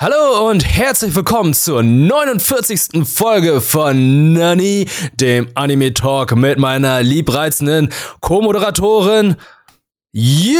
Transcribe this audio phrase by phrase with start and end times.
[0.00, 3.04] Hallo und herzlich willkommen zur 49.
[3.04, 7.88] Folge von Nani, dem Anime Talk mit meiner liebreizenden
[8.20, 9.34] Co-Moderatorin
[10.12, 10.54] Jolina.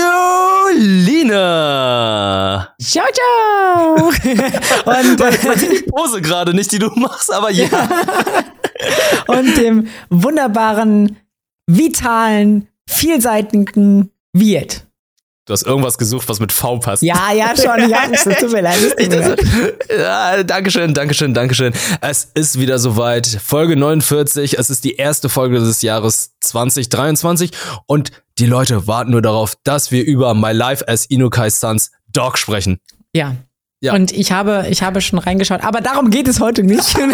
[2.82, 3.94] Ciao, ciao.
[4.06, 7.68] und äh, die Pose gerade nicht, die du machst, aber ja.
[9.28, 11.16] und dem wunderbaren,
[11.68, 14.87] vitalen, vielseitigen Wirt.
[15.48, 17.02] Du hast irgendwas gesucht, was mit V passt.
[17.02, 17.88] Ja, ja, schon.
[17.88, 18.76] Ja, es tut mir leid.
[18.98, 19.40] Tut mir leid.
[19.98, 21.72] ja, Dankeschön, Dankeschön, Dankeschön.
[22.02, 23.26] Es ist wieder soweit.
[23.26, 24.58] Folge 49.
[24.58, 27.52] Es ist die erste Folge des Jahres 2023.
[27.86, 32.36] Und die Leute warten nur darauf, dass wir über My Life as Inukai Sons Dog
[32.36, 32.78] sprechen.
[33.14, 33.36] Ja.
[33.80, 33.94] ja.
[33.94, 35.64] Und ich habe, ich habe schon reingeschaut.
[35.64, 36.94] Aber darum geht es heute nicht.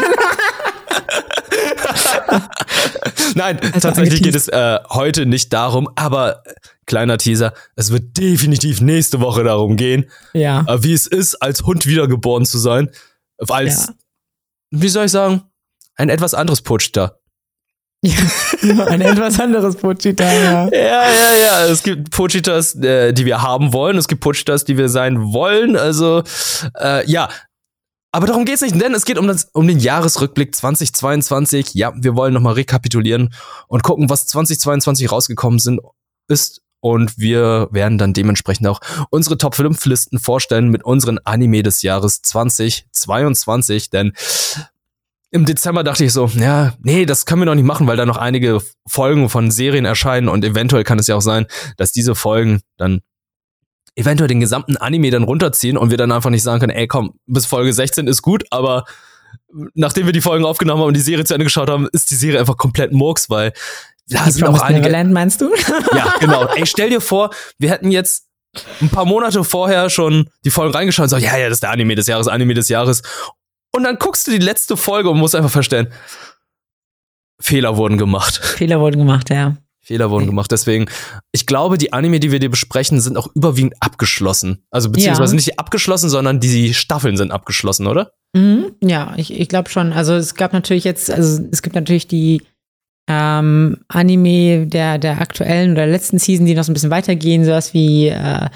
[3.34, 6.42] Nein, also tatsächlich geht es äh, heute nicht darum, aber
[6.86, 10.64] kleiner Teaser, es wird definitiv nächste Woche darum gehen, ja.
[10.68, 12.90] äh, wie es ist, als Hund wiedergeboren zu sein.
[13.38, 13.94] Als, ja.
[14.70, 15.42] wie soll ich sagen,
[15.96, 17.18] ein etwas anderes Putschta.
[18.62, 20.68] Ja, ein etwas anderes Pochita, ja.
[20.72, 21.66] Ja, ja, ja.
[21.66, 23.96] Es gibt Pochitas, äh, die wir haben wollen.
[23.96, 25.76] Es gibt Pochitas, die wir sein wollen.
[25.76, 26.22] Also,
[26.78, 27.30] äh, ja,
[28.12, 31.74] aber darum geht's nicht, denn es geht um, das, um den Jahresrückblick 2022.
[31.74, 33.32] Ja, wir wollen nochmal rekapitulieren
[33.68, 35.80] und gucken, was 2022 rausgekommen sind,
[36.28, 36.60] ist.
[36.84, 41.80] Und wir werden dann dementsprechend auch unsere Top 5 Listen vorstellen mit unseren Anime des
[41.80, 43.88] Jahres 2022.
[43.88, 44.12] Denn
[45.30, 48.04] im Dezember dachte ich so, ja, nee, das können wir noch nicht machen, weil da
[48.04, 51.46] noch einige Folgen von Serien erscheinen und eventuell kann es ja auch sein,
[51.78, 53.00] dass diese Folgen dann
[53.96, 57.14] eventuell den gesamten Anime dann runterziehen und wir dann einfach nicht sagen können, ey, komm,
[57.26, 58.84] bis Folge 16 ist gut, aber
[59.72, 62.16] nachdem wir die Folgen aufgenommen haben und die Serie zu Ende geschaut haben, ist die
[62.16, 63.54] Serie einfach komplett Murks, weil
[64.08, 64.82] da sind auch einige.
[64.82, 65.50] Neverland, meinst du?
[65.94, 66.46] ja, genau.
[66.54, 68.26] Ey, stell dir vor, wir hätten jetzt
[68.80, 71.70] ein paar Monate vorher schon die Folgen reingeschaut und so, ja, ja, das ist der
[71.70, 73.02] Anime des Jahres, Anime des Jahres.
[73.72, 75.88] Und dann guckst du die letzte Folge und musst einfach verstehen,
[77.40, 78.36] Fehler wurden gemacht.
[78.36, 79.56] Fehler wurden gemacht, ja.
[79.80, 80.50] Fehler wurden gemacht.
[80.50, 80.86] Deswegen,
[81.32, 84.64] ich glaube, die Anime, die wir dir besprechen, sind auch überwiegend abgeschlossen.
[84.70, 85.36] Also beziehungsweise ja.
[85.36, 88.12] nicht abgeschlossen, sondern die Staffeln sind abgeschlossen, oder?
[88.32, 89.92] Mhm, ja, ich, ich glaube schon.
[89.92, 92.42] Also es gab natürlich jetzt, also es gibt natürlich die
[93.06, 97.74] ähm, Anime der, der aktuellen oder letzten Season, die noch so ein bisschen weitergehen, sowas
[97.74, 98.48] wie äh,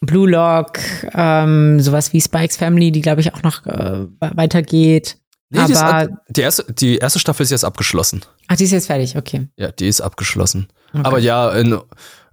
[0.00, 0.78] Blue Lock,
[1.14, 5.16] ähm, sowas wie Spikes Family, die glaube ich auch noch äh, weitergeht.
[5.50, 8.22] Nee, aber die, die, erste, die erste Staffel ist jetzt abgeschlossen.
[8.46, 9.48] Ach, die ist jetzt fertig, okay.
[9.56, 10.68] Ja, die ist abgeschlossen.
[10.92, 11.02] Okay.
[11.04, 11.72] Aber ja, in,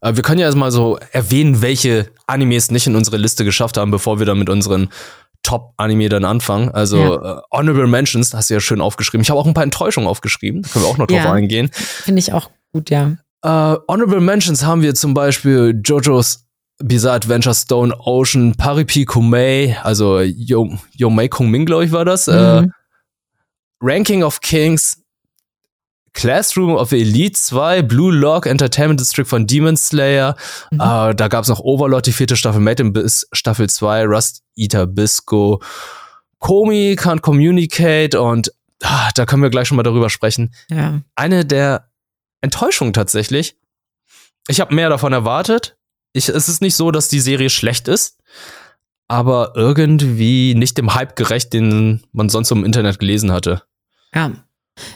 [0.02, 3.90] äh, wir können ja erstmal so erwähnen, welche Animes nicht in unsere Liste geschafft haben,
[3.90, 4.90] bevor wir dann mit unseren
[5.48, 6.70] Top-Anime dann anfangen.
[6.70, 7.38] Also ja.
[7.38, 9.22] äh, Honorable Mentions, hast du ja schön aufgeschrieben.
[9.22, 10.62] Ich habe auch ein paar Enttäuschungen aufgeschrieben.
[10.62, 11.70] Da können wir auch noch drauf ja, eingehen.
[11.72, 13.14] Finde ich auch gut, ja.
[13.44, 16.46] Äh, Honorable Mentions haben wir zum Beispiel JoJo's
[16.80, 22.28] Bizarre Adventure Stone Ocean, Paripi Kumei, also Yo, Yo Kung Ming, glaube ich, war das.
[22.28, 22.68] Äh, mhm.
[22.68, 22.72] Äh,
[23.80, 25.02] Ranking of Kings,
[26.18, 30.36] Classroom of Elite 2, Blue Lock Entertainment District von Demon Slayer.
[30.72, 30.80] Mhm.
[30.80, 34.44] Uh, da gab es noch Overlord, die vierte Staffel, Made in Bis Staffel 2, Rust
[34.56, 35.62] Eater Bisco,
[36.40, 38.52] Komi Can't Communicate und
[38.84, 40.54] ah, da können wir gleich schon mal darüber sprechen.
[40.70, 41.02] Ja.
[41.16, 41.90] Eine der
[42.42, 43.56] Enttäuschungen tatsächlich.
[44.48, 45.78] Ich habe mehr davon erwartet.
[46.14, 48.18] Ich, es ist nicht so, dass die Serie schlecht ist
[49.08, 53.64] aber irgendwie nicht dem Hype gerecht, den man sonst im Internet gelesen hatte.
[54.14, 54.32] Ja.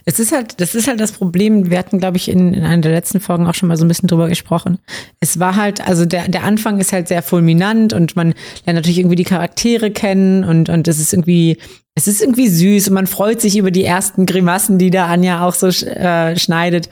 [0.05, 1.69] Es ist halt, das ist halt das Problem.
[1.69, 3.87] Wir hatten, glaube ich, in, in einer der letzten Folgen auch schon mal so ein
[3.87, 4.79] bisschen drüber gesprochen.
[5.19, 8.33] Es war halt, also der, der Anfang ist halt sehr fulminant und man
[8.65, 11.57] lernt natürlich irgendwie die Charaktere kennen und, und es ist irgendwie,
[11.95, 15.45] es ist irgendwie süß und man freut sich über die ersten Grimassen, die da Anja
[15.45, 16.89] auch so äh, schneidet.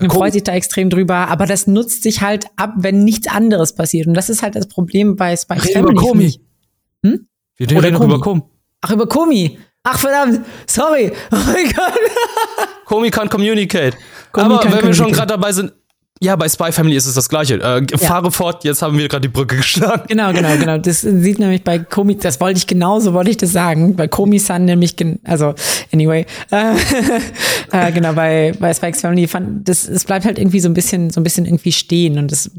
[0.00, 3.74] Man freut sich da extrem drüber, aber das nutzt sich halt ab, wenn nichts anderes
[3.74, 4.06] passiert.
[4.06, 6.40] Und das ist halt das Problem bei Spy Family.
[7.04, 7.26] Hm?
[7.56, 8.42] Wir reden über Komi.
[8.80, 9.58] Ach, über Komi.
[9.84, 10.44] Ach, verdammt.
[10.66, 11.12] Sorry.
[11.32, 11.92] Oh mein Gott.
[12.84, 13.96] Komi kann communicate.
[14.32, 15.72] Komi Aber wenn wir schon gerade dabei sind,
[16.20, 17.54] ja, bei Spy Family ist es das Gleiche.
[17.62, 17.98] Äh, ja.
[17.98, 20.02] Fahre fort, jetzt haben wir gerade die Brücke geschlagen.
[20.08, 20.76] Genau, genau, genau.
[20.78, 23.94] Das sieht nämlich bei Komi, das wollte ich genauso, wollte ich das sagen.
[23.94, 25.54] Bei Komi-san nämlich, also,
[25.92, 26.26] anyway.
[27.70, 30.74] Äh, äh, genau, bei, bei Spikes Family fand, das, es bleibt halt irgendwie so ein
[30.74, 32.50] bisschen, so ein bisschen irgendwie stehen und es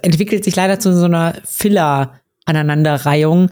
[0.00, 3.50] entwickelt sich leider zu so einer Filler- Aneinanderreihung.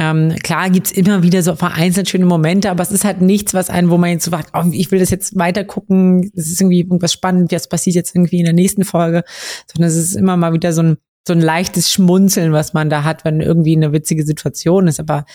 [0.00, 3.68] Ähm, klar gibt's immer wieder so vereinzelt schöne Momente, aber es ist halt nichts, was
[3.68, 6.62] einen, wo man jetzt so sagt, oh, ich will das jetzt weiter gucken, es ist
[6.62, 9.24] irgendwie irgendwas spannend, was passiert jetzt irgendwie in der nächsten Folge,
[9.70, 10.96] sondern es ist immer mal wieder so ein,
[11.28, 15.26] so ein leichtes Schmunzeln, was man da hat, wenn irgendwie eine witzige Situation ist, aber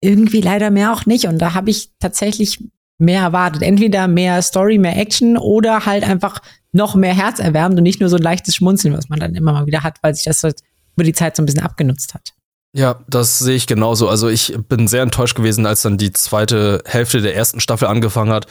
[0.00, 1.26] irgendwie leider mehr auch nicht.
[1.26, 2.64] Und da habe ich tatsächlich
[2.96, 3.60] mehr erwartet.
[3.60, 6.40] Entweder mehr Story, mehr Action oder halt einfach
[6.72, 9.66] noch mehr herzerwärmend und nicht nur so ein leichtes Schmunzeln, was man dann immer mal
[9.66, 10.60] wieder hat, weil sich das halt
[10.94, 12.35] über die Zeit so ein bisschen abgenutzt hat.
[12.76, 14.06] Ja, das sehe ich genauso.
[14.06, 18.30] Also ich bin sehr enttäuscht gewesen, als dann die zweite Hälfte der ersten Staffel angefangen
[18.30, 18.44] hat.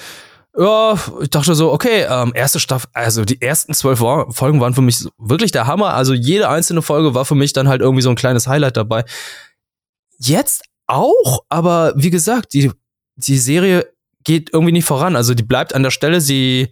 [0.57, 4.81] Ja, ich dachte so, okay, ähm, erste Staffel, also die ersten zwölf Folgen waren für
[4.81, 5.94] mich wirklich der Hammer.
[5.94, 9.06] Also jede einzelne Folge war für mich dann halt irgendwie so ein kleines Highlight dabei.
[10.18, 12.71] Jetzt auch, aber wie gesagt, die,
[13.18, 13.88] die Serie
[14.24, 15.16] geht irgendwie nicht voran.
[15.16, 16.71] Also die bleibt an der Stelle, sie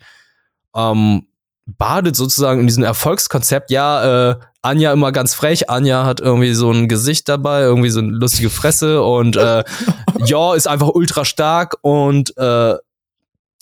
[0.75, 1.27] ähm,
[1.67, 3.69] badet sozusagen in diesem Erfolgskonzept.
[3.69, 5.69] Ja, äh, Anja immer ganz frech.
[5.69, 9.63] Anja hat irgendwie so ein Gesicht dabei, irgendwie so eine lustige Fresse und äh,
[10.25, 12.79] ja, ist einfach ultra stark und äh, ah,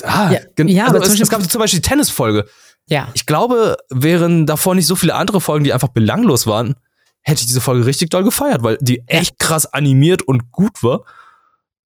[0.03, 2.45] Ja, ja, also aber zum es, es gab zum Beispiel die Tennisfolge.
[2.87, 3.09] Ja.
[3.13, 6.75] Ich glaube, wären davor nicht so viele andere Folgen, die einfach belanglos waren,
[7.21, 11.03] hätte ich diese Folge richtig doll gefeiert, weil die echt krass animiert und gut war.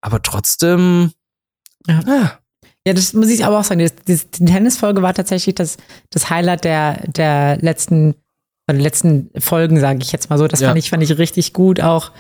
[0.01, 1.11] Aber trotzdem,
[1.87, 1.99] Ja.
[2.07, 2.39] ah,
[2.87, 3.79] Ja, das muss ich aber auch sagen.
[3.79, 5.77] Das, das, die Tennisfolge war tatsächlich das,
[6.09, 8.15] das Highlight der, der letzten,
[8.67, 10.47] der letzten Folgen, sage ich jetzt mal so.
[10.47, 10.69] Das Ja.
[10.69, 12.11] fand ich, fand ich richtig gut, auch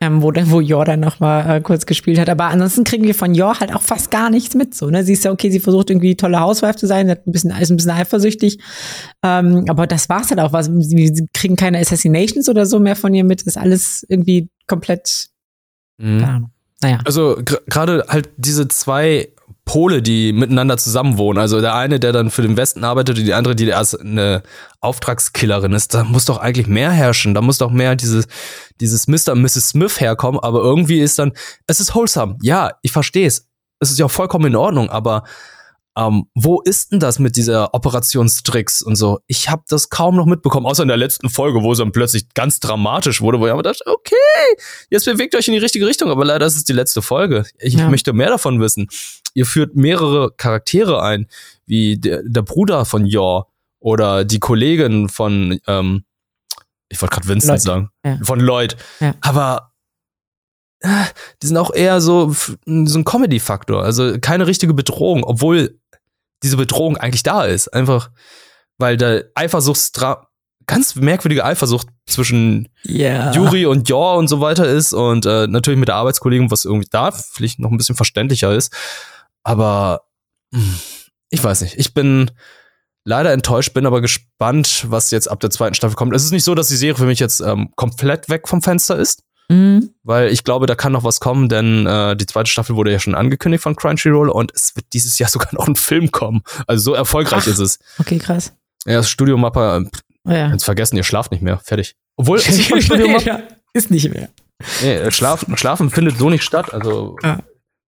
[0.00, 2.28] ähm, wo, dann- wo Jordan noch mal äh, kurz gespielt hat.
[2.28, 4.74] Aber ansonsten kriegen wir von Jor halt auch fast gar nichts mit.
[4.74, 5.04] So, ne?
[5.04, 7.70] Sie ist ja okay, sie versucht irgendwie tolle Hauswife zu sein, hat ein bisschen, ist
[7.70, 8.58] ein bisschen eifersüchtig.
[9.22, 10.52] Ähm, aber das war's halt auch.
[10.52, 13.42] Was, sie, kriegen keine Assassinations oder so mehr von ihr mit.
[13.42, 15.28] Ist alles irgendwie komplett.
[15.98, 16.48] mhm.
[16.82, 16.98] Naja.
[17.04, 17.36] Also
[17.68, 19.28] gerade halt diese zwei
[19.72, 21.40] Pole, die miteinander zusammenwohnen.
[21.40, 24.42] Also der eine, der dann für den Westen arbeitet und die andere, die als eine
[24.82, 25.94] Auftragskillerin ist.
[25.94, 27.32] Da muss doch eigentlich mehr herrschen.
[27.32, 28.26] Da muss doch mehr dieses,
[28.82, 29.32] dieses Mr.
[29.32, 29.70] und Mrs.
[29.70, 30.38] Smith herkommen.
[30.42, 31.32] Aber irgendwie ist dann,
[31.66, 32.36] es ist wholesome.
[32.42, 33.48] Ja, ich verstehe es.
[33.80, 34.90] Es ist ja vollkommen in Ordnung.
[34.90, 35.24] Aber
[35.96, 39.20] ähm, wo ist denn das mit dieser Operationstricks und so?
[39.26, 42.32] Ich habe das kaum noch mitbekommen, außer in der letzten Folge, wo es dann plötzlich
[42.34, 44.14] ganz dramatisch wurde, wo ich aber dachte, okay,
[44.90, 47.44] jetzt bewegt euch in die richtige Richtung, aber leider ist es die letzte Folge.
[47.58, 47.88] Ich Ja.
[47.90, 48.88] möchte mehr davon wissen.
[49.34, 51.26] Ihr führt mehrere Charaktere ein,
[51.66, 53.48] wie der, der Bruder von Yor
[53.80, 56.04] oder die Kollegin von, ähm,
[56.88, 57.62] ich wollte gerade Vincent Lloyd.
[57.62, 58.18] sagen, Ja.
[58.22, 58.76] von Lloyd.
[59.00, 59.14] Ja.
[59.20, 59.72] Aber
[60.80, 61.04] äh,
[61.42, 65.78] die sind auch eher so, so ein Comedy-Faktor, also keine richtige Bedrohung, obwohl
[66.42, 67.68] diese Bedrohung eigentlich da ist.
[67.68, 68.10] Einfach,
[68.78, 70.28] weil der Eifersuchtstra
[70.66, 73.32] ganz merkwürdige Eifersucht zwischen Ja.
[73.32, 76.88] Juri und Jor und so weiter ist und äh, natürlich mit der Arbeitskollegen, was irgendwie
[76.90, 78.72] da vielleicht noch ein bisschen verständlicher ist.
[79.42, 80.02] Aber
[80.54, 80.78] hm,
[81.30, 81.78] ich weiß nicht.
[81.78, 82.30] Ich bin
[83.04, 86.14] leider enttäuscht, bin aber gespannt, was jetzt ab der zweiten Staffel kommt.
[86.14, 88.96] Es ist nicht so, dass die Serie für mich jetzt ähm, komplett weg vom Fenster
[88.96, 89.90] ist, Mhm.
[90.02, 92.98] weil ich glaube, da kann noch was kommen, denn äh, die zweite Staffel wurde ja
[92.98, 96.42] schon angekündigt von Crunchyroll und es wird dieses Jahr sogar noch ein Film kommen.
[96.66, 97.48] Also so erfolgreich Ach.
[97.48, 97.78] ist es.
[97.98, 98.52] Okay, krass.
[98.86, 99.84] Ja, das Studio Mappa, äh,
[100.24, 100.50] Oh, ja.
[100.52, 101.58] jetzt vergessen, ihr schlaft nicht mehr.
[101.58, 101.96] Fertig.
[102.16, 103.40] Obwohl, Studio Mappa.
[103.72, 104.28] ist nicht mehr.
[104.80, 106.72] Nee, äh, Schlafen, Schlafen findet so nicht statt.
[106.72, 107.40] Also der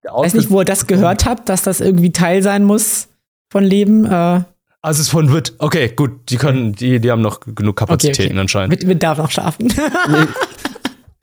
[0.04, 3.10] Ich weiß nicht, wo ihr das gehört habt, dass das irgendwie Teil sein muss
[3.52, 4.06] von Leben.
[4.06, 4.46] Äh, Also
[4.92, 5.54] es ist von Wit.
[5.60, 8.40] Okay, gut, die können, die, die haben noch genug Kapazitäten okay.
[8.40, 8.70] anscheinend.
[8.70, 9.68] mit, mit darf noch schlafen.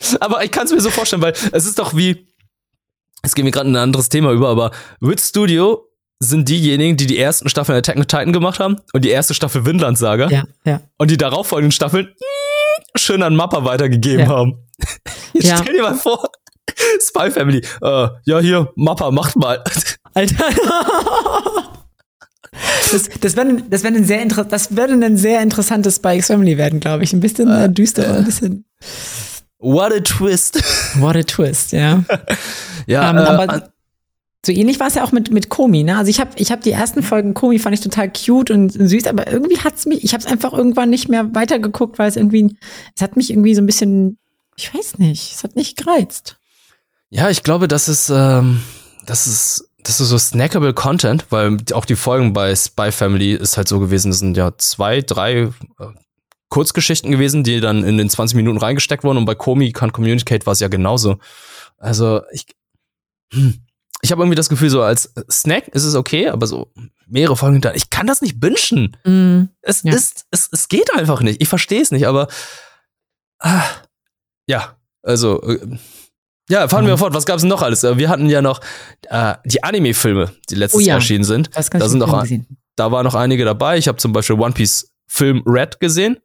[0.20, 2.26] Aber ich kann es mir so vorstellen, weil es ist doch wie,
[3.22, 5.84] es geht mir gerade in ein anderes Thema über, aber Wit Studio
[6.20, 9.66] sind diejenigen, die die ersten Staffeln Attack on Titan gemacht haben und die erste Staffel
[9.66, 10.80] Vinland Saga ja, ja.
[10.98, 12.12] und die darauffolgenden Staffeln
[12.96, 14.28] schön an Mappa weitergegeben Ja.
[14.28, 14.58] haben.
[15.32, 15.58] Jetzt Ja.
[15.62, 16.28] stell dir mal vor,
[17.00, 19.62] Spy Family, äh, ja hier, Mappa, macht mal.
[20.14, 20.44] Alter.
[22.90, 26.80] Das, das wäre das wär ein, sehr das wär ein sehr interessantes Spikes Family werden,
[26.80, 27.12] glaube ich.
[27.12, 28.64] Ein bisschen äh, düsterer, ein bisschen.
[29.58, 30.60] What a twist.
[31.00, 32.04] What a twist, ja.
[32.86, 33.70] Ja, Ähm, äh, aber
[34.46, 35.98] so ähnlich war es ja auch mit, mit Komi, ne?
[35.98, 39.06] Also ich habe ich hab die ersten Folgen Komi fand ich total cute und süß,
[39.06, 42.56] aber irgendwie hat's mich, ich habe es einfach irgendwann nicht mehr weitergeguckt, weil es irgendwie,
[42.94, 44.16] es hat mich irgendwie so ein bisschen,
[44.56, 46.38] ich weiß nicht, es hat nicht gereizt.
[47.10, 48.62] Ja, ich glaube, das ist, ähm,
[49.06, 53.56] das ist, das ist so snackable Content, weil auch die Folgen bei Spy Family ist
[53.56, 55.50] halt so gewesen, das sind ja zwei, drei äh,
[56.48, 60.46] Kurzgeschichten gewesen, die dann in den 20 Minuten reingesteckt wurden und bei Komi Can Communicate
[60.46, 61.18] war es ja genauso.
[61.76, 62.46] Also ich,
[63.32, 63.60] hm,
[64.00, 66.72] ich habe irgendwie das Gefühl, so als Snack ist es okay, aber so
[67.06, 68.96] mehrere Folgen hinter, ich kann das nicht bingen.
[69.04, 69.92] Mm, Es Ja.
[69.94, 71.42] ist, es, es geht einfach nicht.
[71.42, 72.28] Ich verstehe es nicht, aber
[73.40, 73.64] ah,
[74.46, 75.58] ja, also äh,
[76.50, 76.98] ja, fahren wir Mhm.
[76.98, 77.14] fort.
[77.14, 77.84] Was gab's denn noch alles?
[77.84, 78.60] Äh, Wir hatten ja noch
[79.10, 80.86] äh, die Anime-Filme, die letztes Oh ja.
[80.88, 81.50] Jahr erschienen sind.
[81.54, 82.46] das Da sind noch gesehen.
[82.76, 83.76] Da waren noch einige dabei.
[83.76, 86.18] Ich habe zum Beispiel One Piece Film Red gesehen.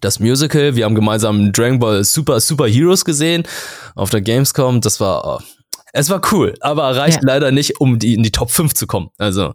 [0.00, 0.76] Das Musical.
[0.76, 3.44] Wir haben gemeinsam Dragon Ball Super Super Heroes gesehen
[3.94, 4.80] auf der Gamescom.
[4.80, 5.44] Das war, äh,
[5.92, 7.28] es war cool, aber reicht Ja.
[7.32, 9.10] leider nicht, um die, in die Top 5 zu kommen.
[9.18, 9.54] Also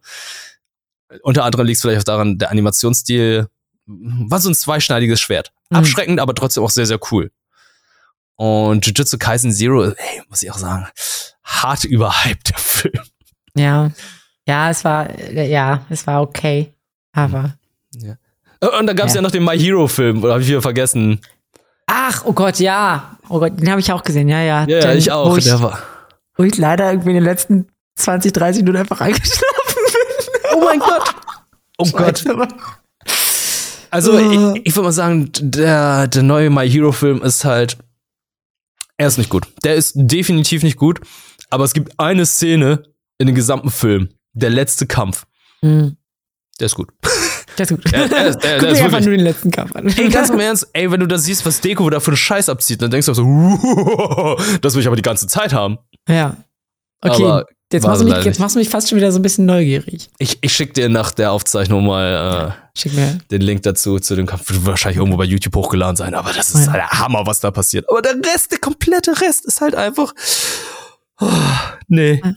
[1.21, 3.47] unter anderem liegt es vielleicht auch daran, der Animationsstil
[3.85, 5.51] war so ein zweischneidiges Schwert.
[5.69, 5.77] Mhm.
[5.77, 7.31] Abschreckend, aber trotzdem auch sehr, sehr cool.
[8.35, 10.87] Und Jujutsu Kaisen Zero, ey, muss ich auch sagen,
[11.43, 13.03] hart überhyped, der Film.
[13.55, 13.91] Ja.
[14.47, 16.73] Ja, es war, äh, ja, es war okay.
[17.13, 17.55] Aber
[17.95, 18.15] Äh,
[18.79, 19.17] Und dann gab es ja.
[19.17, 19.21] Ja.
[19.23, 21.19] noch den My Hero Film, oder habe ich wieder vergessen?
[21.87, 23.17] Ach, oh Gott, ja.
[23.29, 24.65] Oh Gott, den habe ich auch gesehen, ja, ja.
[24.67, 25.31] Ja, Den, ich auch.
[25.31, 25.51] Wo ich,
[26.37, 29.43] wo ich leider irgendwie in den letzten 20, 30 Minuten einfach eingeschlafen
[29.75, 30.55] bin.
[30.55, 31.15] Oh mein Gott.
[31.77, 32.23] Oh Gott.
[33.91, 34.57] Also, Äh.
[34.57, 37.77] ich, ich würde mal sagen, der, der neue My Hero-Film ist halt.
[38.97, 39.47] Er ist nicht gut.
[39.63, 41.01] Der ist definitiv nicht gut.
[41.49, 42.83] Aber es gibt eine Szene
[43.17, 44.09] in dem gesamten Film.
[44.33, 45.25] Der letzte Kampf.
[45.61, 45.97] Mhm.
[46.59, 46.89] Der ist gut.
[47.57, 47.91] Das ist gut.
[47.93, 49.87] Der- der ist- der- Guck der ist einfach nur den letzten Kampf an.
[49.87, 52.49] Ey, ganz im Ernst, ey, wenn du da siehst, was Deko da für einen Scheiß
[52.49, 55.77] abzieht, dann denkst du auch so, das will ich aber die ganze Zeit haben.
[56.09, 56.35] Ja.
[57.01, 59.21] Okay, Aber jetzt, machst du mich, jetzt machst du mich fast schon wieder so ein
[59.21, 60.09] bisschen neugierig.
[60.19, 62.55] Ich, ich schick dir nach der Aufzeichnung mal
[62.85, 64.49] äh, den Link dazu, zu dem Kampf.
[64.49, 66.71] Wird wahrscheinlich irgendwo bei YouTube hochgeladen sein, aber das ist Ja.
[66.73, 67.89] halt der Hammer, was da passiert.
[67.89, 70.13] Aber der Rest, der komplette Rest ist halt einfach.
[71.19, 71.27] Oh,
[71.89, 72.21] nee.
[72.23, 72.33] Ja.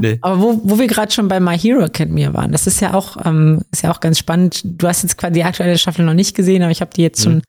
[0.00, 0.18] Nee.
[0.20, 3.16] Aber wo, wo wir gerade schon bei My Hero Academia waren, das ist ja auch,
[3.24, 4.62] ähm, ist ja auch ganz spannend.
[4.64, 7.22] Du hast jetzt quasi die aktuelle Staffel noch nicht gesehen, aber ich habe die jetzt
[7.22, 7.42] schon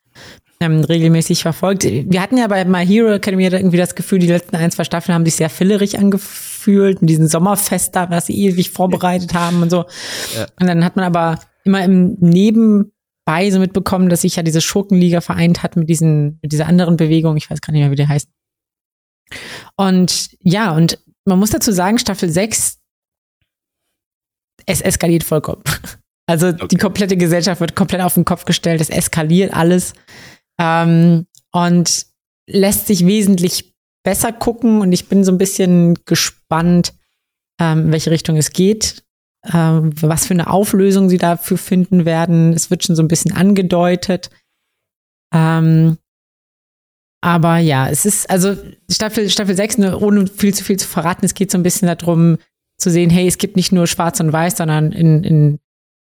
[0.60, 1.84] ähm, regelmäßig verfolgt.
[1.84, 5.14] Wir hatten ja bei My Hero Academia irgendwie das Gefühl, die letzten ein, zwei Staffeln
[5.14, 9.70] haben sich sehr fillerig angefühlt, mit diesem Sommerfest da, was sie ewig vorbereitet haben und
[9.70, 9.84] so.
[10.36, 10.46] Ja.
[10.60, 15.20] Und dann hat man aber immer im Nebenbei so mitbekommen, dass sich ja diese Schurkenliga
[15.20, 17.36] vereint hat mit diesen, mit dieser anderen Bewegung.
[17.36, 18.28] Ich weiß gar nicht mehr, wie der heißt.
[19.76, 22.78] Und ja, und man muss dazu sagen, Staffel 6,
[24.66, 25.62] es eskaliert vollkommen.
[26.26, 29.92] Also die komplette Gesellschaft wird komplett auf den Kopf gestellt, es eskaliert alles
[30.58, 32.06] ähm, und
[32.46, 36.94] lässt sich wesentlich besser gucken und ich bin so ein bisschen gespannt,
[37.60, 39.04] ähm, in welche Richtung es geht,
[39.52, 42.54] ähm, was für eine Auflösung sie dafür finden werden.
[42.54, 44.30] Es wird schon so ein bisschen angedeutet.
[45.30, 45.98] Ähm,
[47.24, 48.54] aber ja, es ist, also
[48.90, 51.88] Staffel, Staffel 6, ne, ohne viel zu viel zu verraten, es geht so ein bisschen
[51.88, 52.36] darum
[52.76, 55.58] zu sehen, hey, es gibt nicht nur schwarz und weiß, sondern in, in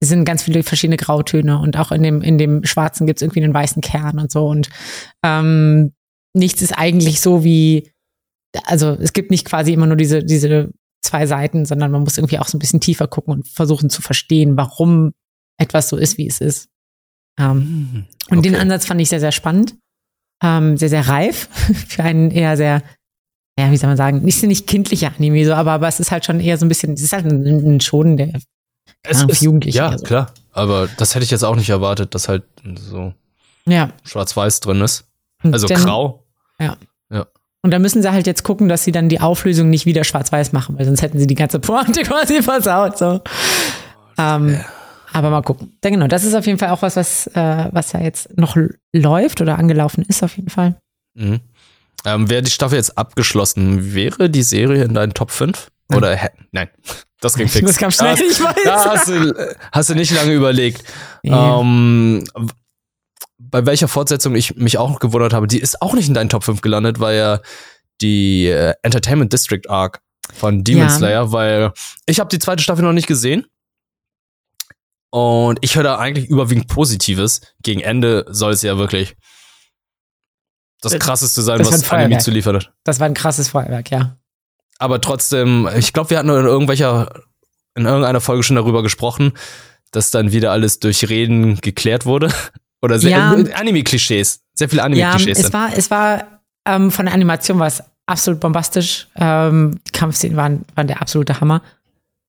[0.02, 3.22] es sind ganz viele verschiedene Grautöne und auch in dem, in dem Schwarzen gibt es
[3.22, 4.50] irgendwie einen weißen Kern und so.
[4.50, 4.68] Und
[5.24, 5.94] ähm,
[6.34, 7.90] nichts ist eigentlich so wie,
[8.66, 10.72] also es gibt nicht quasi immer nur diese, diese
[11.02, 14.02] zwei Seiten, sondern man muss irgendwie auch so ein bisschen tiefer gucken und versuchen zu
[14.02, 15.14] verstehen, warum
[15.58, 16.68] etwas so ist, wie es ist.
[17.40, 18.62] Ähm, und den Okay.
[18.62, 19.78] Ansatz fand ich sehr, sehr spannend.
[20.44, 21.50] Ähm, sehr, sehr reif
[21.88, 22.84] für einen eher sehr,
[23.60, 26.26] ja, wie soll man sagen, nicht, nicht kindlicher Anime, so, aber, aber es ist halt
[26.26, 28.30] schon eher so ein bisschen, es ist halt ein, ein Schonen, der
[29.04, 30.04] Es Ahnung, ist, Jugendliche ja, so.
[30.06, 30.32] klar.
[30.52, 32.44] Aber das hätte ich jetzt auch nicht erwartet, dass halt
[32.76, 33.14] so
[33.66, 33.90] Ja.
[34.04, 35.06] schwarz-weiß drin ist.
[35.44, 36.24] Also dann- grau.
[37.64, 40.54] Und da müssen sie halt jetzt gucken, dass sie dann die Auflösung nicht wieder schwarz-weiß
[40.54, 42.98] machen, weil sonst hätten sie die ganze Pointe quasi versaut.
[42.98, 43.20] So.
[44.18, 44.60] Ähm,
[45.14, 45.78] aber mal gucken.
[45.84, 48.58] Ja, genau, das ist auf jeden Fall auch was, was, äh, was ja jetzt noch
[48.94, 50.76] läuft oder angelaufen ist, auf jeden Fall.
[51.16, 51.40] Mhm.
[52.06, 55.70] Ähm, Wäre die Staffel jetzt abgeschlossen, wäre die Serie in deinen Top 5?
[55.94, 56.28] Oder hä?
[56.52, 56.70] nein,
[57.22, 57.66] das ging fix.
[57.66, 58.56] Das kam schnell, Da hast- ich weiß.
[58.66, 60.84] Da hast du, hast du nicht lange überlegt.
[61.24, 61.32] Nee.
[61.34, 62.24] Ähm,
[63.40, 66.44] bei welcher Fortsetzung ich mich auch gewundert habe, die ist auch nicht in deinen Top
[66.44, 67.40] 5 gelandet, war ja
[68.02, 70.02] die äh, Entertainment District Arc
[70.34, 70.90] von Demon Ja.
[70.90, 71.72] Slayer, weil
[72.06, 73.46] ich habe die zweite Staffel noch nicht gesehen.
[75.10, 77.42] Und ich höre da eigentlich überwiegend Positives.
[77.64, 79.16] Gegen Ende soll es ja wirklich
[80.82, 82.22] das Das- krasseste sein, das was Anime Feuerwerk.
[82.22, 82.74] zuliefert hat.
[82.84, 84.18] Das war ein krasses Feuerwerk, ja.
[84.80, 87.24] Aber trotzdem, ich glaube, wir hatten in irgendwelcher,
[87.76, 89.34] in irgendeiner Folge schon darüber gesprochen,
[89.92, 92.32] dass dann wieder alles durch Reden geklärt wurde.
[92.84, 93.34] Oder sehr, Ja.
[93.34, 94.42] äh, Anime-Klischees.
[94.54, 95.38] Sehr viele Ja, Anime-Klischees.
[95.38, 95.54] es sind.
[95.54, 99.08] war, es war ähm, von der Animation war es absolut bombastisch.
[99.16, 101.64] Ähm, die Kampfszenen waren, waren der absolute Hammer.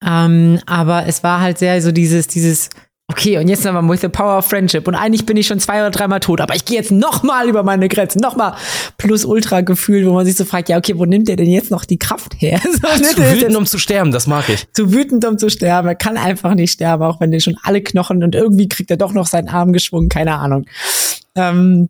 [0.05, 2.71] Ähm, aber es war halt sehr so dieses, dieses,
[3.11, 4.87] okay, und jetzt nochmal with the power of friendship.
[4.87, 7.63] Und eigentlich bin ich schon zwei oder dreimal tot, aber ich gehe jetzt nochmal über
[7.63, 8.55] meine Grenzen, nochmal
[8.99, 11.71] plus ultra Gefühl, wo man sich so fragt, ja, okay, wo nimmt der denn jetzt
[11.71, 12.61] noch die Kraft her?
[12.69, 14.67] So, ne, zu wütend, um zu sterben, das mag ich.
[14.73, 15.89] zu wütend, um zu sterben.
[15.89, 18.97] Er kann einfach nicht sterben, auch wenn der schon alle Knochen und irgendwie kriegt er
[18.97, 20.67] doch noch seinen Arm geschwungen, keine Ahnung.
[21.35, 21.89] Ähm,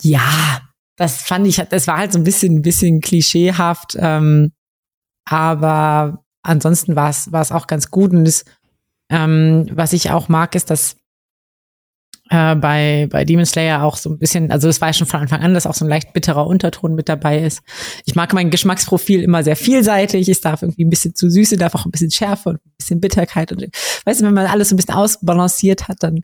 [0.00, 0.60] ja,
[0.96, 4.52] das fand ich, das war halt so ein bisschen, ein bisschen klischeehaft, ähm,
[5.24, 8.44] aber ansonsten war es, auch ganz gut und das,
[9.10, 10.96] ähm, was ich auch mag, ist, dass
[12.34, 15.20] äh, bei, bei Demon Slayer auch so ein bisschen, also das war ja schon von
[15.20, 17.60] Anfang an, dass auch so ein leicht bitterer Unterton mit dabei ist.
[18.06, 20.28] Ich mag mein Geschmacksprofil immer sehr vielseitig.
[20.28, 23.00] Es darf irgendwie ein bisschen zu Süße, darf auch ein bisschen Schärfe und ein bisschen
[23.00, 23.52] Bitterkeit.
[23.52, 23.64] Und
[24.04, 26.20] weißt du, wenn man alles so ein bisschen ausbalanciert hat, dann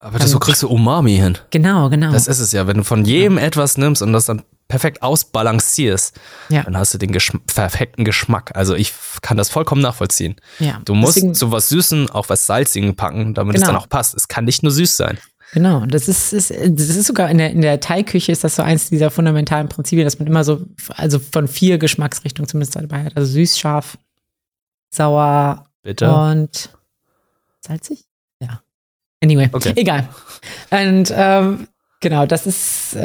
[0.00, 1.38] Aber das so kriegst du Umami hin.
[1.50, 2.12] genau, genau.
[2.12, 2.66] Das ist es ja.
[2.66, 6.18] Wenn du von jedem etwas nimmst und das dann perfekt ausbalancierst,
[6.48, 6.62] Ja.
[6.62, 8.52] dann hast du den Geschm perfekten Geschmack.
[8.54, 8.92] Also ich
[9.22, 10.36] kann das vollkommen nachvollziehen.
[10.58, 10.80] ja.
[10.84, 13.72] Du musst Deswegen- zu was Süßen auch was Salzigen packen, damit es Genau.
[13.74, 14.14] dann auch passt.
[14.14, 15.18] Es kann nicht nur süß sein.
[15.52, 18.62] Genau, das ist, ist, das ist sogar in der, in der Thai-Küche ist das so
[18.62, 23.16] eins dieser fundamentalen Prinzipien, dass man immer so, also von vier Geschmacksrichtungen zumindest dabei hat.
[23.16, 23.96] Also süß, scharf,
[24.90, 26.12] sauer Bitte.
[26.12, 26.70] und
[27.60, 28.04] salzig?
[28.40, 28.62] Ja.
[29.22, 29.72] Anyway, Okay.
[29.76, 30.08] egal.
[30.70, 31.68] Und ähm,
[32.00, 33.00] genau, das ist, äh,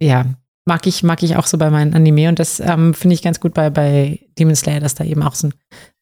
[0.00, 0.24] ja,
[0.64, 3.40] mag ich, mag ich auch so bei meinen Anime und das ähm, finde ich ganz
[3.40, 5.54] gut bei, bei Demon Slayer, dass da eben auch so, ein,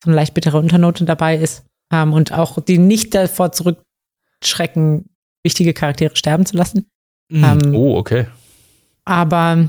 [0.03, 5.07] so eine leicht bittere Unternote dabei ist ähm, und auch die nicht davor zurückschrecken,
[5.47, 6.87] wichtige Charaktere sterben zu lassen.
[7.29, 7.45] Mhm.
[7.45, 8.26] Ähm, oh, okay.
[9.05, 9.69] Aber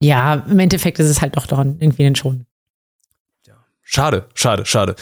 [0.00, 2.44] ja, im Endeffekt ist es halt doch doch irgendwie ein Schon.
[3.90, 4.96] Schade, schade, schade.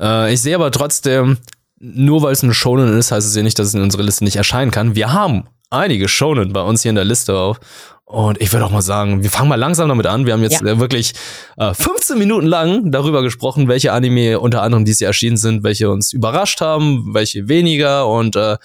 [0.00, 1.38] Äh, ich sehe aber trotzdem,
[1.78, 4.24] nur weil es eine Shonen ist, heißt es ja nicht, dass es in unserer Liste
[4.24, 4.96] nicht erscheinen kann.
[4.96, 7.60] Wir haben einige Shonen bei uns hier in der Liste auf.
[8.04, 10.26] Und ich würde auch mal sagen, wir fangen mal langsam damit an.
[10.26, 10.78] Wir haben jetzt ja.
[10.80, 11.12] wirklich
[11.56, 15.88] äh, 15 Minuten lang darüber gesprochen, welche Anime unter anderem dieses Jahr erschienen sind, welche
[15.88, 18.56] uns überrascht haben, welche weniger und äh,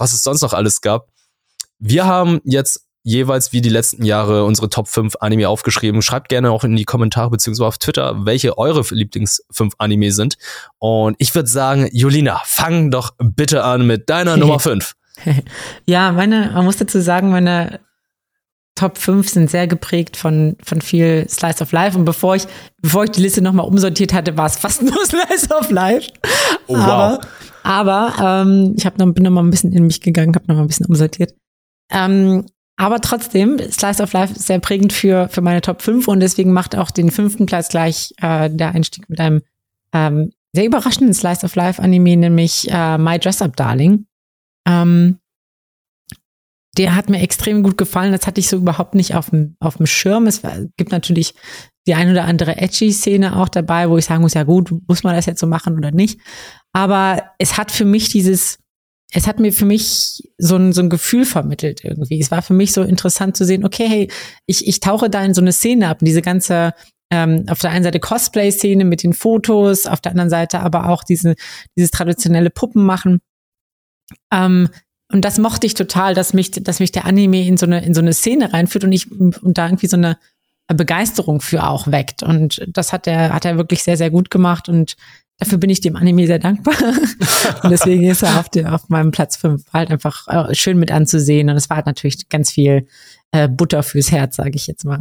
[0.00, 1.08] was es sonst noch alles gab.
[1.78, 6.02] Wir haben jetzt jeweils wie die letzten Jahre unsere Top 5 Anime aufgeschrieben.
[6.02, 10.36] Schreibt gerne auch in die Kommentare beziehungsweise auf Twitter, welche eure Lieblings 5 Anime sind.
[10.78, 14.94] Und ich würde sagen, Julina, fang doch bitte an mit deiner Nummer 5.
[15.86, 17.80] ja, meine, man muss dazu sagen, meine
[18.74, 21.98] Top 5 sind sehr geprägt von, von viel Slice of Life.
[21.98, 22.46] Und bevor ich,
[22.80, 26.10] bevor ich die Liste nochmal umsortiert hatte, war es fast nur Slice of Life.
[26.66, 26.80] Oh, wow.
[26.80, 27.20] Aber,
[27.62, 30.56] aber ähm, ich hab noch, bin noch mal ein bisschen in mich gegangen, habe noch
[30.56, 31.34] mal ein bisschen umsortiert.
[31.90, 36.20] Ähm, aber trotzdem, Slice of Life ist sehr prägend für, für meine Top 5 und
[36.20, 39.42] deswegen macht auch den fünften Platz gleich äh, der Einstieg mit einem
[39.92, 44.06] ähm, sehr überraschenden Slice of Life Anime, nämlich äh, My Dress Up Darling.
[44.66, 45.18] Ähm,
[46.76, 48.12] der hat mir extrem gut gefallen.
[48.12, 50.26] Das hatte ich so überhaupt nicht auf dem, Schirm.
[50.26, 50.42] Es
[50.76, 51.34] gibt natürlich
[51.86, 55.02] die ein oder andere edgy Szene auch dabei, wo ich sagen muss, ja gut, muss
[55.02, 56.20] man das jetzt so machen oder nicht.
[56.72, 58.58] Aber es hat für mich dieses,
[59.12, 62.20] es hat mir für mich so ein, so ein Gefühl vermittelt irgendwie.
[62.20, 64.10] Es war für mich so interessant zu sehen, okay, hey,
[64.46, 66.74] ich, ich tauche da in so eine Szene ab, diese ganze
[67.12, 71.02] ähm, auf der einen Seite Cosplay-Szene mit den Fotos, auf der anderen Seite aber auch
[71.02, 71.34] diese,
[71.76, 73.20] dieses traditionelle Puppen machen.
[74.32, 74.68] Ähm,
[75.12, 77.94] und das mochte ich total, dass mich, dass mich der Anime in so eine, in
[77.94, 80.18] so eine Szene reinführt und ich, und da irgendwie so eine
[80.68, 82.22] Begeisterung für auch weckt.
[82.22, 84.94] Und das hat er, hat er wirklich sehr, sehr gut gemacht und
[85.40, 86.74] dafür bin ich dem Anime sehr dankbar.
[87.62, 90.92] und deswegen ist er auf, den, auf meinem Platz fünf halt einfach äh, schön mit
[90.92, 91.50] anzusehen.
[91.50, 92.86] Und es war halt natürlich ganz viel
[93.32, 95.00] äh, Butter fürs Herz, sage ich jetzt mal.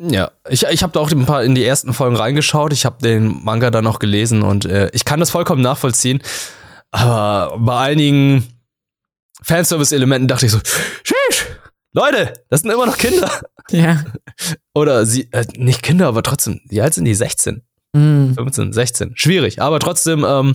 [0.00, 2.72] Ja, ich, ich habe da auch ein paar in die ersten Folgen reingeschaut.
[2.72, 6.22] Ich habe den Manga dann noch gelesen und äh, ich kann das vollkommen nachvollziehen.
[6.92, 8.46] Aber bei einigen
[9.42, 10.58] Fanservice-Elementen dachte ich so,
[11.02, 11.46] Sheesh,
[11.92, 13.30] Leute, das sind immer noch Kinder.
[13.70, 14.04] Ja.
[14.74, 17.14] Oder sie, äh, nicht Kinder, aber trotzdem, wie alt sind die?
[17.14, 17.62] 16?
[17.92, 18.34] Mm.
[18.34, 19.12] 15, 16.
[19.16, 20.54] Schwierig, aber trotzdem, ähm,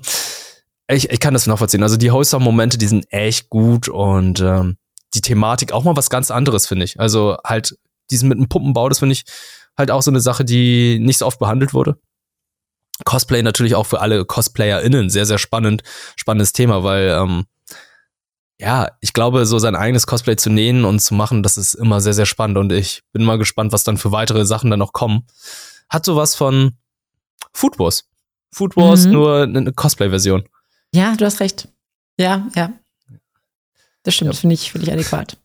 [0.87, 1.83] ich, ich kann das nachvollziehen.
[1.83, 4.77] Also die Wholesome-Momente, die sind echt gut und ähm,
[5.13, 6.99] die Thematik auch mal was ganz anderes, finde ich.
[6.99, 7.77] Also halt
[8.11, 9.23] diesen mit dem Pumpenbau, das finde ich
[9.77, 11.97] halt auch so eine Sache, die nicht so oft behandelt wurde.
[13.03, 15.83] Cosplay natürlich auch für alle CosplayerInnen sehr, sehr spannend,
[16.15, 17.45] spannendes Thema, weil ähm,
[18.57, 21.99] ja, ich glaube, so sein eigenes Cosplay zu nähen und zu machen, das ist immer
[21.99, 24.93] sehr, sehr spannend und ich bin mal gespannt, was dann für weitere Sachen dann noch
[24.93, 25.27] kommen.
[25.89, 26.77] Hat sowas von
[27.53, 28.05] Food Wars.
[28.51, 29.11] Food Wars, mhm.
[29.11, 30.47] nur eine Cosplay-Version.
[30.93, 31.67] Ja, du hast recht.
[32.17, 32.71] Ja, ja.
[34.03, 34.39] Das stimmt, ja.
[34.39, 35.37] finde ich, finde ich adäquat.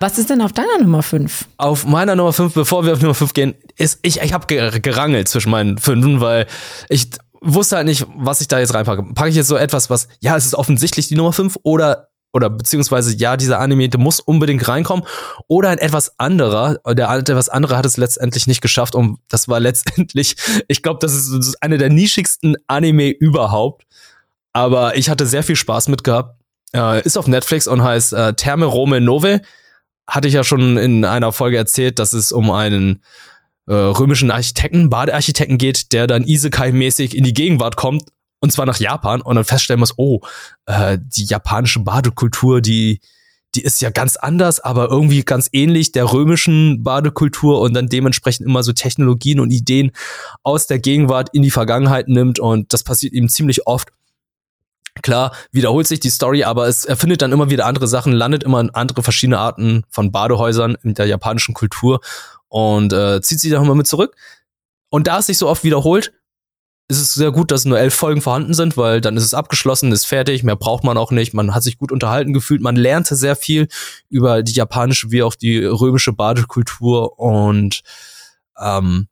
[0.00, 1.46] Was ist denn auf deiner Nummer 5?
[1.56, 5.28] Auf meiner Nummer 5, bevor wir auf Nummer 5 gehen, ist, ich, ich habe gerangelt
[5.28, 6.46] zwischen meinen Fünfen, weil
[6.88, 9.02] ich wusste halt nicht, was ich da jetzt reinpacke.
[9.14, 12.50] Packe ich jetzt so etwas, was, ja, es ist offensichtlich die Nummer 5 oder oder
[12.50, 15.06] beziehungsweise ja, dieser Anime, der muss unbedingt reinkommen.
[15.46, 19.60] Oder ein etwas anderer, der etwas andere hat es letztendlich nicht geschafft und das war
[19.60, 20.36] letztendlich,
[20.68, 23.86] ich glaube, das ist, eine der nischigsten Anime überhaupt.
[24.52, 26.40] Aber ich hatte sehr viel Spaß mit gehabt.
[26.74, 29.40] Äh, ist auf Netflix und heißt äh, Terme Rome Nove.
[30.08, 33.02] Hatte ich ja schon in einer Folge erzählt, dass es um einen
[33.68, 38.04] äh, römischen Architekten, Badearchitekten geht, der dann Isekai-mäßig in die Gegenwart kommt
[38.44, 40.20] und zwar nach Japan und dann feststellen muss, oh,
[40.66, 43.00] äh, die japanische Badekultur, die
[43.54, 48.46] die ist ja ganz anders, aber irgendwie ganz ähnlich der römischen Badekultur und dann dementsprechend
[48.46, 49.92] immer so Technologien und Ideen
[50.42, 53.90] aus der Gegenwart in die Vergangenheit nimmt und das passiert ihm ziemlich oft.
[55.02, 58.60] Klar, wiederholt sich die Story, aber es erfindet dann immer wieder andere Sachen, landet immer
[58.60, 62.00] in andere verschiedene Arten von Badehäusern in der japanischen Kultur
[62.48, 64.16] und äh, zieht sich dann immer mit zurück.
[64.90, 66.12] Und da es sich so oft wiederholt,
[66.88, 69.90] ist es sehr gut, dass nur elf Folgen vorhanden sind, weil dann ist es abgeschlossen,
[69.92, 71.32] ist fertig, mehr braucht man auch nicht.
[71.32, 73.68] Man hat sich gut unterhalten gefühlt, man lernte sehr viel
[74.10, 77.82] über die japanische wie auch die römische Badekultur und
[78.60, 79.08] ähm,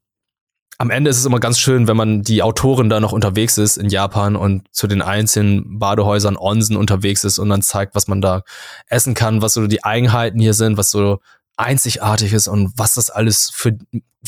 [0.83, 3.77] am Ende ist es immer ganz schön, wenn man die Autorin da noch unterwegs ist
[3.77, 8.21] in Japan und zu den einzelnen Badehäusern Onsen unterwegs ist und dann zeigt, was man
[8.21, 8.43] da
[8.89, 11.21] essen kann, was so die Eigenheiten hier sind, was so
[11.57, 13.79] einzigartig ist und was das alles für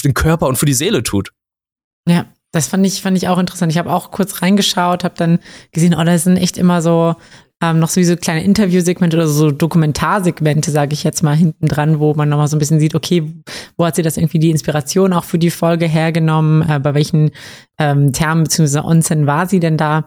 [0.04, 1.33] den Körper und für die Seele tut.
[2.07, 3.73] Ja, das fand ich, fand ich auch interessant.
[3.73, 5.38] Ich habe auch kurz reingeschaut, habe dann
[5.73, 7.17] gesehen, oh, da sind echt immer so
[7.62, 11.67] ähm, noch so wie so kleine Interviewsegmente oder so Dokumentarsegmente, sage ich jetzt mal, hinten
[11.67, 13.33] dran, wo man nochmal so ein bisschen sieht, okay,
[13.77, 17.31] wo hat sie das irgendwie die Inspiration auch für die Folge hergenommen, äh, bei welchen
[17.79, 18.81] ähm, Termen bzw.
[18.81, 20.07] Onsen war sie denn da?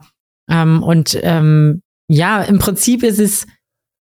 [0.50, 3.48] Ähm, und ähm, ja, im Prinzip ist es,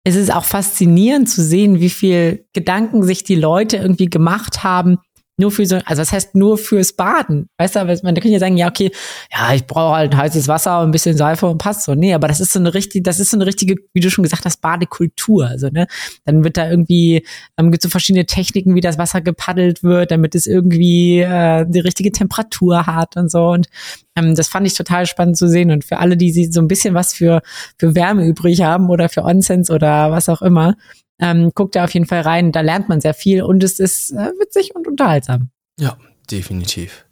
[0.04, 4.98] es ist auch faszinierend zu sehen, wie viel Gedanken sich die Leute irgendwie gemacht haben,
[5.40, 7.48] nur für so, also das heißt nur fürs Baden.
[7.58, 8.92] Weißt du, man könnte ja sagen, ja, okay,
[9.32, 11.94] ja, ich brauche halt heißes Wasser und ein bisschen Seife und passt so.
[11.94, 14.22] Nee, aber das ist so eine richtige, das ist so eine richtige, wie du schon
[14.22, 15.46] gesagt hast, Badekultur.
[15.46, 15.86] Also, ne,
[16.24, 17.26] dann wird da irgendwie,
[17.56, 21.80] ähm, gibt so verschiedene Techniken, wie das Wasser gepaddelt wird, damit es irgendwie äh, die
[21.80, 23.48] richtige Temperatur hat und so.
[23.48, 23.68] Und
[24.16, 25.70] ähm, das fand ich total spannend zu sehen.
[25.70, 27.42] Und für alle, die so ein bisschen was für,
[27.78, 30.76] für Wärme übrig haben oder für Onsens oder was auch immer,
[31.20, 32.52] ähm, guckt da auf jeden Fall rein.
[32.52, 35.50] Da lernt man sehr viel und es ist äh, witzig und unterhaltsam.
[35.78, 35.96] Ja,
[36.30, 37.04] definitiv.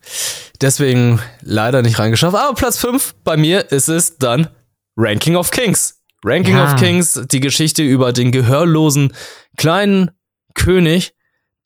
[0.61, 2.37] Deswegen leider nicht reingeschafft.
[2.37, 4.49] Aber Platz 5 bei mir ist es dann
[4.97, 6.01] Ranking of Kings.
[6.25, 6.65] Ranking ja.
[6.65, 9.13] of Kings, die Geschichte über den gehörlosen
[9.57, 10.11] kleinen
[10.55, 11.15] König,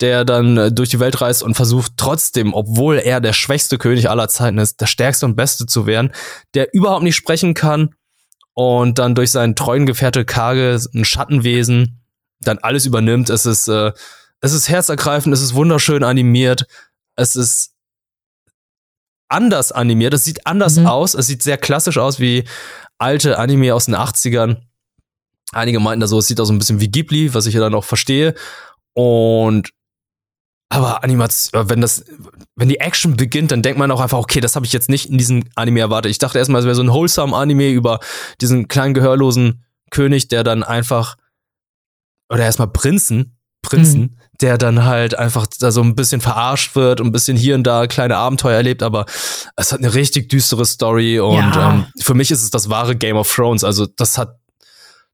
[0.00, 4.10] der dann äh, durch die Welt reist und versucht trotzdem, obwohl er der schwächste König
[4.10, 6.12] aller Zeiten ist, der stärkste und beste zu werden,
[6.54, 7.94] der überhaupt nicht sprechen kann
[8.52, 12.01] und dann durch seinen treuen Gefährte Kage, ein Schattenwesen,
[12.44, 13.30] dann alles übernimmt.
[13.30, 13.92] Es ist, äh,
[14.40, 16.66] es ist herzergreifend, es ist wunderschön animiert,
[17.16, 17.72] es ist
[19.28, 20.86] anders animiert, es sieht anders mhm.
[20.86, 22.44] aus, es sieht sehr klassisch aus wie
[22.98, 24.58] alte Anime aus den 80ern.
[25.52, 27.60] Einige meinten da so, es sieht auch so ein bisschen wie Ghibli, was ich ja
[27.60, 28.34] dann auch verstehe.
[28.94, 29.72] Und
[30.72, 32.02] aber Animation, wenn das,
[32.56, 35.10] wenn die Action beginnt, dann denkt man auch einfach, okay, das habe ich jetzt nicht
[35.10, 36.10] in diesem Anime erwartet.
[36.10, 38.00] Ich dachte erstmal, es wäre so ein wholesome Anime über
[38.40, 41.16] diesen kleinen gehörlosen König, der dann einfach
[42.32, 44.16] oder erstmal Prinzen, Prinzen, mhm.
[44.40, 47.64] der dann halt einfach da so ein bisschen verarscht wird und ein bisschen hier und
[47.64, 49.04] da kleine Abenteuer erlebt, aber
[49.56, 51.74] es hat eine richtig düstere Story und ja.
[51.74, 53.64] ähm, für mich ist es das wahre Game of Thrones.
[53.64, 54.40] Also das hat,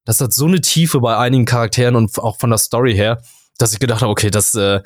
[0.04, 3.20] das hat so eine Tiefe bei einigen Charakteren und auch von der Story her,
[3.58, 4.80] dass ich gedacht habe, okay, das, äh,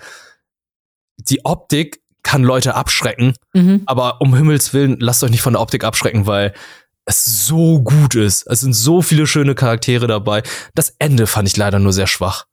[1.19, 3.83] die Optik kann Leute abschrecken, mhm.
[3.85, 6.55] aber um Himmels Willen, lasst euch nicht von der Optik abschrecken, weil
[7.05, 8.47] es so gut ist.
[8.47, 10.43] Es sind so viele schöne Charaktere dabei.
[10.75, 12.47] Das Ende fand ich leider nur sehr schwach.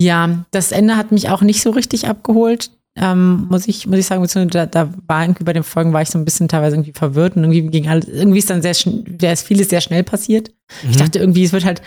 [0.00, 2.70] Ja, das Ende hat mich auch nicht so richtig abgeholt.
[2.94, 6.10] Ähm, muss ich, muss ich sagen, da, da war irgendwie bei den Folgen war ich
[6.10, 9.32] so ein bisschen teilweise irgendwie verwirrt und irgendwie ging alles, irgendwie ist dann sehr, sehr
[9.32, 10.50] ist vieles sehr schnell passiert.
[10.82, 10.90] Mhm.
[10.90, 11.80] Ich dachte irgendwie, es wird halt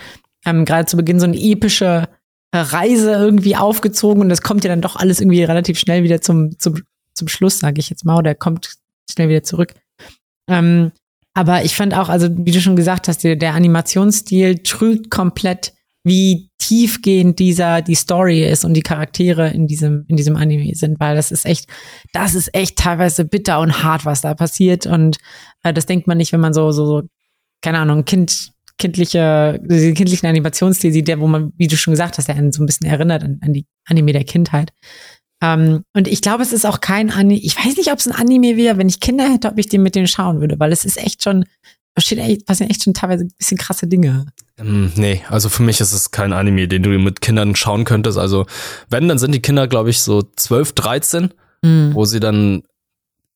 [0.44, 2.08] ähm, gerade zu Beginn so eine epische
[2.52, 6.58] Reise irgendwie aufgezogen und das kommt ja dann doch alles irgendwie relativ schnell wieder zum,
[6.58, 8.76] zum, zum Schluss, sage ich jetzt mal, oder kommt
[9.10, 9.74] schnell wieder zurück.
[10.48, 10.90] Ähm,
[11.36, 15.74] aber ich fand auch, also wie du schon gesagt hast, der, der Animationsstil trügt komplett,
[16.02, 20.98] wie tiefgehend dieser die Story ist und die Charaktere in diesem in diesem Anime sind,
[20.98, 21.68] weil das ist echt,
[22.14, 25.18] das ist echt teilweise bitter und hart, was da passiert und
[25.62, 27.02] äh, das denkt man nicht, wenn man so so, so
[27.60, 32.28] keine Ahnung Kind kindliche kindlichen Animationsstil sieht, der wo man, wie du schon gesagt hast,
[32.28, 34.72] der einen so ein bisschen erinnert an, an die Anime der Kindheit.
[35.42, 37.40] Ähm, und ich glaube, es ist auch kein Anime.
[37.40, 39.82] Ich weiß nicht, ob es ein Anime wäre, wenn ich Kinder hätte, ob ich den
[39.82, 41.44] mit denen schauen würde, weil es ist echt schon,
[41.94, 44.26] passieren echt schon teilweise ein bisschen krasse Dinge.
[44.58, 48.18] Ähm, nee, also für mich ist es kein Anime, den du mit Kindern schauen könntest.
[48.18, 48.46] Also,
[48.88, 51.94] wenn, dann sind die Kinder, glaube ich, so 12, 13, mhm.
[51.94, 52.62] wo sie dann,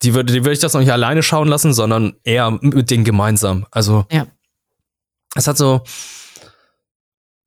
[0.02, 3.04] die würde, die würde ich das noch nicht alleine schauen lassen, sondern eher mit denen
[3.04, 3.66] gemeinsam.
[3.70, 4.26] Also, ja.
[5.34, 5.82] es hat so,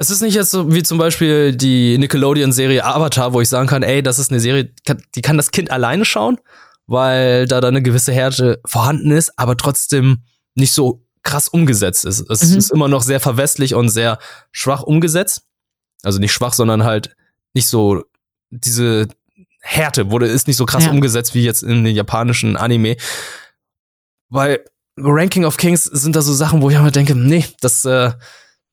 [0.04, 3.84] es ist nicht jetzt so wie zum Beispiel die Nickelodeon-Serie Avatar, wo ich sagen kann,
[3.84, 4.74] ey, das ist eine Serie,
[5.16, 6.40] die kann das Kind alleine schauen,
[6.88, 10.24] weil da dann eine gewisse Härte vorhanden ist, aber trotzdem
[10.56, 12.30] nicht so krass umgesetzt ist.
[12.30, 12.58] Es mhm.
[12.58, 14.20] ist immer noch sehr verwestlich und sehr
[14.52, 15.44] schwach umgesetzt.
[16.02, 17.16] Also nicht schwach, sondern halt
[17.54, 18.04] nicht so
[18.50, 19.08] diese
[19.62, 20.92] Härte wurde ist nicht so krass ja.
[20.92, 22.98] umgesetzt wie jetzt in den japanischen Anime.
[24.28, 24.66] Weil
[24.98, 28.12] Ranking of Kings sind da so Sachen, wo ich immer denke, nee, das äh,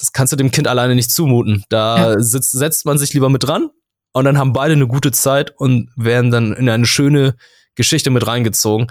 [0.01, 1.65] das kannst du dem Kind alleine nicht zumuten.
[1.69, 2.21] Da ja.
[2.21, 3.71] sitzt, setzt man sich lieber mit dran
[4.13, 7.37] und dann haben beide eine gute Zeit und werden dann in eine schöne
[7.75, 8.91] Geschichte mit reingezogen.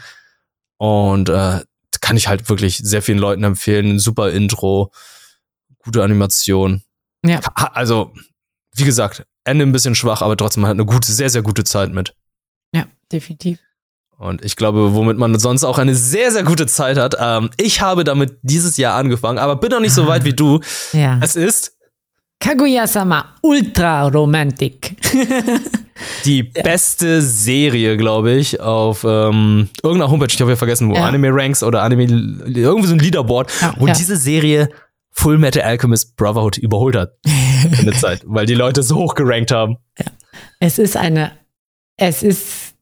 [0.78, 1.62] Und äh,
[2.00, 4.00] kann ich halt wirklich sehr vielen Leuten empfehlen.
[4.00, 4.92] Super Intro,
[5.80, 6.84] gute Animation.
[7.26, 7.42] Ja.
[7.56, 8.14] Also,
[8.76, 11.64] wie gesagt, Ende ein bisschen schwach, aber trotzdem man hat eine gute, sehr, sehr gute
[11.64, 12.14] Zeit mit.
[12.74, 13.60] Ja, definitiv.
[14.20, 17.16] Und ich glaube, womit man sonst auch eine sehr, sehr gute Zeit hat.
[17.18, 20.60] Ähm, ich habe damit dieses Jahr angefangen, aber bin noch nicht so weit wie du.
[20.92, 21.20] Ja.
[21.22, 21.78] Es ist
[22.40, 24.98] Kaguya-sama Ultra Romantic.
[26.26, 31.06] die beste Serie, glaube ich, auf ähm, irgendeiner Homepage, ich habe ja vergessen, wo ja.
[31.06, 34.70] Anime Ranks oder Anime, irgendwie so ein Leaderboard, ja, wo diese Serie
[35.12, 37.14] Full Metal Alchemist Brotherhood überholt hat
[37.80, 39.78] in der Zeit, weil die Leute so hoch gerankt haben.
[39.98, 40.06] Ja.
[40.60, 41.32] Es ist eine,
[41.98, 42.74] es ist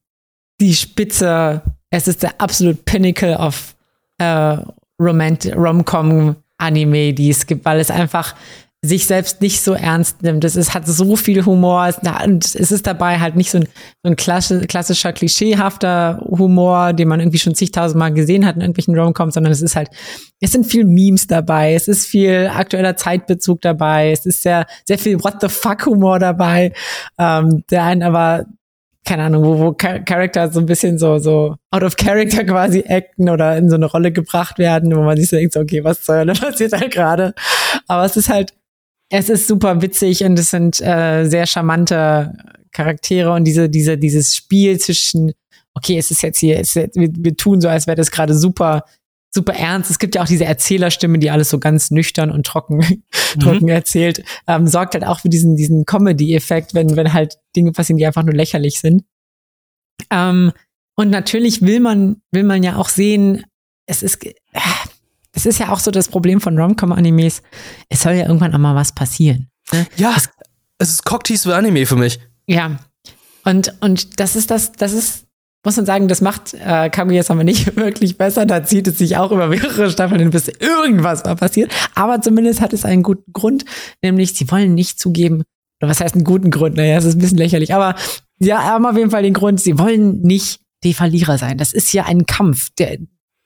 [0.60, 3.76] die Spitze, es ist der absolute Pinnacle of
[4.17, 4.58] äh,
[5.00, 8.36] Romantic Rom-Com Anime, die es gibt, weil es einfach
[8.84, 10.43] sich selbst nicht so ernst nimmt.
[10.43, 11.88] Es ist, hat so viel Humor.
[11.88, 13.67] Es, und es ist dabei halt nicht so ein,
[14.04, 19.34] so ein klassischer, klischeehafter Humor, den man irgendwie schon zigtausendmal gesehen hat in irgendwelchen Romcoms,
[19.34, 19.89] sondern es ist halt,
[20.39, 25.00] es sind viel Memes dabei, es ist viel aktueller Zeitbezug dabei, es ist sehr, sehr
[25.00, 26.72] viel What the fuck Humor dabei,
[27.17, 28.46] ähm, der einen aber
[29.08, 33.30] keine Ahnung, wo, wo Charakter so ein bisschen so, so out of character quasi acten
[33.30, 36.17] oder in so eine Rolle gebracht werden, wo man sich so denkt, okay, was zur
[36.17, 37.34] Hölle passiert da gerade?
[37.88, 38.54] Aber es ist halt,
[39.10, 42.34] es ist super witzig und es sind äh, sehr charmante
[42.74, 45.32] Charaktere und diese, diese, dieses Spiel zwischen,
[45.74, 48.84] okay, es ist jetzt hier, es wir, wir tun so, als wäre das gerade super,
[49.32, 49.92] super ernst.
[49.92, 52.78] Es gibt ja auch diese Erzählerstimme, die alles so ganz nüchtern und trocken,
[53.36, 53.40] mhm.
[53.40, 54.24] trocken erzählt.
[54.48, 58.24] Ähm, sorgt halt auch für diesen, diesen Comedy-Effekt, wenn, wenn halt Dinge passieren, die einfach
[58.24, 59.04] nur lächerlich sind.
[60.10, 60.52] Ähm,
[60.96, 63.44] und natürlich will man, will man ja auch sehen,
[63.86, 64.32] es ist, äh,
[65.34, 67.44] es ist ja auch so das Problem von Rom-Com-Animes.
[67.90, 69.50] Es soll ja irgendwann auch mal was passieren.
[69.72, 69.86] Ne?
[69.98, 70.30] Ja, es,
[70.80, 72.20] es ist Cocktease für Anime für mich.
[72.48, 72.80] Ja.
[73.44, 75.27] Und, und das ist das, das ist,
[75.68, 78.46] muss man sagen, das macht äh, Kaguya-sama nicht wirklich besser.
[78.46, 81.74] Da zieht es sich auch über mehrere Staffeln bis irgendwas mal passiert.
[81.94, 83.66] Aber zumindest hat es einen guten Grund,
[84.02, 85.44] nämlich sie wollen nicht zugeben,
[85.82, 86.78] oder was heißt einen guten Grund?
[86.78, 87.96] Naja, es ist ein bisschen lächerlich, aber
[88.40, 91.58] ja, haben auf jeden Fall den Grund, sie wollen nicht die Verlierer sein.
[91.58, 92.70] Das ist ja ein Kampf.
[92.80, 93.00] Der,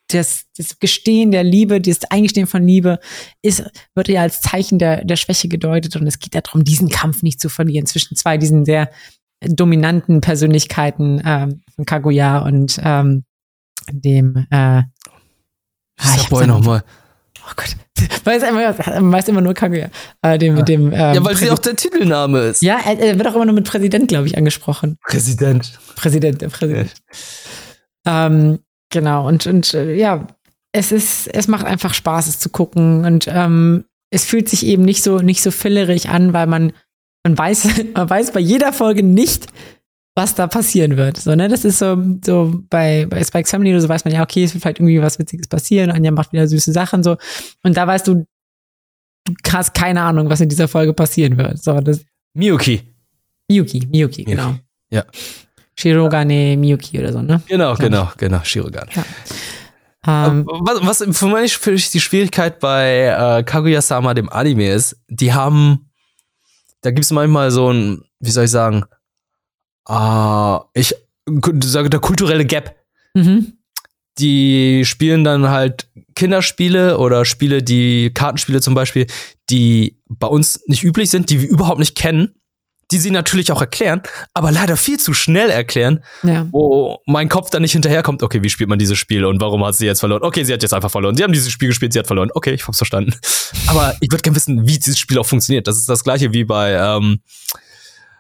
[0.10, 3.00] das, das Gestehen der Liebe, das Eingestehen von Liebe
[3.42, 3.64] ist,
[3.96, 7.42] wird ja als Zeichen der, der Schwäche gedeutet und es geht darum, diesen Kampf nicht
[7.42, 8.92] zu verlieren zwischen zwei diesen sehr
[9.42, 13.24] dominanten Persönlichkeiten ähm, von Kaguya und ähm,
[13.92, 14.86] dem äh, ah,
[16.16, 16.84] ich Boy nochmal.
[17.44, 17.76] Oh Gott.
[18.24, 18.78] Weiß immer,
[19.12, 19.90] weiß immer nur Kaguya.
[20.22, 20.64] Äh, dem, ja.
[20.64, 22.62] dem, ähm, ja, weil sie auch der Titelname ist.
[22.64, 24.98] Ja, er, er wird auch immer nur mit Präsident, glaube ich, angesprochen.
[25.08, 25.78] Präsident.
[25.96, 26.94] Präsident, der Präsident.
[28.06, 28.28] Ja.
[28.28, 28.60] Ähm,
[28.92, 30.28] Genau, und, und äh, ja,
[30.74, 33.06] es ist, es macht einfach Spaß, es zu gucken.
[33.06, 36.74] Und ähm, es fühlt sich eben nicht so, nicht so fillerig an, weil man,
[37.24, 39.48] man weiß, man weiß bei jeder Folge nicht,
[40.16, 41.18] was da passieren wird.
[41.18, 41.48] So, ne?
[41.48, 44.54] Das ist so, so bei, bei Spike Family oder so weiß man ja, okay, es
[44.54, 47.18] wird vielleicht irgendwie was Witziges passieren, Anja macht wieder süße Sachen so.
[47.64, 48.26] Und da weißt du,
[49.26, 51.64] du hast keine Ahnung, was in dieser Folge passieren wird.
[51.64, 52.04] So, das
[52.34, 52.82] Miyuki.
[53.50, 54.56] Miyuki, Miyuki, genau.
[54.90, 55.06] Ja.
[55.78, 57.42] Shirogane Miyuki oder so, ne?
[57.48, 58.90] Genau, genau, genau, Shirogane.
[58.94, 59.04] Ja.
[60.08, 61.28] Ähm, was, was für
[61.72, 65.91] mich die Schwierigkeit bei äh, Kaguya-sama, dem Anime, ist, die haben,
[66.82, 68.86] da gibt es manchmal so ein, wie soll ich sagen,
[69.88, 70.96] äh, ich
[71.64, 72.76] sage der kulturelle Gap.
[73.14, 73.54] Mhm.
[74.18, 79.08] Die spielen dann halt Kinderspiele oder Spiele, die Kartenspiele zum Beispiel,
[79.50, 82.36] die bei uns nicht üblich sind, die wir überhaupt nicht kennen
[82.92, 84.02] die sie natürlich auch erklären,
[84.34, 86.48] aber leider viel zu schnell erklären, ja.
[86.52, 89.76] wo mein Kopf dann nicht hinterherkommt, okay, wie spielt man dieses Spiel und warum hat
[89.76, 90.24] sie jetzt verloren?
[90.24, 91.16] Okay, sie hat jetzt einfach verloren.
[91.16, 92.30] Sie haben dieses Spiel gespielt, sie hat verloren.
[92.34, 93.14] Okay, ich hab's verstanden.
[93.68, 95.68] aber ich würde gerne wissen, wie dieses Spiel auch funktioniert.
[95.68, 97.20] Das ist das gleiche wie bei ähm,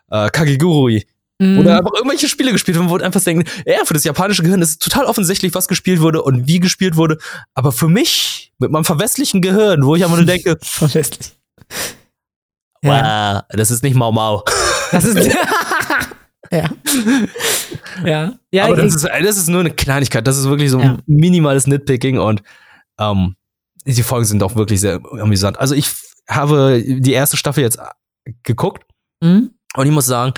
[0.10, 1.05] äh, Kagegurui.
[1.39, 1.60] Mhm.
[1.60, 4.62] Oder einfach irgendwelche Spiele gespielt haben, wo man einfach denken, ja, für das japanische Gehirn
[4.62, 7.17] ist es total offensichtlich, was gespielt wurde und wie gespielt wurde.
[7.55, 11.31] Aber für mich, mit meinem verwestlichen Gehirn, wo ich einfach nur denke, verwestlich.
[12.84, 13.36] Ja.
[13.36, 14.44] Wow, das ist nicht Mau Mau.
[14.91, 15.34] Das ist.
[16.52, 16.70] ja.
[18.04, 18.34] Ja.
[18.52, 20.28] ja Aber das ist, das ist nur eine Kleinigkeit.
[20.28, 20.98] Das ist wirklich so ein ja.
[21.06, 22.44] minimales Nitpicking und
[23.00, 23.36] ähm,
[23.86, 25.58] die Folgen sind auch wirklich sehr amüsant.
[25.60, 25.89] Also ich
[26.28, 27.80] habe die erste Staffel jetzt
[28.44, 28.84] geguckt
[29.22, 29.52] mhm.
[29.76, 30.34] und ich muss sagen,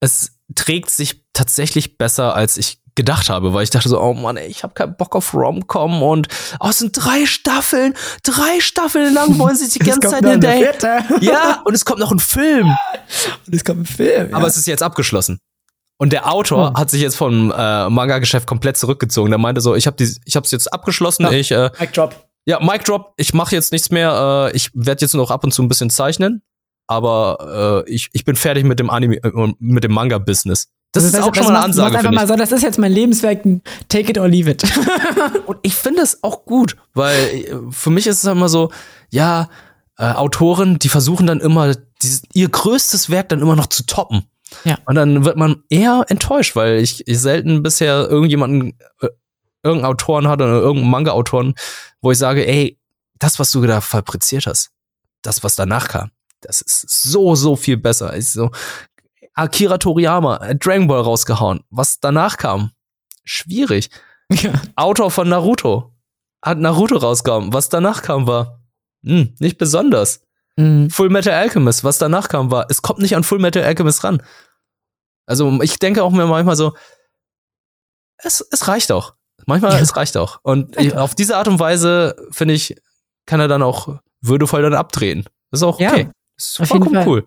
[0.00, 4.36] es trägt sich tatsächlich besser, als ich gedacht habe, weil ich dachte so, oh Mann,
[4.36, 6.28] ey, ich habe keinen Bock auf Rom-Com und
[6.60, 10.74] oh, es sind drei Staffeln, drei Staffeln lang wollen sie sich die ganze Zeit hinterher.
[11.20, 12.68] Ja, und es kommt noch ein Film.
[13.46, 14.30] Und es kommt ein Film.
[14.30, 14.36] Ja.
[14.36, 15.38] Aber es ist jetzt abgeschlossen.
[15.98, 16.78] Und der Autor oh.
[16.78, 19.30] hat sich jetzt vom äh, Manga-Geschäft komplett zurückgezogen.
[19.30, 21.22] Der meinte so, ich habe ich habe es jetzt abgeschlossen.
[21.22, 22.28] Ja, ich äh, Mic Drop.
[22.46, 23.14] Ja, Mic Drop.
[23.16, 24.50] Ich mache jetzt nichts mehr.
[24.52, 26.42] Äh, ich werde jetzt nur noch ab und zu ein bisschen zeichnen,
[26.86, 30.73] aber äh, ich, ich bin fertig mit dem Anime, äh, mit dem Manga-Business.
[30.94, 31.98] Das, das ist auch schon mal eine Ansage.
[31.98, 33.42] Einfach mal so, das ist jetzt mein Lebenswerk,
[33.88, 34.62] take it or leave it.
[35.46, 38.70] und ich finde es auch gut, weil äh, für mich ist es immer so,
[39.10, 39.48] ja,
[39.98, 44.26] äh, Autoren, die versuchen dann immer, dieses, ihr größtes Werk dann immer noch zu toppen.
[44.62, 44.78] Ja.
[44.86, 49.08] Und dann wird man eher enttäuscht, weil ich, ich selten bisher irgendjemanden, äh,
[49.64, 51.54] irgendeinen Autoren hatte oder irgendeinen Manga-Autoren,
[52.02, 52.78] wo ich sage, ey,
[53.18, 54.70] das, was du da fabriziert hast,
[55.22, 58.16] das, was danach kam, das ist so, so viel besser.
[58.16, 58.50] Ich so,
[59.34, 61.60] Akira Toriyama, äh, Dragon Ball rausgehauen.
[61.70, 62.70] Was danach kam?
[63.24, 63.90] Schwierig.
[64.30, 64.52] Ja.
[64.76, 65.92] Autor von Naruto
[66.42, 67.52] hat Naruto rausgehauen.
[67.52, 68.60] Was danach kam, war
[69.04, 70.22] hm, nicht besonders.
[70.56, 70.90] Mhm.
[70.90, 74.22] Full Metal Alchemist, was danach kam, war, es kommt nicht an Full Metal Alchemist ran.
[75.26, 76.74] Also ich denke auch mir manchmal so,
[78.18, 79.14] es, es reicht auch.
[79.46, 79.78] Manchmal, ja.
[79.78, 80.38] es reicht auch.
[80.42, 82.76] Und ich, auf diese Art und Weise, finde ich,
[83.26, 85.24] kann er dann auch würdevoll dann abdrehen.
[85.50, 86.02] Das ist auch okay.
[86.04, 87.26] Ja, das ist vollkommen cool.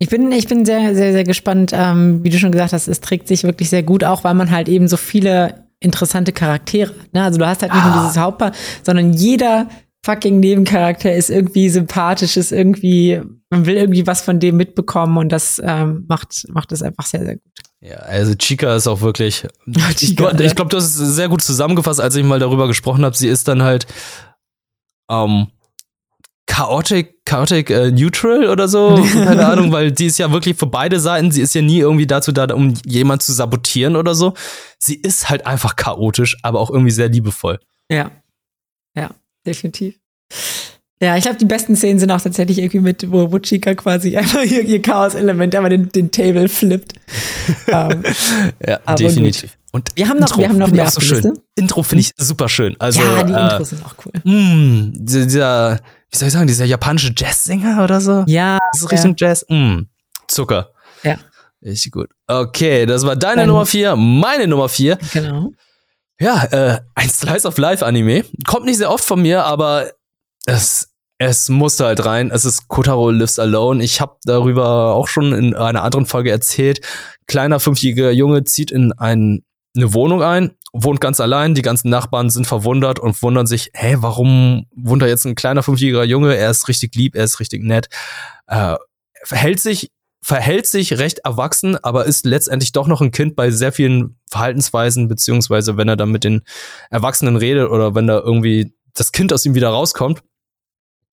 [0.00, 1.72] Ich bin, ich bin sehr, sehr, sehr gespannt.
[1.74, 4.50] Ähm, wie du schon gesagt hast, es trägt sich wirklich sehr gut, auch weil man
[4.50, 6.94] halt eben so viele interessante Charaktere.
[7.12, 7.24] Ne?
[7.24, 7.94] Also du hast halt nicht ah.
[7.94, 9.68] nur dieses Hauptpaar, sondern jeder
[10.04, 15.30] fucking Nebencharakter ist irgendwie sympathisch, ist irgendwie, man will irgendwie was von dem mitbekommen und
[15.30, 17.52] das ähm, macht, macht es einfach sehr, sehr gut.
[17.80, 19.46] Ja, also Chica ist auch wirklich.
[19.96, 23.04] Chica, ich, ich glaube, du hast es sehr gut zusammengefasst, als ich mal darüber gesprochen
[23.04, 23.16] habe.
[23.16, 23.86] Sie ist dann halt
[25.10, 25.48] ähm,
[26.58, 29.00] chaotic, chaotic äh, neutral oder so.
[29.12, 31.30] Keine Ahnung, weil die ist ja wirklich für beide Seiten.
[31.30, 34.34] Sie ist ja nie irgendwie dazu da, um jemand zu sabotieren oder so.
[34.78, 37.60] Sie ist halt einfach chaotisch, aber auch irgendwie sehr liebevoll.
[37.90, 38.10] Ja.
[38.96, 39.10] Ja,
[39.46, 39.94] definitiv.
[41.00, 44.42] Ja, ich glaube, die besten Szenen sind auch tatsächlich irgendwie mit, wo, Chica quasi einfach
[44.42, 46.94] ihr, ihr Chaos-Element aber den, den Table flippt.
[47.68, 47.72] um,
[48.66, 49.56] ja, definitiv.
[49.70, 51.38] Und wir haben noch, Intro wir haben noch mehr so schön.
[51.54, 52.74] Intro finde ich super schön.
[52.80, 54.12] Also, ja, die äh, Intros sind auch cool.
[54.24, 55.78] Mh, mm, dieser,
[56.10, 58.24] wie soll ich sagen, dieser japanische Jazzsänger oder so?
[58.26, 58.58] Ja.
[58.72, 59.28] Das ist Richtung ja.
[59.28, 59.44] Jazz.
[59.48, 59.88] Mh, mm,
[60.26, 60.70] Zucker.
[61.02, 61.16] Ja.
[61.62, 62.10] Richtig gut.
[62.26, 64.98] Okay, das war deine Dein Nummer vier, meine Nummer vier.
[65.12, 65.52] Genau.
[66.20, 68.24] Ja, äh, ein Slice of Life Anime.
[68.46, 69.92] Kommt nicht sehr oft von mir, aber
[70.46, 72.30] es, es musste halt rein.
[72.32, 73.82] Es ist Kotaro Lives Alone.
[73.84, 76.80] Ich habe darüber auch schon in einer anderen Folge erzählt.
[77.26, 79.44] Kleiner fünfjähriger Junge zieht in ein,
[79.76, 81.54] eine Wohnung ein, wohnt ganz allein.
[81.54, 85.62] Die ganzen Nachbarn sind verwundert und wundern sich, hey, warum wohnt da jetzt ein kleiner
[85.62, 86.36] fünfjähriger Junge?
[86.36, 87.88] Er ist richtig lieb, er ist richtig nett.
[88.46, 88.76] Äh,
[89.24, 93.72] verhält sich verhält sich recht erwachsen, aber ist letztendlich doch noch ein Kind bei sehr
[93.72, 96.42] vielen Verhaltensweisen, beziehungsweise wenn er dann mit den
[96.90, 100.22] Erwachsenen redet oder wenn da irgendwie das Kind aus ihm wieder rauskommt,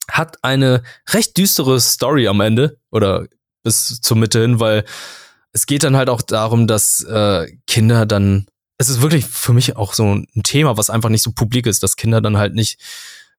[0.10, 3.28] hat eine recht düstere Story am Ende oder
[3.64, 4.86] bis zur Mitte hin, weil
[5.52, 9.76] es geht dann halt auch darum, dass äh, Kinder dann, es ist wirklich für mich
[9.78, 12.80] auch so ein Thema, was einfach nicht so publik ist, dass Kinder dann halt nicht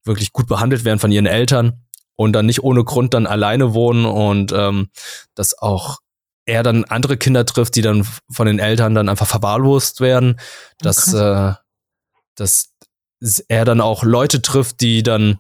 [0.05, 4.07] wirklich gut behandelt werden von ihren Eltern und dann nicht ohne Grund dann alleine wohnen
[4.07, 4.89] und ähm,
[5.35, 5.99] dass auch
[6.47, 10.39] er dann andere Kinder trifft, die dann von den Eltern dann einfach verwahrlost werden,
[10.79, 11.51] dass, okay.
[11.51, 11.55] äh,
[12.37, 12.73] dass
[13.49, 15.39] er dann auch Leute trifft, die dann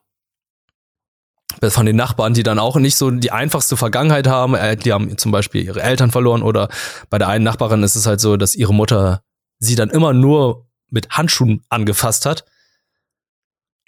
[1.63, 4.55] von den Nachbarn, die dann auch nicht so die einfachste Vergangenheit haben.
[4.55, 6.69] Äh, die haben zum Beispiel ihre Eltern verloren oder
[7.09, 9.23] bei der einen Nachbarin ist es halt so, dass ihre Mutter
[9.59, 12.45] sie dann immer nur mit Handschuhen angefasst hat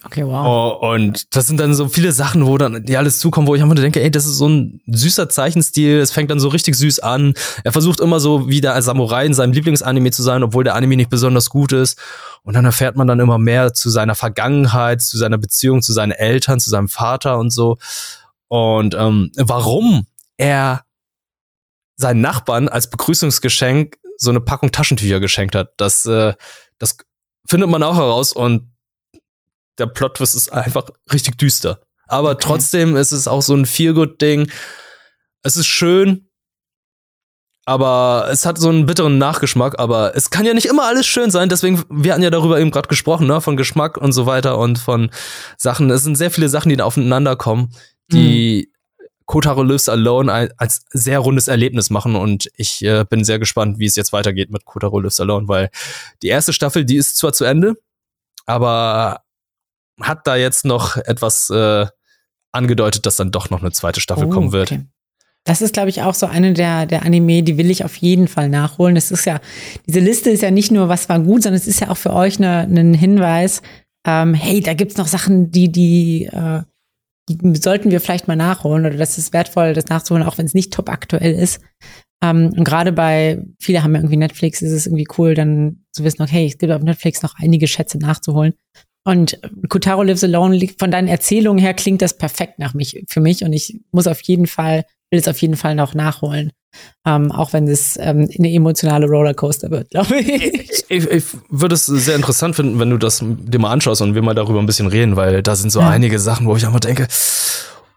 [0.04, 0.46] Okay, wow.
[0.80, 3.62] Oh, und das sind dann so viele Sachen, wo dann die alles zukommen, wo ich
[3.62, 6.76] einfach nur denke, ey, das ist so ein süßer Zeichenstil, es fängt dann so richtig
[6.76, 7.34] süß an.
[7.64, 10.94] Er versucht immer so wie der Samurai in seinem Lieblingsanime zu sein, obwohl der Anime
[10.94, 11.98] nicht besonders gut ist.
[12.44, 16.12] Und dann erfährt man dann immer mehr zu seiner Vergangenheit, zu seiner Beziehung zu seinen
[16.12, 17.76] Eltern, zu seinem Vater und so.
[18.46, 20.84] Und ähm, warum er
[21.96, 26.34] seinen Nachbarn als Begrüßungsgeschenk so eine Packung Taschentücher geschenkt hat, das, äh,
[26.78, 26.98] das
[27.46, 28.70] findet man auch heraus und
[29.78, 31.80] der Plot-Twist ist einfach richtig düster.
[32.08, 32.40] Aber okay.
[32.42, 34.50] trotzdem ist es auch so ein Feel-Good-Ding.
[35.42, 36.28] Es ist schön,
[37.68, 39.78] aber es hat so einen bitteren Nachgeschmack.
[39.78, 41.50] Aber es kann ja nicht immer alles schön sein.
[41.50, 43.42] Deswegen, wir hatten ja darüber eben gerade gesprochen, ne?
[43.42, 45.10] von Geschmack und so weiter und von
[45.58, 45.90] Sachen.
[45.90, 47.68] Es sind sehr viele Sachen, die da aufeinander kommen,
[48.10, 48.77] die mhm.
[49.28, 52.16] Kotaro Lives Alone als sehr rundes Erlebnis machen.
[52.16, 55.68] Und ich äh, bin sehr gespannt, wie es jetzt weitergeht mit Kotaro Lives Alone, weil
[56.22, 57.74] die erste Staffel, die ist zwar zu Ende,
[58.46, 59.20] aber
[60.00, 61.86] hat da jetzt noch etwas äh,
[62.52, 64.72] angedeutet, dass dann doch noch eine zweite Staffel oh, kommen wird.
[64.72, 64.86] Okay.
[65.44, 68.28] Das ist, glaube ich, auch so eine der, der Anime, die will ich auf jeden
[68.28, 68.96] Fall nachholen.
[68.96, 69.40] Es ist ja,
[69.86, 72.14] diese Liste ist ja nicht nur, was war gut, sondern es ist ja auch für
[72.14, 73.60] euch ein ne, Hinweis,
[74.06, 76.77] ähm, hey, da gibt's noch Sachen, die, die, äh, die
[77.54, 80.72] sollten wir vielleicht mal nachholen oder das ist wertvoll, das nachzuholen, auch wenn es nicht
[80.72, 81.60] top aktuell ist.
[82.22, 86.04] Ähm, und gerade bei, viele haben ja irgendwie Netflix, ist es irgendwie cool, dann zu
[86.04, 88.54] wissen, okay, es gibt auf Netflix noch einige Schätze nachzuholen.
[89.04, 93.42] Und Kotaro Lives Alone, von deinen Erzählungen her klingt das perfekt nach mich, für mich.
[93.42, 96.52] Und ich muss auf jeden Fall, will es auf jeden Fall noch nachholen.
[97.06, 100.84] Ähm, auch wenn es ähm, eine emotionale Rollercoaster wird, glaube ich.
[100.88, 101.10] ich.
[101.10, 104.34] Ich würde es sehr interessant finden, wenn du das dir mal anschaust und wir mal
[104.34, 105.88] darüber ein bisschen reden, weil da sind so ja.
[105.88, 107.08] einige Sachen, wo ich einfach denke,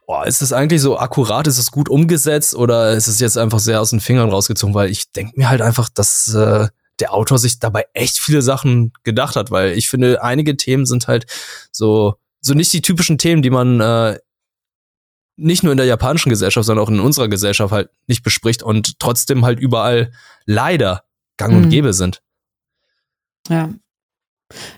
[0.07, 3.59] boah, ist es eigentlich so akkurat, ist es gut umgesetzt oder ist es jetzt einfach
[3.59, 4.73] sehr aus den Fingern rausgezogen?
[4.73, 6.67] Weil ich denke mir halt einfach, dass äh,
[6.99, 11.07] der Autor sich dabei echt viele Sachen gedacht hat, weil ich finde, einige Themen sind
[11.07, 11.25] halt
[11.71, 14.19] so, so nicht die typischen Themen, die man äh,
[15.41, 18.99] nicht nur in der japanischen Gesellschaft, sondern auch in unserer Gesellschaft halt nicht bespricht und
[18.99, 20.11] trotzdem halt überall
[20.45, 21.03] leider
[21.37, 21.69] gang und mhm.
[21.69, 22.21] gäbe sind.
[23.49, 23.73] Ja.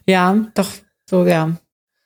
[0.07, 0.69] Ja, doch,
[1.09, 1.57] so, ja.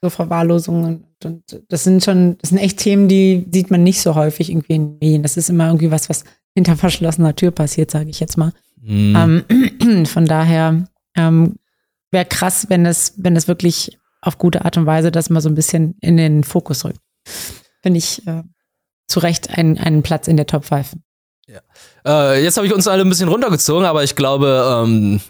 [0.01, 1.05] So Verwahrlosungen.
[1.23, 4.75] Und das sind schon, das sind echt Themen, die sieht man nicht so häufig irgendwie
[4.75, 5.23] in Medien.
[5.23, 8.53] Das ist immer irgendwie was, was hinter verschlossener Tür passiert, sage ich jetzt mal.
[8.81, 9.45] Mhm.
[9.49, 11.55] Ähm, von daher ähm,
[12.11, 15.49] wäre krass, wenn es, wenn es wirklich auf gute Art und Weise das mal so
[15.49, 16.99] ein bisschen in den Fokus rückt.
[17.81, 18.43] Finde ich äh,
[19.07, 20.95] zu Recht einen, einen Platz in der Top 5.
[21.49, 21.61] Ja.
[22.05, 25.21] Äh, jetzt habe ich uns alle ein bisschen runtergezogen, aber ich glaube, ähm,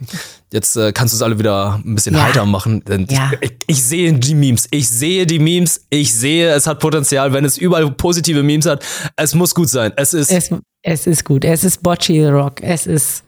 [0.52, 2.24] jetzt äh, kannst du es alle wieder ein bisschen ja.
[2.24, 2.84] heiter machen.
[3.10, 3.32] Ja.
[3.39, 7.45] ich, ich, sehe die Memes, ich sehe die Memes, ich sehe, es hat Potenzial, wenn
[7.45, 8.84] es überall positive Memes hat.
[9.16, 9.93] Es muss gut sein.
[9.95, 10.32] Es ist.
[10.32, 10.50] Es,
[10.82, 11.45] es ist gut.
[11.45, 12.64] Es ist Bocci the Rock.
[12.64, 13.24] Es ist.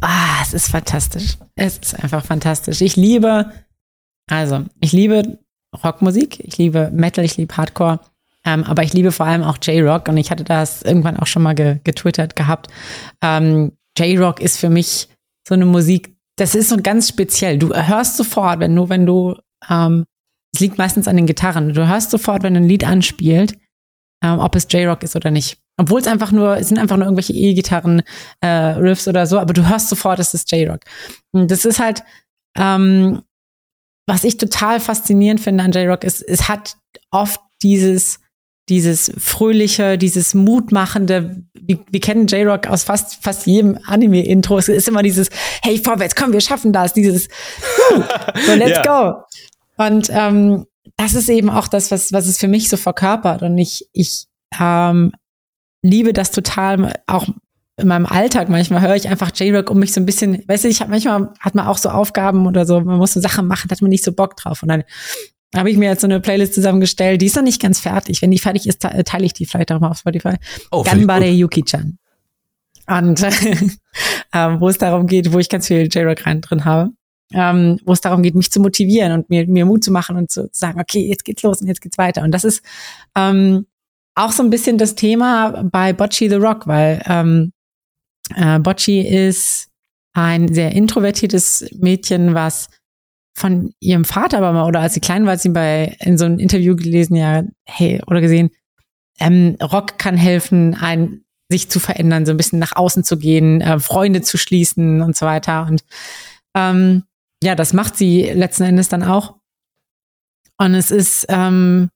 [0.00, 1.36] Ah, es ist fantastisch.
[1.56, 2.80] Es ist einfach fantastisch.
[2.82, 3.52] Ich liebe,
[4.30, 5.38] also, ich liebe
[5.84, 8.00] Rockmusik, ich liebe Metal, ich liebe Hardcore.
[8.44, 11.42] Ähm, aber ich liebe vor allem auch J-Rock und ich hatte das irgendwann auch schon
[11.42, 12.68] mal ge getwittert gehabt.
[13.22, 15.08] Ähm, J-Rock ist für mich
[15.46, 17.58] so eine Musik, das ist so ganz speziell.
[17.58, 19.36] Du hörst sofort, wenn du, wenn du,
[19.68, 20.04] ähm,
[20.54, 23.56] es liegt meistens an den Gitarren, du hörst sofort, wenn ein Lied anspielt,
[24.22, 25.58] ähm, ob es J-Rock ist oder nicht.
[25.78, 28.02] Obwohl es einfach nur, es sind einfach nur irgendwelche E-Gitarren,
[28.40, 30.80] äh, Riffs oder so, aber du hörst sofort, es ist J-Rock.
[31.32, 32.02] Das ist halt,
[32.56, 33.22] ähm,
[34.06, 36.76] was ich total faszinierend finde an J-Rock, ist, es hat
[37.10, 38.20] oft dieses,
[38.68, 44.58] dieses fröhliche, dieses mutmachende, wir, wir kennen J-Rock aus fast, fast jedem Anime-Intro.
[44.58, 45.30] Es ist immer dieses,
[45.62, 47.28] hey, vorwärts, komm, wir schaffen das, dieses,
[48.46, 49.24] so let's yeah.
[49.76, 49.84] go.
[49.84, 53.42] Und ähm, das ist eben auch das, was, was es für mich so verkörpert.
[53.42, 54.26] Und ich, ich
[54.58, 55.12] ähm,
[55.82, 57.26] liebe das total, auch
[57.78, 60.68] in meinem Alltag manchmal höre ich einfach J-Rock, um mich so ein bisschen, weißt du,
[60.68, 63.68] ich habe manchmal hat man auch so Aufgaben oder so, man muss so Sachen machen,
[63.68, 64.62] da hat man nicht so Bock drauf.
[64.62, 64.84] Und dann
[65.54, 67.20] habe ich mir jetzt so eine Playlist zusammengestellt.
[67.20, 68.22] Die ist noch nicht ganz fertig.
[68.22, 70.36] Wenn die fertig ist, teile ich die vielleicht auch mal auf Spotify.
[70.70, 71.98] Oh, Ganbare Yuki-chan.
[72.86, 73.22] Und
[74.32, 76.90] äh, wo es darum geht, wo ich ganz viel J-Rock rein drin habe,
[77.32, 80.30] ähm, wo es darum geht, mich zu motivieren und mir, mir Mut zu machen und
[80.30, 82.22] zu sagen, okay, jetzt geht's los und jetzt geht's weiter.
[82.22, 82.62] Und das ist
[83.14, 83.66] ähm,
[84.14, 87.52] auch so ein bisschen das Thema bei Bocci the Rock, weil ähm,
[88.34, 89.68] äh, Bocci ist
[90.14, 92.68] ein sehr introvertiertes Mädchen, was
[93.34, 96.24] von ihrem Vater aber mal, oder als sie klein war, hat sie bei, in so
[96.24, 98.50] einem Interview gelesen, ja, hey, oder gesehen,
[99.18, 103.60] ähm, Rock kann helfen, ein, sich zu verändern, so ein bisschen nach außen zu gehen,
[103.60, 105.66] äh, Freunde zu schließen und so weiter.
[105.66, 105.84] Und
[106.54, 107.04] ähm,
[107.42, 109.36] ja, das macht sie letzten Endes dann auch.
[110.58, 111.90] Und es ist, ähm,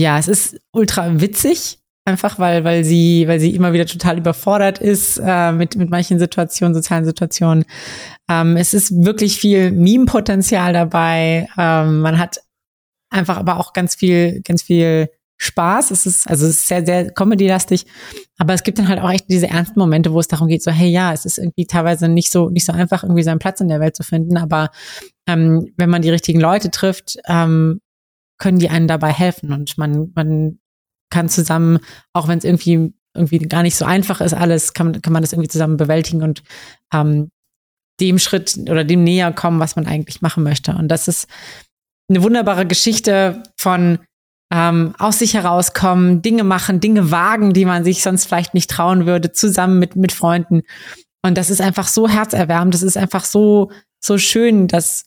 [0.00, 4.78] ja, es ist ultra witzig, einfach weil, weil sie, weil sie immer wieder total überfordert
[4.78, 7.64] ist äh, mit, mit manchen Situationen, sozialen Situationen.
[8.28, 11.48] Ähm, es ist wirklich viel Meme-Potenzial dabei.
[11.58, 12.40] Ähm, man hat
[13.10, 15.90] einfach aber auch ganz viel, ganz viel Spaß.
[15.90, 17.86] Es ist, also es ist sehr, sehr comedy-lastig.
[18.38, 20.70] Aber es gibt dann halt auch echt diese ernsten Momente, wo es darum geht, so,
[20.70, 23.68] hey, ja, es ist irgendwie teilweise nicht so, nicht so einfach, irgendwie seinen Platz in
[23.68, 24.36] der Welt zu finden.
[24.36, 24.70] Aber
[25.26, 27.80] ähm, wenn man die richtigen Leute trifft, ähm,
[28.38, 29.52] können die einen dabei helfen.
[29.52, 30.58] Und man, man
[31.10, 31.78] kann zusammen,
[32.12, 35.32] auch wenn es irgendwie irgendwie gar nicht so einfach ist, alles kann, kann man das
[35.32, 36.42] irgendwie zusammen bewältigen und
[36.92, 37.30] ähm,
[38.00, 40.72] dem Schritt oder dem näher kommen, was man eigentlich machen möchte.
[40.74, 41.28] Und das ist
[42.08, 43.98] eine wunderbare Geschichte von
[44.52, 49.06] ähm, aus sich herauskommen, Dinge machen, Dinge wagen, die man sich sonst vielleicht nicht trauen
[49.06, 50.62] würde, zusammen mit, mit Freunden.
[51.22, 53.70] Und das ist einfach so herzerwärmend, das ist einfach so,
[54.02, 55.04] so schön, dass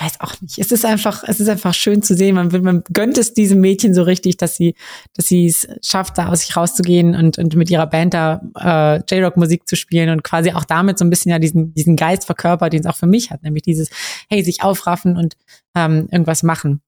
[0.00, 0.58] weiß auch nicht.
[0.58, 2.34] Es ist einfach, es ist einfach schön zu sehen.
[2.34, 4.74] Man, man gönnt es diesem Mädchen so richtig, dass sie,
[5.14, 8.96] dass sie es schafft, da aus sich rauszugehen und, und mit ihrer Band da äh,
[8.96, 12.72] J-Rock-Musik zu spielen und quasi auch damit so ein bisschen ja diesen, diesen Geist verkörpert,
[12.72, 13.90] den es auch für mich hat, nämlich dieses,
[14.28, 15.36] hey, sich aufraffen und
[15.74, 16.80] ähm, irgendwas machen.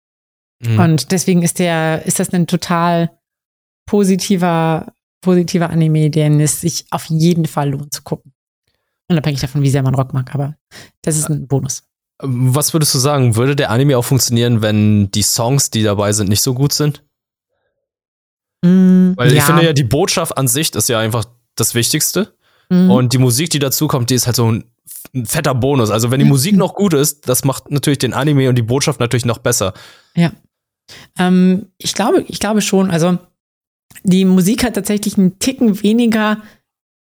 [0.63, 0.79] Mhm.
[0.79, 3.11] Und deswegen ist der, ist das ein total
[3.87, 8.33] positiver, positiver Anime, den es sich auf jeden Fall lohnt zu gucken.
[9.09, 10.57] Unabhängig davon, wie sehr man Rock mag, aber
[11.03, 11.83] das ist ein Bonus.
[12.23, 13.37] Was würdest du sagen?
[13.37, 17.03] Würde der Anime auch funktionieren, wenn die Songs, die dabei sind, nicht so gut sind?
[18.65, 21.25] Mm, Weil ich finde ja, die Botschaft an sich ist ja einfach
[21.57, 22.35] das Wichtigste.
[22.69, 22.91] Mm.
[22.91, 24.65] Und die Musik, die dazu kommt, die ist halt so ein,
[25.15, 25.91] ein fetter Bonus.
[25.91, 29.01] Also wenn die Musik noch gut ist, das macht natürlich den Anime und die Botschaft
[29.01, 29.75] natürlich noch besser.
[30.15, 30.33] Ja.
[31.19, 32.91] Ähm, ich glaube, ich glaube schon.
[32.91, 33.19] Also
[34.05, 36.39] die Musik hat tatsächlich einen Ticken weniger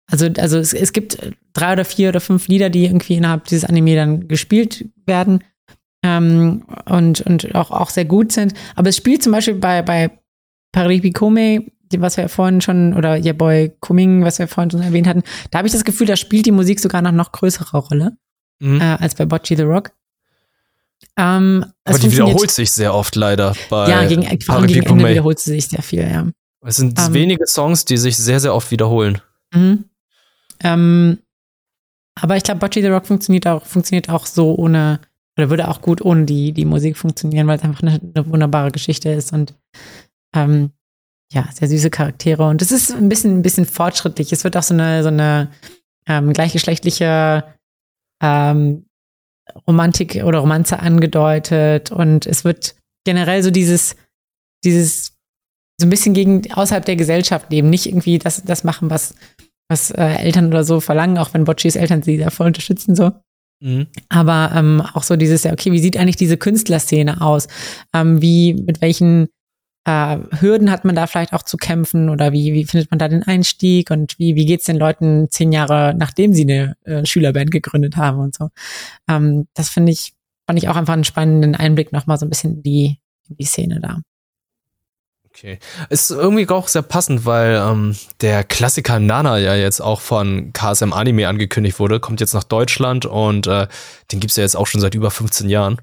[0.10, 1.20] also, also es, es gibt
[1.60, 5.44] drei oder vier oder fünf Lieder, die irgendwie innerhalb dieses Anime dann gespielt werden
[6.04, 8.54] ähm, und, und auch, auch sehr gut sind.
[8.76, 10.12] Aber es spielt zum Beispiel bei, bei
[10.72, 11.66] Paripi Kome,
[11.98, 15.58] was wir vorhin schon, oder Your Boy Kuming, was wir vorhin schon erwähnt hatten, da
[15.60, 18.18] habe ich das Gefühl, da spielt die Musik sogar noch, noch größere Rolle
[18.60, 18.80] mhm.
[18.80, 19.92] äh, als bei Bocci the Rock.
[21.18, 25.40] Ähm, Aber die wiederholt sich sehr oft leider bei Ja, gegen, vor gegen Ende wiederholt
[25.40, 26.28] sie sich sehr viel, ja.
[26.66, 29.22] Es sind ähm, wenige Songs, die sich sehr, sehr oft wiederholen.
[29.54, 29.86] Mhm.
[30.62, 31.20] Ähm,
[32.22, 35.00] aber ich glaube, Bocce the Rock funktioniert auch, funktioniert auch so ohne,
[35.38, 38.72] oder würde auch gut ohne die, die Musik funktionieren, weil es einfach eine, eine wunderbare
[38.72, 39.54] Geschichte ist und
[40.36, 40.72] ähm,
[41.32, 42.48] ja, sehr süße Charaktere.
[42.48, 44.32] Und es ist ein bisschen, ein bisschen fortschrittlich.
[44.32, 45.52] Es wird auch so eine, so eine
[46.08, 47.44] ähm, gleichgeschlechtliche
[48.22, 48.86] ähm,
[49.68, 53.96] Romantik oder Romanze angedeutet und es wird generell so dieses,
[54.64, 55.14] dieses
[55.80, 59.16] so ein bisschen gegen außerhalb der Gesellschaft leben, nicht irgendwie das, das machen, was,
[59.70, 63.12] was äh, Eltern oder so verlangen, auch wenn Bocci's Eltern sie da voll unterstützen so.
[63.62, 63.88] Mhm.
[64.10, 67.48] Aber ähm, auch so dieses, ja, okay, wie sieht eigentlich diese Künstlerszene aus?
[67.94, 69.28] Ähm, wie, mit welchen
[69.86, 73.08] äh, Hürden hat man da vielleicht auch zu kämpfen oder wie, wie findet man da
[73.08, 77.52] den Einstieg und wie, wie geht's den Leuten zehn Jahre, nachdem sie eine äh, Schülerband
[77.52, 78.50] gegründet haben und so.
[79.10, 80.14] Ähm, das finde ich,
[80.48, 83.00] fand ich auch einfach einen spannenden Einblick nochmal so ein bisschen in die,
[83.30, 84.02] in die Szene da.
[85.40, 85.58] Okay.
[85.90, 90.92] Ist irgendwie auch sehr passend, weil ähm, der Klassiker Nana ja jetzt auch von KSM
[90.92, 93.68] Anime angekündigt wurde, kommt jetzt nach Deutschland und äh,
[94.12, 95.78] den gibt's ja jetzt auch schon seit über 15 Jahren.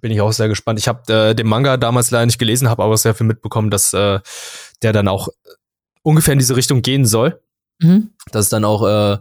[0.00, 0.78] Bin ich auch sehr gespannt.
[0.78, 3.92] Ich habe äh, den Manga damals leider nicht gelesen, habe aber sehr viel mitbekommen, dass
[3.92, 4.20] äh,
[4.82, 5.28] der dann auch
[6.02, 7.42] ungefähr in diese Richtung gehen soll.
[7.80, 8.12] Mhm.
[8.32, 9.18] Dass es dann auch äh,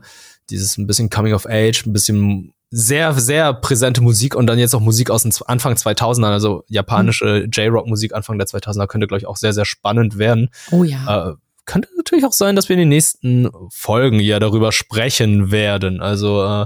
[0.49, 4.75] dieses ein bisschen Coming of Age, ein bisschen sehr, sehr präsente Musik und dann jetzt
[4.75, 7.51] auch Musik aus den Anfang 2000ern, also japanische mhm.
[7.51, 10.49] J-Rock-Musik Anfang der 2000er könnte, glaube ich, auch sehr, sehr spannend werden.
[10.71, 11.29] Oh ja.
[11.29, 11.33] Äh,
[11.65, 16.01] könnte natürlich auch sein, dass wir in den nächsten Folgen ja darüber sprechen werden.
[16.01, 16.65] Also, äh,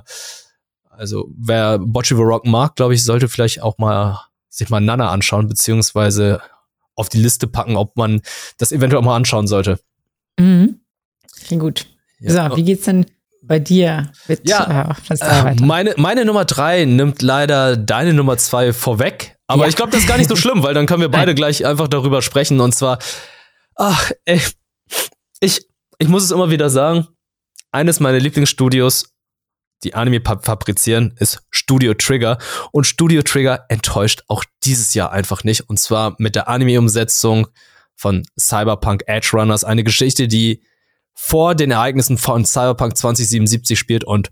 [0.90, 5.10] also wer Bocce the Rock mag, glaube ich, sollte vielleicht auch mal sich mal Nana
[5.10, 6.42] anschauen, beziehungsweise
[6.96, 8.22] auf die Liste packen, ob man
[8.58, 9.80] das eventuell auch mal anschauen sollte.
[10.38, 10.82] Mhm.
[11.46, 11.88] Klingt gut.
[12.20, 12.50] Ja.
[12.50, 13.06] So, wie geht's denn
[13.52, 19.36] bei dir mit ja, äh, Meine, meine Nummer drei nimmt leider deine Nummer zwei vorweg.
[19.46, 19.68] Aber ja.
[19.68, 21.90] ich glaube, das ist gar nicht so schlimm, weil dann können wir beide gleich einfach
[21.90, 22.62] darüber sprechen.
[22.62, 23.00] Und zwar,
[23.76, 24.40] ach, ey,
[25.42, 25.68] ich,
[26.00, 27.10] ich muss es immer wieder sagen,
[27.74, 29.12] eines meiner Lieblingsstudios,
[29.84, 32.38] die Anime fabrizieren, ist Studio Trigger.
[32.72, 35.68] Und Studio Trigger enttäuscht auch dieses Jahr einfach nicht.
[35.68, 37.48] Und zwar mit der Anime-Umsetzung
[37.98, 39.66] von Cyberpunk Edge Runners.
[39.66, 40.64] Eine Geschichte, die
[41.14, 44.32] vor den Ereignissen von Cyberpunk 2077 spielt und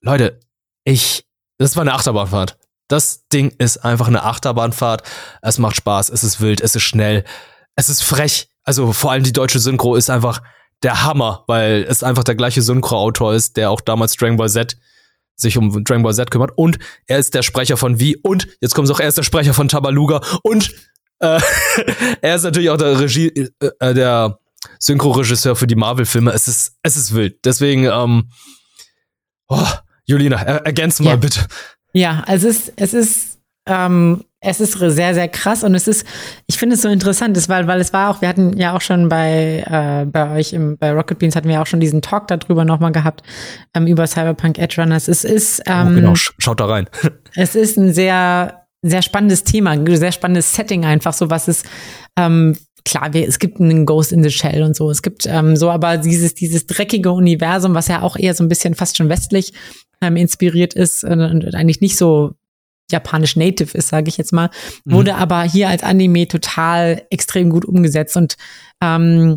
[0.00, 0.40] Leute,
[0.84, 1.26] ich,
[1.58, 2.58] das war eine Achterbahnfahrt.
[2.88, 5.02] Das Ding ist einfach eine Achterbahnfahrt.
[5.42, 7.24] Es macht Spaß, es ist wild, es ist schnell,
[7.76, 8.48] es ist frech.
[8.64, 10.42] Also vor allem die deutsche Synchro ist einfach
[10.82, 14.78] der Hammer, weil es einfach der gleiche Synchro-Autor ist, der auch damals Dragon Ball Z
[15.36, 16.52] sich um Dragon Ball Z kümmert.
[16.56, 19.54] Und er ist der Sprecher von Wie und jetzt kommt auch, er ist der Sprecher
[19.54, 20.74] von Tabaluga und
[21.20, 21.40] äh,
[22.20, 24.38] er ist natürlich auch der Regie, äh, äh der
[24.78, 26.30] Synchroregisseur für die Marvel-Filme.
[26.32, 27.44] Es ist, es ist wild.
[27.44, 28.30] Deswegen, ähm,
[29.48, 29.66] oh,
[30.04, 31.16] Julina, er, ergänze mal ja.
[31.16, 31.46] bitte.
[31.92, 36.06] Ja, also es ist, es ist, ähm, es ist sehr, sehr krass und es ist,
[36.46, 39.08] ich finde es so interessant, weil, weil es war auch, wir hatten ja auch schon
[39.08, 42.64] bei, äh, bei euch im, bei Rocket Beans hatten wir auch schon diesen Talk darüber
[42.64, 43.22] nochmal gehabt,
[43.74, 45.08] ähm, über Cyberpunk Edge Runners.
[45.08, 46.88] Es ist, ähm, oh, genau, schaut da rein.
[47.34, 51.64] es ist ein sehr, sehr spannendes Thema, ein sehr spannendes Setting einfach, so was es,
[52.16, 52.56] ähm,
[52.88, 54.90] klar, wir, es gibt einen Ghost in the Shell und so.
[54.90, 58.48] Es gibt ähm, so, aber dieses, dieses dreckige Universum, was ja auch eher so ein
[58.48, 59.52] bisschen fast schon westlich
[60.00, 62.32] ähm, inspiriert ist äh, und eigentlich nicht so
[62.90, 64.48] japanisch native ist, sage ich jetzt mal,
[64.84, 64.92] mhm.
[64.92, 68.36] wurde aber hier als Anime total extrem gut umgesetzt und
[68.82, 69.36] ähm,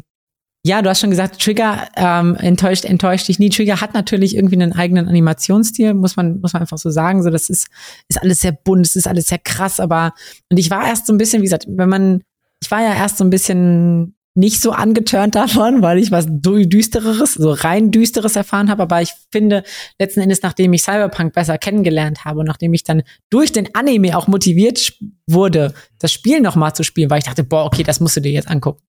[0.64, 3.49] ja, du hast schon gesagt, Trigger ähm, enttäuscht, enttäuscht dich nie.
[3.49, 7.24] Trigger hat natürlich irgendwie einen eigenen Animationsstil, muss man, muss man einfach so sagen.
[7.24, 7.68] So, das ist,
[8.10, 10.14] ist alles sehr bunt, es ist alles sehr krass, aber
[10.52, 12.22] und ich war erst so ein bisschen, wie gesagt, wenn man
[12.62, 17.34] ich war ja erst so ein bisschen nicht so angeturnt davon, weil ich was düstereres,
[17.34, 18.84] so rein düsteres erfahren habe.
[18.84, 19.64] Aber ich finde
[19.99, 24.18] letzten Endes, nachdem ich Cyberpunk besser kennengelernt habe und nachdem ich dann durch den Anime
[24.18, 24.93] auch motiviert
[25.28, 28.32] wurde, das Spiel nochmal zu spielen, weil ich dachte, boah, okay, das musst du dir
[28.32, 28.82] jetzt angucken,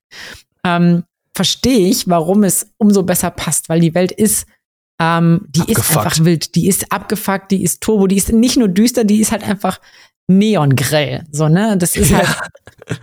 [0.64, 1.02] ähm,
[1.34, 4.46] verstehe ich, warum es umso besser passt, weil die Welt ist
[5.00, 5.88] ähm, die abgefuckt.
[5.88, 9.20] ist einfach wild, die ist abgefuckt, die ist turbo, die ist nicht nur düster, die
[9.20, 9.80] ist halt einfach
[10.28, 11.24] neongrell.
[11.30, 11.76] So, ne?
[11.78, 12.28] Das ist halt,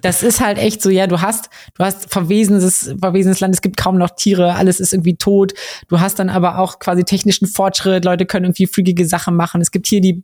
[0.02, 3.78] das ist halt echt so, ja, du hast, du hast verwesenes, verwesenes Land, es gibt
[3.78, 5.54] kaum noch Tiere, alles ist irgendwie tot.
[5.88, 9.62] Du hast dann aber auch quasi technischen Fortschritt, Leute können irgendwie freakige Sachen machen.
[9.62, 10.24] Es gibt hier die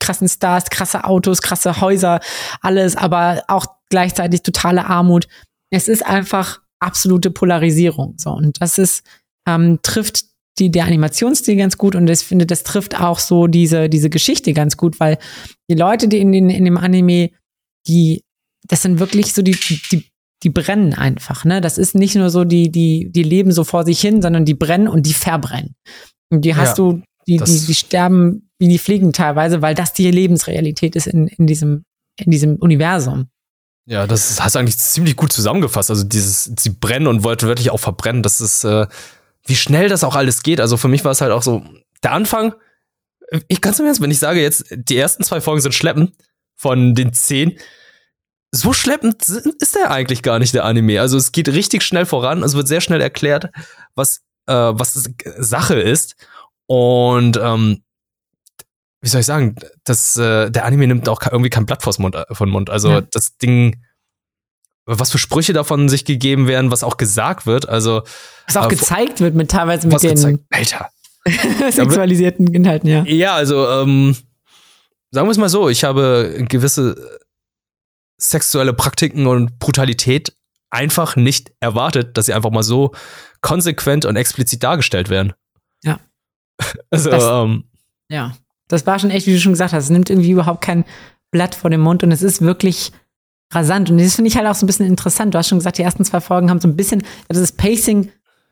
[0.00, 2.20] krassen Stars, krasse Autos, krasse Häuser,
[2.60, 5.28] alles, aber auch gleichzeitig totale Armut.
[5.70, 8.14] Es ist einfach absolute Polarisierung.
[8.18, 9.04] So, und das ist,
[9.46, 10.24] ähm, trifft
[10.58, 14.52] die, der Animationsstil ganz gut und ich finde, das trifft auch so diese, diese Geschichte
[14.52, 15.18] ganz gut, weil
[15.70, 17.30] die Leute, die in, den, in dem Anime,
[17.86, 18.22] die,
[18.68, 19.56] das sind wirklich so die,
[19.90, 20.04] die,
[20.42, 21.60] die brennen einfach, ne?
[21.60, 24.54] Das ist nicht nur so, die, die, die leben so vor sich hin, sondern die
[24.54, 25.74] brennen und die verbrennen.
[26.30, 29.92] Und die hast ja, du, die, die, die sterben wie die Fliegen teilweise, weil das
[29.92, 31.84] die Lebensrealität ist in, in diesem,
[32.18, 33.28] in diesem Universum.
[33.86, 35.90] Ja, das hast du eigentlich ziemlich gut zusammengefasst.
[35.90, 38.86] Also dieses, sie brennen und wollten wirklich auch verbrennen, das ist, äh,
[39.46, 40.60] wie schnell das auch alles geht.
[40.60, 41.64] Also für mich war es halt auch so,
[42.02, 42.54] der Anfang,
[43.48, 46.12] ich kann es mir jetzt, wenn ich sage jetzt, die ersten zwei Folgen sind schleppen
[46.54, 47.58] von den zehn,
[48.54, 51.00] so schleppend ist der eigentlich gar nicht, der Anime.
[51.00, 53.50] Also es geht richtig schnell voran, es wird sehr schnell erklärt,
[53.94, 56.16] was, äh, was Sache ist.
[56.66, 57.82] Und ähm,
[59.00, 62.14] wie soll ich sagen, das, äh, der Anime nimmt auch irgendwie kein Blatt vors Mund,
[62.14, 62.68] äh, von Mund.
[62.70, 63.00] Also Ja.
[63.00, 63.82] das Ding,
[64.86, 68.02] was für Sprüche davon sich gegeben werden, was auch gesagt wird, also
[68.46, 70.40] Was auch Aber gezeigt wird mit teilweise mit den gezeigt.
[70.50, 70.90] Alter.
[71.70, 73.04] sexualisierten Inhalten, ja.
[73.04, 74.16] Ja, also, ähm,
[75.12, 77.20] sagen wir es mal so, ich habe gewisse
[78.18, 80.36] sexuelle Praktiken und Brutalität
[80.70, 82.92] einfach nicht erwartet, dass sie einfach mal so
[83.40, 85.32] konsequent und explizit dargestellt werden.
[85.82, 86.00] Ja.
[86.90, 87.64] Also, Das- ähm,
[88.08, 88.36] Ja.
[88.68, 90.84] Das war schon echt, wie du schon gesagt hast, es nimmt irgendwie überhaupt kein
[91.30, 92.90] Blatt vor den Mund und es ist wirklich
[93.54, 93.90] rasant.
[93.90, 95.34] Und das finde ich halt auch so ein bisschen interessant.
[95.34, 98.10] Du hast schon gesagt, die ersten zwei Folgen haben so ein bisschen, also das Pacing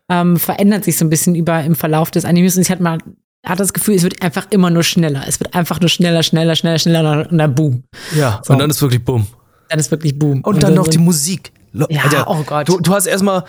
[0.08, 2.98] ähm, verändert sich so ein bisschen über im Verlauf des Animes und ich hatte mal
[3.44, 5.24] hatte das Gefühl, es wird einfach immer nur schneller.
[5.26, 7.84] Es wird einfach nur schneller, schneller, schneller, schneller und dann boom.
[8.14, 8.52] ja, So.
[8.52, 9.26] und dann ist wirklich bumm.
[9.68, 10.42] Dann ist wirklich boom.
[10.42, 11.52] Und dann noch die Musik.
[11.72, 12.68] Ja, oh Gott.
[12.68, 13.44] Du, du hast erstmal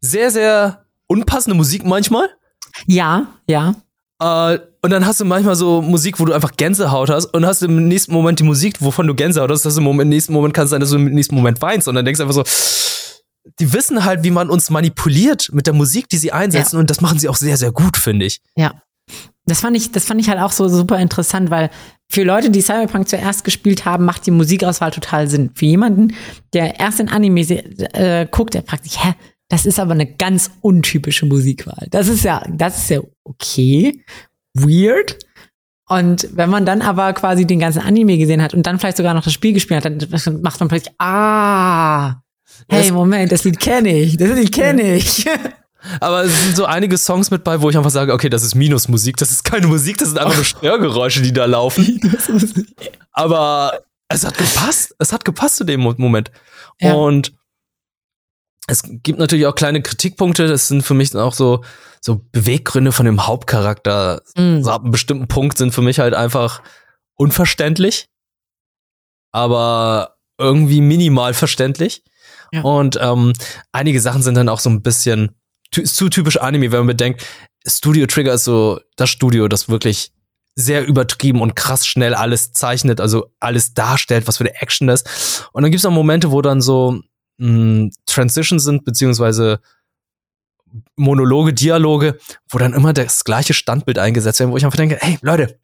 [0.00, 2.28] sehr, sehr unpassende Musik manchmal.
[2.86, 3.74] Ja, ja.
[4.20, 7.62] Äh, und dann hast du manchmal so Musik, wo du einfach Gänsehaut hast und hast
[7.62, 10.54] im nächsten Moment die Musik, wovon du Gänsehaut hast, dass im, Moment, im nächsten Moment
[10.54, 12.44] kann es sein, dass du im nächsten Moment weinst und dann denkst du einfach so,
[13.58, 17.00] die wissen halt, wie man uns manipuliert mit der Musik, die sie einsetzen und das
[17.00, 18.40] machen sie auch sehr, sehr gut, finde ich.
[18.56, 18.82] Ja.
[19.46, 21.70] Das fand ich, das fand ich halt auch so super interessant, weil
[22.08, 25.50] für Leute, die Cyberpunk zuerst gespielt haben, macht die Musikauswahl total Sinn.
[25.54, 26.14] Für jemanden,
[26.52, 29.14] der erst in Anime äh, guckt, der fragt sich, hä,
[29.50, 31.86] das ist aber eine ganz untypische Musikwwahl.
[31.90, 34.02] Das ist ja, das ist ja okay,
[34.54, 35.18] weird.
[35.88, 39.12] Und wenn man dann aber quasi den ganzen Anime gesehen hat und dann vielleicht sogar
[39.12, 42.22] noch das Spiel gespielt hat, dann macht man plötzlich, ah,
[42.68, 45.26] hey, Es- Moment, das Lied kenne ich, das Lied kenne ich.
[46.00, 48.54] Aber es sind so einige Songs mit bei, wo ich einfach sage, okay, das ist
[48.54, 51.98] Minusmusik, das ist keine Musik, das sind einfach nur Störgeräusche, die da laufen.
[53.12, 54.94] Aber es hat gepasst.
[54.98, 56.30] Es hat gepasst zu dem Mo- Moment.
[56.80, 56.94] Ja.
[56.94, 57.32] Und
[58.66, 60.46] es gibt natürlich auch kleine Kritikpunkte.
[60.46, 61.64] Das sind für mich dann auch so,
[62.00, 64.22] so Beweggründe von dem Hauptcharakter.
[64.36, 64.62] Mm.
[64.62, 66.62] So ab einem bestimmten Punkt sind für mich halt einfach
[67.16, 68.08] unverständlich.
[69.32, 72.04] Aber irgendwie minimal verständlich.
[72.52, 72.62] Ja.
[72.62, 73.32] Und ähm,
[73.72, 75.36] einige Sachen sind dann auch so ein bisschen
[75.76, 77.24] ist zu typisch Anime, wenn man bedenkt,
[77.66, 80.12] Studio Trigger ist so das Studio, das wirklich
[80.56, 85.48] sehr übertrieben und krass schnell alles zeichnet, also alles darstellt, was für eine Action ist.
[85.52, 87.00] Und dann gibt es auch Momente, wo dann so
[87.40, 89.60] mh, Transitions sind, beziehungsweise
[90.96, 92.18] Monologe, Dialoge,
[92.48, 95.58] wo dann immer das gleiche Standbild eingesetzt wird, wo ich einfach denke, hey Leute,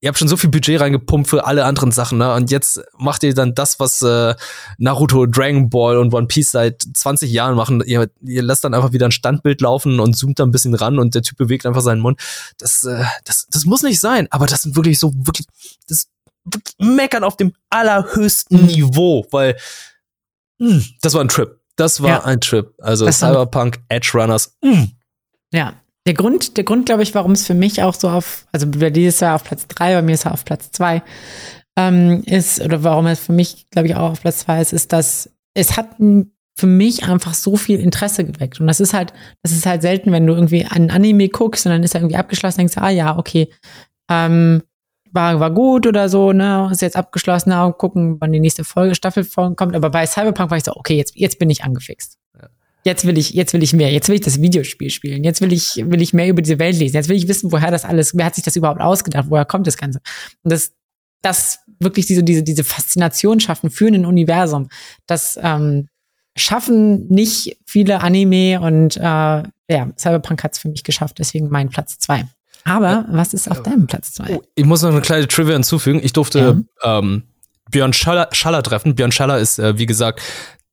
[0.00, 2.32] ihr habt schon so viel Budget reingepumpt für alle anderen Sachen, ne?
[2.34, 4.36] Und jetzt macht ihr dann das, was äh,
[4.78, 7.82] Naruto, Dragon Ball und One Piece seit 20 Jahren machen.
[7.84, 11.00] Ihr, ihr lasst dann einfach wieder ein Standbild laufen und zoomt da ein bisschen ran
[11.00, 12.20] und der Typ bewegt einfach seinen Mund.
[12.58, 15.46] Das, äh, das, das muss nicht sein, aber das sind wirklich so, wirklich,
[15.88, 16.06] das
[16.78, 18.66] meckern auf dem allerhöchsten Mhm.
[18.66, 19.56] Niveau, weil
[21.02, 21.58] das war ein Trip.
[21.76, 22.24] Das war Ja.
[22.24, 22.74] ein Trip.
[22.78, 24.56] Also Das Cyberpunk, Edge Runners.
[24.62, 24.88] Mh.
[25.52, 25.74] Ja.
[26.06, 28.90] Der Grund, der Grund, glaube ich, warum es für mich auch so auf, also bei
[28.90, 31.02] dir ist er auf Platz drei, bei mir ist er auf Platz zwei,
[31.76, 34.92] ähm, ist, oder warum es für mich, glaube ich, auch auf Platz zwei ist, ist,
[34.92, 35.96] dass es hat
[36.56, 38.60] für mich einfach so viel Interesse geweckt.
[38.60, 41.72] Und das ist halt, das ist halt selten, wenn du irgendwie einen Anime guckst und
[41.72, 43.50] dann ist er irgendwie abgeschlossen, denkst du, ah ja, okay,
[44.10, 44.62] ähm,
[45.12, 48.94] war, war gut oder so, ne, ist jetzt abgeschlossen, na, gucken, wann die nächste Folge,
[48.94, 49.74] Staffel kommt.
[49.74, 52.18] Aber bei Cyberpunk war ich so, okay, jetzt, jetzt bin ich angefixt.
[52.82, 53.92] Jetzt will ich, jetzt will ich mehr.
[53.92, 55.22] Jetzt will ich das Videospiel spielen.
[55.22, 56.96] Jetzt will ich, will ich mehr über diese Welt lesen.
[56.96, 59.26] Jetzt will ich wissen, woher das alles, wer hat sich das überhaupt ausgedacht?
[59.28, 60.00] Woher kommt das Ganze?
[60.42, 60.72] Und das,
[61.20, 64.68] das wirklich diese, diese, diese Faszination schaffen für ein Universum.
[65.06, 65.88] Das ähm,
[66.36, 71.18] schaffen nicht viele Anime und äh, ja, Cyberpunk hat es für mich geschafft.
[71.18, 72.24] Deswegen mein Platz zwei.
[72.64, 74.36] Aber was ist auf deinem Platz zwei?
[74.36, 76.00] Oh, ich muss noch eine kleine Trivia hinzufügen.
[76.02, 77.22] Ich durfte ähm,
[77.70, 78.94] Björn Schaller, Schaller treffen.
[78.94, 80.20] Björn Schaller ist, äh, wie gesagt,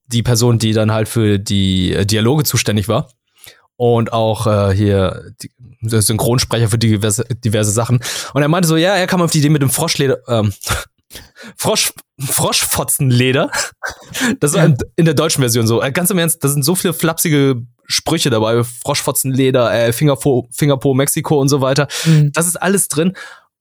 [0.08, 3.10] die Person, die dann halt für die äh, Dialoge zuständig war.
[3.76, 8.00] Und auch äh, hier die, der Synchronsprecher für diverse, diverse Sachen.
[8.34, 10.52] Und er meinte so, ja, er kam auf die Idee mit dem Froschleder, ähm,
[11.56, 13.52] Frosch, Froschfotzenleder.
[14.40, 14.74] Das ist Ja.
[14.96, 15.82] in der deutschen Version so.
[15.82, 18.64] Äh, Ganz im Ernst, da sind so viele flapsige Sprüche dabei.
[18.64, 21.88] Froschfotzenleder, äh, Fingerpo, Fingerpo Mexiko und so weiter.
[22.06, 22.32] Mhm.
[22.34, 23.14] Das ist alles drin.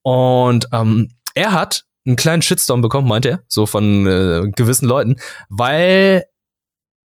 [0.03, 5.16] Und ähm, er hat einen kleinen Shitstorm bekommen, meinte er, so von äh, gewissen Leuten,
[5.49, 6.24] weil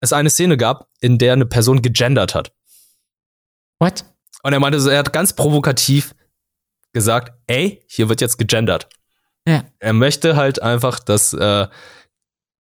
[0.01, 2.53] es eine Szene gab, in der eine Person gegendert hat.
[3.79, 4.05] What?
[4.43, 6.15] Und er meinte, er hat ganz provokativ
[6.93, 8.89] gesagt, ey, hier wird jetzt gegendert.
[9.47, 9.65] Ja.
[9.79, 11.67] Er möchte halt einfach, dass äh,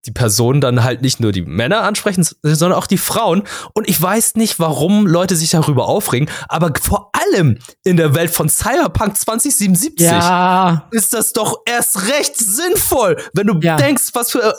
[0.06, 3.42] die Personen dann halt nicht nur die Männer ansprechen, sondern auch die Frauen.
[3.74, 8.30] Und ich weiß nicht, warum Leute sich darüber aufregen, aber vor allem in der Welt
[8.30, 10.86] von Cyberpunk 2077 Ja.
[10.92, 13.76] ist das doch erst recht sinnvoll, wenn du Ja.
[13.76, 14.54] denkst, was für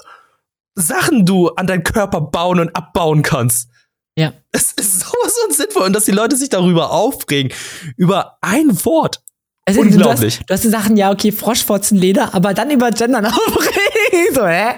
[0.75, 3.69] Sachen du an deinen Körper bauen und abbauen kannst.
[4.15, 4.33] Ja.
[4.51, 7.51] Es ist sowas von sinnvoll und dass die Leute sich darüber aufregen,
[7.97, 9.21] über ein Wort.
[9.65, 10.35] Also, Unglaublich.
[10.35, 13.76] Du hast, du hast die Sachen, ja, okay, Froschfotzenleder, aber dann über Gendern aufregen.
[14.33, 14.73] so, hä?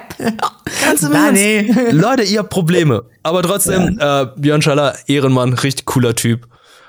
[0.84, 1.34] Ganz im Ernst.
[1.34, 1.72] nee.
[1.92, 3.06] Leute, ihr habt Probleme.
[3.24, 6.48] Aber trotzdem, äh, Björn Schaller, Ehrenmann, richtig cooler Typ.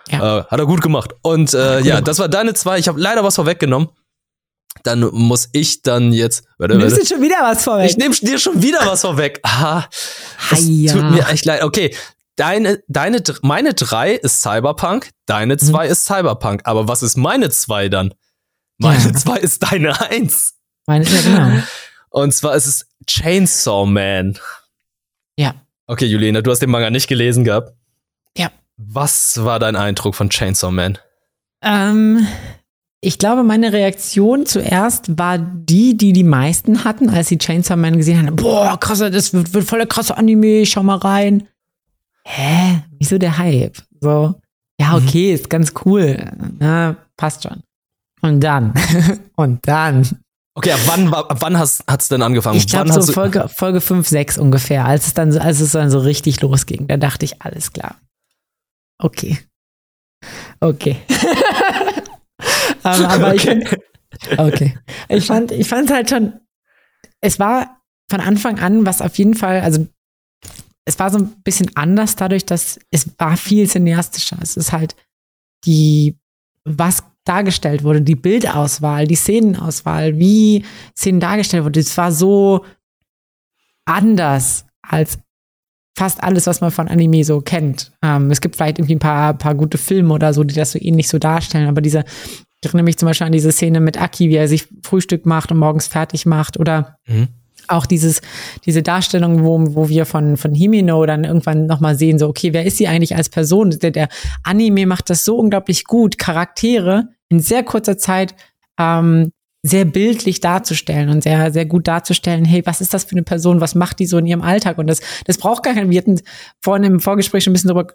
[0.09, 0.39] Ja.
[0.41, 1.13] Äh, hat er gut gemacht.
[1.23, 2.79] Und äh, ja, das war deine zwei.
[2.79, 3.89] Ich habe leider was vorweggenommen.
[4.85, 6.45] Dann muss ich dann jetzt.
[6.59, 7.03] Warte, Du nimmst warte.
[7.03, 7.91] jetzt schon wieder was vorweg.
[7.91, 9.41] Ich nehme dir schon wieder was vorweg.
[9.45, 9.85] Ah,
[10.51, 10.93] Heia.
[10.93, 11.63] tut mir echt leid.
[11.63, 11.95] Okay,
[12.37, 16.63] deine, deine, meine drei ist Cyberpunk, deine zwei ist Cyberpunk.
[16.65, 18.15] Aber was ist meine zwei dann?
[18.79, 19.13] Meine Ja.
[19.13, 20.55] zwei ist deine eins.
[20.87, 21.63] Meine, ja, genau.
[22.11, 24.39] Und zwar ist es Chainsaw Man.
[25.39, 25.55] Ja.
[25.87, 27.73] Okay, Julina, du hast den Manga nicht gelesen gehabt.
[28.37, 28.51] Ja.
[28.77, 30.99] Was war dein Eindruck von Chainsaw Man?
[31.63, 32.27] Ähm,
[33.01, 37.97] ich glaube, meine Reaktion zuerst war die, die die meisten hatten, als sie Chainsaw Man
[37.97, 38.37] gesehen haben.
[38.37, 41.47] Boah, krasser, das wird, wird voll der krasse Anime, schau mal rein.
[42.25, 42.83] Hä?
[42.99, 43.79] Wieso der Hype?
[44.01, 44.35] So,
[44.81, 45.07] ja, Mhm.
[45.07, 46.17] okay, ist ganz cool.
[46.59, 47.63] Na, passt schon.
[48.23, 48.75] Und dann,
[49.37, 50.07] und dann,
[50.55, 52.57] Okay, ab wann, ab wann hast, hat's denn angefangen?
[52.57, 55.91] ich glaube so Folge, Folge 5, 6 ungefähr, als es dann, so- als es dann
[55.91, 58.01] so richtig losging, da dachte ich, alles klar.
[58.99, 59.39] Okay.
[60.61, 60.97] Okay.
[62.85, 63.67] ähm, aber ich Okay.
[63.67, 64.79] find, okay.
[65.09, 66.41] Ich fand, ich fand halt schon,
[67.21, 67.81] es war
[68.11, 69.87] von Anfang an, was auf jeden Fall, also
[70.85, 74.39] es war so ein bisschen anders dadurch, dass es war viel cineastischer.
[74.43, 74.97] Es ist halt
[75.65, 76.19] die,
[76.65, 80.65] was dargestellt wurde, die Bildauswahl, die Szenenauswahl, wie
[80.97, 82.65] Szenen dargestellt wurde, es war so
[83.85, 85.19] anders als
[85.97, 87.93] fast alles, was man von Anime so kennt.
[88.03, 90.79] Ähm, es gibt vielleicht irgendwie ein paar, paar gute Filme oder so, die das so
[90.81, 92.05] ähnlich so darstellen, aber diese,
[92.63, 95.51] ich erinnere mich zum Beispiel an diese Szene mit Aki, wie er sich Frühstück macht
[95.51, 97.29] und morgens fertig macht oder Mhm.
[97.69, 98.21] Auch dieses,
[98.65, 102.65] diese Darstellung, wo, wo wir von, von Himino dann irgendwann nochmal sehen, so, okay, wer
[102.65, 103.71] ist sie eigentlich als Person?
[103.71, 104.09] Der, der
[104.43, 108.35] Anime macht das so unglaublich gut, Charaktere in sehr kurzer Zeit
[108.79, 109.33] ähm,
[109.63, 113.61] sehr bildlich darzustellen und sehr, sehr gut darzustellen, hey, was ist das für eine Person,
[113.61, 114.79] was macht die so in ihrem Alltag?
[114.79, 116.21] Und das, das braucht gar kein, wir hatten
[116.61, 117.93] vorhin im Vorgespräch schon ein bisschen drüber,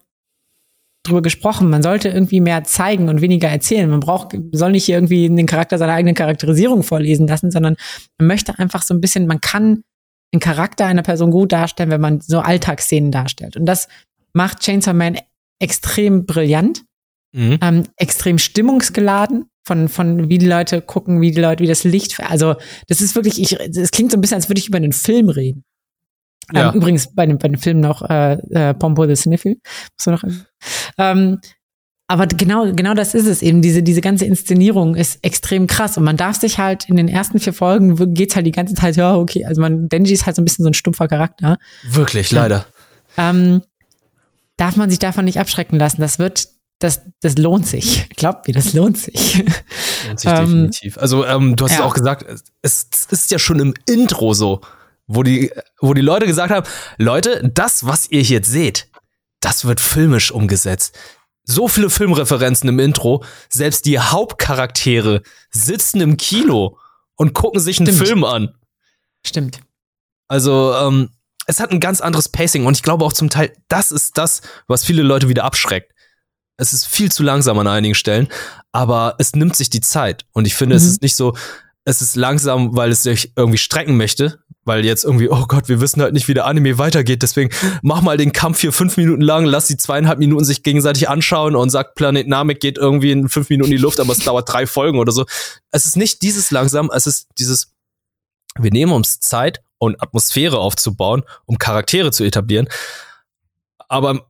[1.08, 3.90] drüber gesprochen, man sollte irgendwie mehr zeigen und weniger erzählen.
[3.90, 7.76] Man braucht, soll nicht hier irgendwie den Charakter seiner eigenen Charakterisierung vorlesen lassen, sondern
[8.18, 9.84] man möchte einfach so ein bisschen, man kann
[10.34, 13.56] den Charakter einer Person gut darstellen, wenn man so Alltagsszenen darstellt.
[13.56, 13.88] Und das
[14.34, 15.18] macht Chainsaw Man
[15.60, 16.84] extrem brillant,
[17.34, 17.58] Mhm.
[17.62, 22.18] ähm, extrem stimmungsgeladen von, von wie die Leute gucken, wie die Leute, wie das Licht,
[22.22, 22.56] also
[22.88, 25.28] das ist wirklich, ich, es klingt so ein bisschen, als würde ich über einen Film
[25.28, 25.66] reden.
[26.54, 26.70] Ja.
[26.70, 29.56] Ähm, übrigens bei dem, bei dem Film noch äh, äh, Pompo the Sniffle.
[29.98, 30.24] Muss man noch,
[30.98, 31.40] ähm,
[32.08, 33.62] aber genau, genau das ist es eben.
[33.62, 35.98] Diese, diese ganze Inszenierung ist extrem krass.
[35.98, 38.96] Und man darf sich halt in den ersten vier Folgen geht's halt die ganze Zeit,
[38.96, 41.58] ja, okay, also man, Denji ist halt so ein bisschen so ein stumpfer Charakter.
[41.84, 42.66] Wirklich, leider.
[43.18, 43.64] Ähm,
[44.58, 46.00] darf man sich davon nicht abschrecken lassen.
[46.00, 48.08] Das wird, das, das lohnt sich.
[48.16, 49.44] Glaubt mir, das lohnt sich.
[50.08, 51.00] Lohnt sich Ähm, definitiv.
[51.00, 51.86] Also, ähm, du hast ja.
[51.86, 52.26] auch gesagt,
[52.62, 54.62] es, es ist ja schon im Intro so,
[55.08, 58.90] wo die, wo die Leute gesagt haben, Leute, das, was ihr jetzt seht,
[59.40, 60.98] das wird filmisch umgesetzt.
[61.44, 66.78] So viele Filmreferenzen im Intro, selbst die Hauptcharaktere sitzen im Kino
[67.16, 68.08] und gucken sich einen Stimmt.
[68.08, 68.56] Film an.
[69.26, 69.60] Stimmt.
[70.28, 71.10] Also, ähm,
[71.46, 74.42] es hat ein ganz anderes Pacing und ich glaube auch zum Teil, das ist das,
[74.68, 75.92] was viele Leute wieder abschreckt.
[76.58, 78.28] Es ist viel zu langsam an einigen Stellen,
[78.72, 80.26] aber es nimmt sich die Zeit.
[80.32, 80.90] Und ich finde, es Mhm.
[80.90, 81.36] ist nicht so,
[81.84, 85.80] es ist langsam, weil es sich irgendwie strecken möchte, weil jetzt irgendwie, oh Gott, wir
[85.80, 87.52] wissen halt nicht, wie der Anime weitergeht, deswegen
[87.82, 91.56] mach mal den Kampf hier fünf Minuten lang, lass die zweieinhalb Minuten sich gegenseitig anschauen
[91.56, 94.52] und sagt, Planet Namek geht irgendwie in fünf Minuten in die Luft, aber es dauert
[94.52, 95.26] drei Folgen oder so.
[95.72, 97.74] Es ist nicht dieses langsam, es ist dieses,
[98.60, 102.68] wir nehmen uns Zeit und Atmosphäre aufzubauen, um Charaktere zu etablieren.
[103.88, 104.28] Aber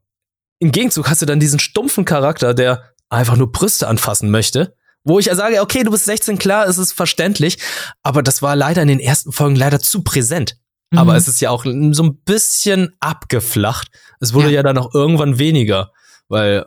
[0.60, 4.76] im Gegenzug hast du dann diesen stumpfen Charakter, der einfach nur Brüste anfassen möchte.
[5.06, 7.58] Wo ich ja sage, okay, du bist 16, klar, es ist verständlich,
[8.04, 10.58] aber das war leider in den ersten Folgen leider zu präsent.
[10.92, 10.98] Mhm.
[10.98, 13.88] Aber es ist ja auch so ein bisschen abgeflacht.
[14.20, 14.64] Es wurde ja, Ja.
[14.64, 15.92] dann auch irgendwann weniger,
[16.28, 16.66] weil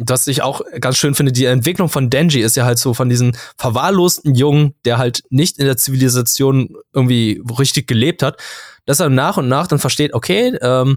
[0.00, 3.08] das ich auch ganz schön finde, die Entwicklung von Denji ist ja halt so von
[3.08, 8.40] diesem verwahrlosten Jungen, der halt nicht in der Zivilisation irgendwie richtig gelebt hat,
[8.86, 10.96] dass er nach und nach dann versteht, okay, ähm,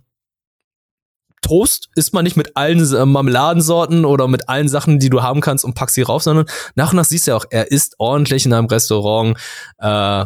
[1.42, 5.42] Toast isst man nicht mit allen äh, Marmeladensorten oder mit allen Sachen, die du haben
[5.42, 7.96] kannst und packst sie rauf, sondern nach und nach siehst du ja auch, er isst
[7.98, 9.38] ordentlich in einem Restaurant.
[9.80, 10.26] Äh,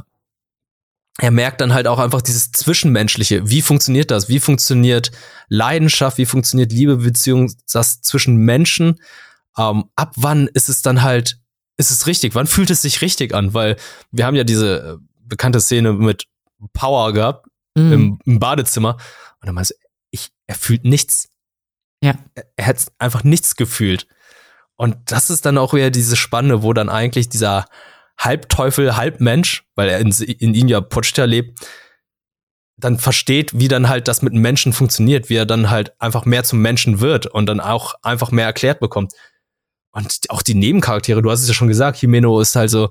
[1.18, 3.50] er merkt dann halt auch einfach dieses Zwischenmenschliche.
[3.50, 4.28] Wie funktioniert das?
[4.28, 5.12] Wie funktioniert
[5.48, 6.18] Leidenschaft?
[6.18, 9.00] Wie funktioniert Liebe, Beziehung, das zwischen Menschen?
[9.58, 11.38] Ähm, ab wann ist es dann halt,
[11.78, 12.36] ist es richtig?
[12.36, 13.54] Wann fühlt es sich richtig an?
[13.54, 13.78] Weil
[14.12, 16.26] wir haben ja diese äh, bekannte Szene mit
[16.74, 17.92] Power gehabt Mhm.
[17.94, 18.94] im, im Badezimmer.
[19.42, 19.76] Und dann meinst du,
[20.48, 21.30] er fühlt nichts.
[22.02, 22.16] Ja.
[22.36, 24.08] Er, er hat einfach nichts gefühlt.
[24.76, 27.66] Und das ist dann auch wieder diese Spanne, wo dann eigentlich dieser
[28.18, 31.60] Halbteufel, Halbmensch, weil er in, in ihn ja Pochita lebt,
[32.78, 36.44] dann versteht, wie dann halt das mit Menschen funktioniert, wie er dann halt einfach mehr
[36.44, 39.14] zum Menschen wird und dann auch einfach mehr erklärt bekommt.
[39.92, 42.90] Und auch die Nebencharaktere, du hast es ja schon gesagt, Himeno ist halt so,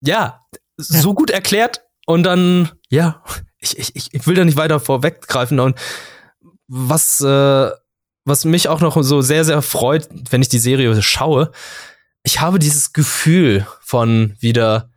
[0.00, 0.44] ja,
[0.76, 3.22] so gut erklärt und dann, ja,
[3.58, 5.78] ich, ich, ich will da nicht weiter vorweggreifen und
[6.68, 7.70] was, äh,
[8.24, 11.50] was mich auch noch so sehr, sehr freut, wenn ich die Serie schaue,
[12.22, 14.90] ich habe dieses Gefühl von wieder,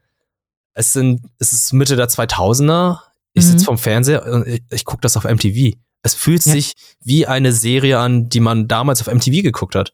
[0.74, 3.00] es sind, es ist Mitte der 2000er,
[3.34, 3.66] ich sitze mhm.
[3.66, 5.78] vom Fernseher und ich, ich gucke das auf MTV.
[6.04, 6.52] Es fühlt ja.
[6.52, 9.94] sich wie eine Serie an, die man damals auf MTV geguckt hat.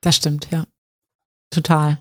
[0.00, 0.64] Das stimmt, ja.
[1.50, 1.98] Total.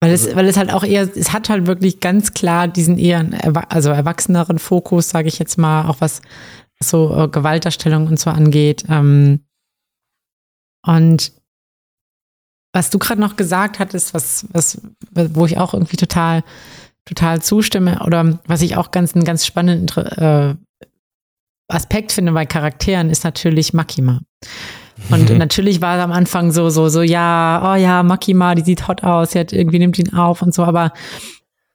[0.00, 2.98] Weil es, also weil es halt auch eher, es hat halt wirklich ganz klar diesen
[2.98, 3.26] eher,
[3.70, 6.20] also erwachseneren Fokus, sage ich jetzt mal, auch was
[6.82, 8.84] so äh, Gewaltdarstellung und so angeht.
[8.88, 9.46] Ähm,
[10.84, 11.32] und
[12.74, 14.80] was du gerade noch gesagt hattest, was, was,
[15.12, 16.42] wo ich auch irgendwie total,
[17.04, 20.56] total zustimme, oder was ich auch ganz einen ganz spannenden äh,
[21.68, 24.20] Aspekt finde bei Charakteren, ist natürlich Makima.
[25.10, 25.38] Und mhm.
[25.38, 29.02] natürlich war es am Anfang so, so, so, ja, oh ja, Makima, die sieht hot
[29.02, 30.92] aus, sie hat irgendwie nimmt ihn auf und so, aber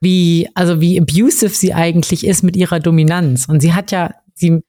[0.00, 3.46] wie, also wie abusive sie eigentlich ist mit ihrer Dominanz.
[3.48, 4.62] Und sie hat ja, sie,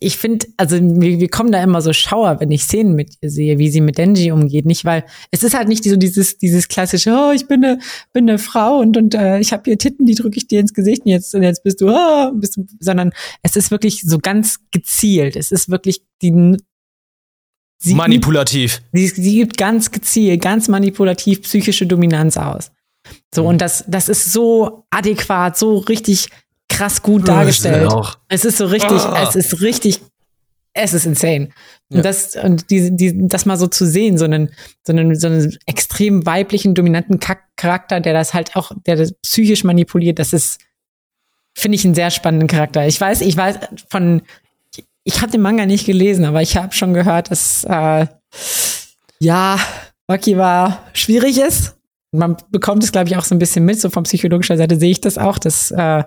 [0.00, 3.30] ich finde, also wir, wir kommen da immer so Schauer, wenn ich Szenen mit ihr
[3.30, 4.66] sehe, wie sie mit Denji umgeht.
[4.66, 7.78] Nicht, weil es ist halt nicht so dieses, dieses klassische, oh, ich bin eine,
[8.12, 10.74] bin eine Frau und, und äh, ich habe hier Titten, die drücke ich dir ins
[10.74, 14.18] Gesicht und jetzt, und jetzt bist du, oh, bist du, sondern es ist wirklich so
[14.18, 15.36] ganz gezielt.
[15.36, 16.56] Es ist wirklich die
[17.78, 18.82] Sie manipulativ.
[18.92, 22.70] sie, sie übt ganz gezielt, ganz manipulativ psychische Dominanz aus.
[23.34, 23.48] So, mhm.
[23.48, 26.28] und das, das ist so adäquat, so richtig
[26.76, 27.92] krass gut dargestellt.
[28.28, 29.14] Es ist so richtig, oh.
[29.14, 30.00] es ist richtig,
[30.72, 31.48] es ist insane.
[31.88, 31.98] Ja.
[31.98, 34.50] Und das, und die, die, das mal so zu sehen, so einen,
[34.86, 37.20] so einen, so einen extrem weiblichen, dominanten
[37.56, 40.60] Charakter, der das halt auch, der das psychisch manipuliert, das ist,
[41.54, 42.86] finde ich einen sehr spannenden Charakter.
[42.86, 43.58] Ich weiß, ich weiß
[43.88, 44.22] von
[45.04, 48.06] ich habe den Manga nicht gelesen, aber ich habe schon gehört, dass äh,
[49.20, 49.58] ja,
[50.08, 51.76] Maki war schwierig ist.
[52.10, 53.80] Man bekommt es, glaube ich, auch so ein bisschen mit.
[53.80, 56.04] So von psychologischer Seite sehe ich das auch, dass äh,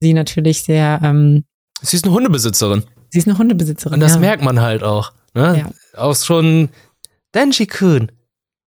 [0.00, 1.00] sie natürlich sehr.
[1.02, 1.44] Ähm,
[1.82, 2.84] sie ist eine Hundebesitzerin.
[3.10, 3.94] Sie ist eine Hundebesitzerin.
[3.94, 4.20] Und das ja.
[4.20, 5.12] merkt man halt auch.
[5.34, 5.64] Ne?
[5.64, 6.00] Ja.
[6.00, 6.70] Auch schon
[7.34, 8.10] Denji-kun,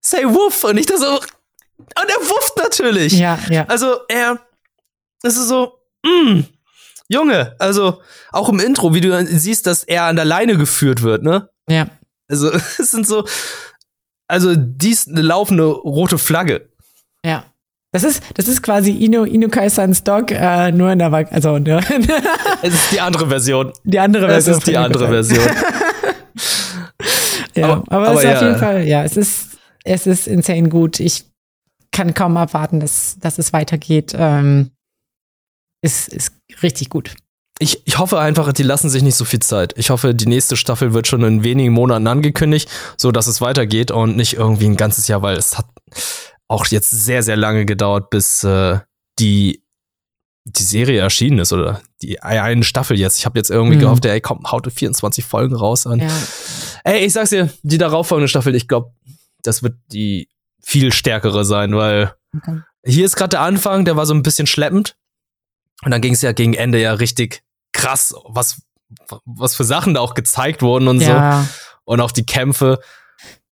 [0.02, 0.64] say wuff.
[0.64, 1.16] Und ich da so.
[1.16, 3.14] Und er wufft natürlich.
[3.14, 3.66] Ja, ja.
[3.66, 4.40] Also er.
[5.22, 5.80] Das ist so.
[6.06, 6.42] Mm,
[7.08, 8.02] Junge, also
[8.32, 11.50] auch im Intro, wie du siehst, dass er an der Leine geführt wird, ne?
[11.70, 11.88] Ja.
[12.28, 13.26] Also es sind so,
[14.28, 16.70] also dies eine laufende rote Flagge.
[17.26, 17.46] Ja.
[17.94, 21.80] Das ist, das ist quasi Ino, Ino Kai-sans Dog, äh, nur in der, also, ne?
[22.64, 23.72] Es ist die andere Version.
[23.84, 24.54] Die andere Version.
[24.54, 25.46] Es ist die andere Version.
[27.56, 28.36] ja, aber, aber, aber es ist ja.
[28.36, 29.50] auf jeden Fall, ja, es ist,
[29.84, 31.00] es ist insane gut.
[31.00, 31.26] Ich
[31.92, 34.16] kann kaum abwarten, dass, dass es weitergeht.
[34.18, 34.72] Ähm,
[35.84, 36.34] ist, ist
[36.64, 37.14] richtig gut.
[37.60, 39.76] Ich, ich hoffe einfach, die lassen sich nicht so viel Zeit.
[39.78, 43.92] Ich hoffe, die nächste Staffel wird schon in wenigen Monaten angekündigt, so dass es weitergeht
[43.92, 45.68] und nicht irgendwie ein ganzes Jahr, weil es hat
[46.54, 48.80] auch jetzt sehr, sehr lange gedauert, bis äh,
[49.20, 49.64] die
[50.46, 53.18] die Serie erschienen ist oder die eine Staffel jetzt.
[53.18, 53.82] Ich habe jetzt irgendwie mhm.
[53.82, 56.00] gehofft, ey, komm, haute 24 Folgen raus an.
[56.00, 56.10] Ja.
[56.84, 58.92] Ey, ich sag's dir, die darauffolgende Staffel, ich glaube,
[59.42, 60.30] das wird die
[60.62, 62.60] viel stärkere sein, weil okay.
[62.86, 64.98] hier ist gerade der Anfang, der war so ein bisschen schleppend.
[65.84, 68.62] Und dann ging es ja gegen Ende ja richtig krass, was,
[69.26, 71.44] was für Sachen da auch gezeigt wurden und ja.
[71.44, 71.50] so.
[71.86, 72.80] Und auch die Kämpfe.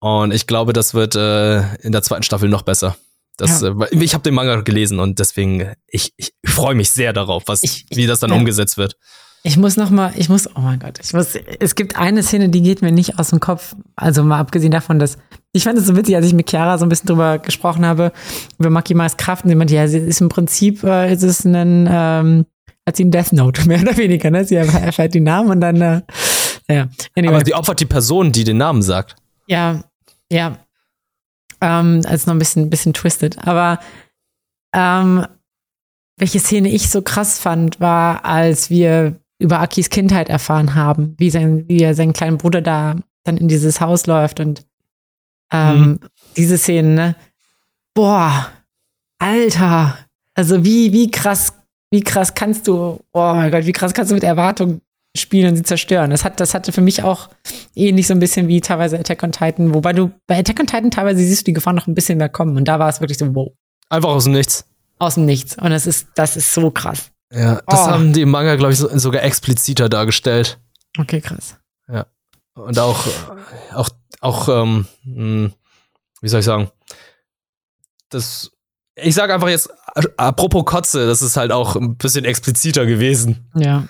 [0.00, 2.96] Und ich glaube, das wird äh, in der zweiten Staffel noch besser.
[3.36, 3.68] Das, ja.
[3.68, 7.62] äh, ich habe den Manga gelesen und deswegen, ich, ich freue mich sehr darauf, was,
[7.62, 8.36] ich, wie das dann ja.
[8.36, 8.96] umgesetzt wird.
[9.42, 12.50] Ich muss noch mal, ich muss, oh mein Gott, ich muss, es gibt eine Szene,
[12.50, 13.74] die geht mir nicht aus dem Kopf.
[13.96, 15.16] Also mal abgesehen davon, dass,
[15.52, 18.12] ich fand es so witzig, als ich mit Chiara so ein bisschen drüber gesprochen habe,
[18.58, 21.88] über Makimas Kraft, und sie meinte, ja, sie ist im Prinzip, äh, ist es ein,
[21.90, 22.44] ähm,
[22.86, 24.44] hat sie ein Death Note, mehr oder weniger, ne?
[24.44, 26.02] Sie erfährt die Namen und dann, äh,
[26.68, 26.88] ja.
[27.16, 27.34] Anyway.
[27.34, 29.16] Aber sie opfert die Person, die den Namen sagt.
[29.46, 29.82] Ja,
[30.30, 30.58] ja.
[31.60, 33.38] Ähm, also noch ein bisschen, bisschen twisted.
[33.46, 33.80] Aber,
[34.74, 35.26] ähm,
[36.16, 41.30] welche Szene ich so krass fand, war, als wir über Akis Kindheit erfahren haben, wie,
[41.30, 44.66] sein, wie er seinen kleinen Bruder da dann in dieses Haus läuft und
[45.50, 46.00] ähm, mhm.
[46.36, 47.16] diese Szenen, ne?
[47.94, 48.50] Boah,
[49.18, 49.98] Alter.
[50.34, 51.54] Also wie, wie krass,
[51.90, 54.80] wie krass kannst du, oh mein Gott, wie krass kannst du mit Erwartungen
[55.16, 56.10] spielen und sie zerstören.
[56.10, 57.28] Das, hat, das hatte für mich auch
[57.74, 60.90] ähnlich so ein bisschen wie teilweise Attack on Titan, wobei du bei Attack on Titan
[60.90, 63.18] teilweise siehst du die Gefahr noch ein bisschen mehr kommen und da war es wirklich
[63.18, 63.52] so, wow.
[63.88, 64.66] Einfach aus dem Nichts.
[64.98, 65.56] Aus dem Nichts.
[65.58, 67.10] Und das ist, das ist so krass.
[67.32, 67.86] Ja, das oh.
[67.86, 70.58] haben die im Manga, glaube ich, sogar expliziter dargestellt.
[70.98, 71.56] Okay, krass.
[71.88, 72.06] Ja.
[72.54, 73.06] Und auch,
[73.72, 73.90] auch,
[74.20, 75.52] auch, ähm, hm,
[76.20, 76.70] wie soll ich sagen,
[78.10, 78.50] das,
[78.96, 79.70] ich sage einfach jetzt,
[80.16, 83.50] apropos Kotze, das ist halt auch ein bisschen expliziter gewesen.
[83.54, 83.88] Ja.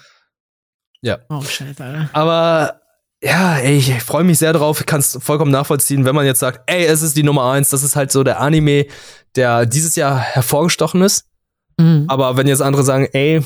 [1.02, 1.18] Ja.
[1.28, 2.10] Oh, scheiße, Alter.
[2.12, 2.80] Aber
[3.22, 4.80] ja, ey, ich freue mich sehr drauf.
[4.80, 7.70] Ich kann es vollkommen nachvollziehen, wenn man jetzt sagt, ey, es ist die Nummer eins.
[7.70, 8.86] Das ist halt so der Anime,
[9.36, 11.26] der dieses Jahr hervorgestochen ist.
[11.78, 12.04] Mhm.
[12.08, 13.42] Aber wenn jetzt andere sagen, ey,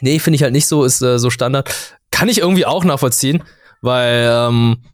[0.00, 1.72] nee, finde ich halt nicht so, ist äh, so Standard,
[2.10, 3.42] kann ich irgendwie auch nachvollziehen,
[3.80, 4.84] weil ähm,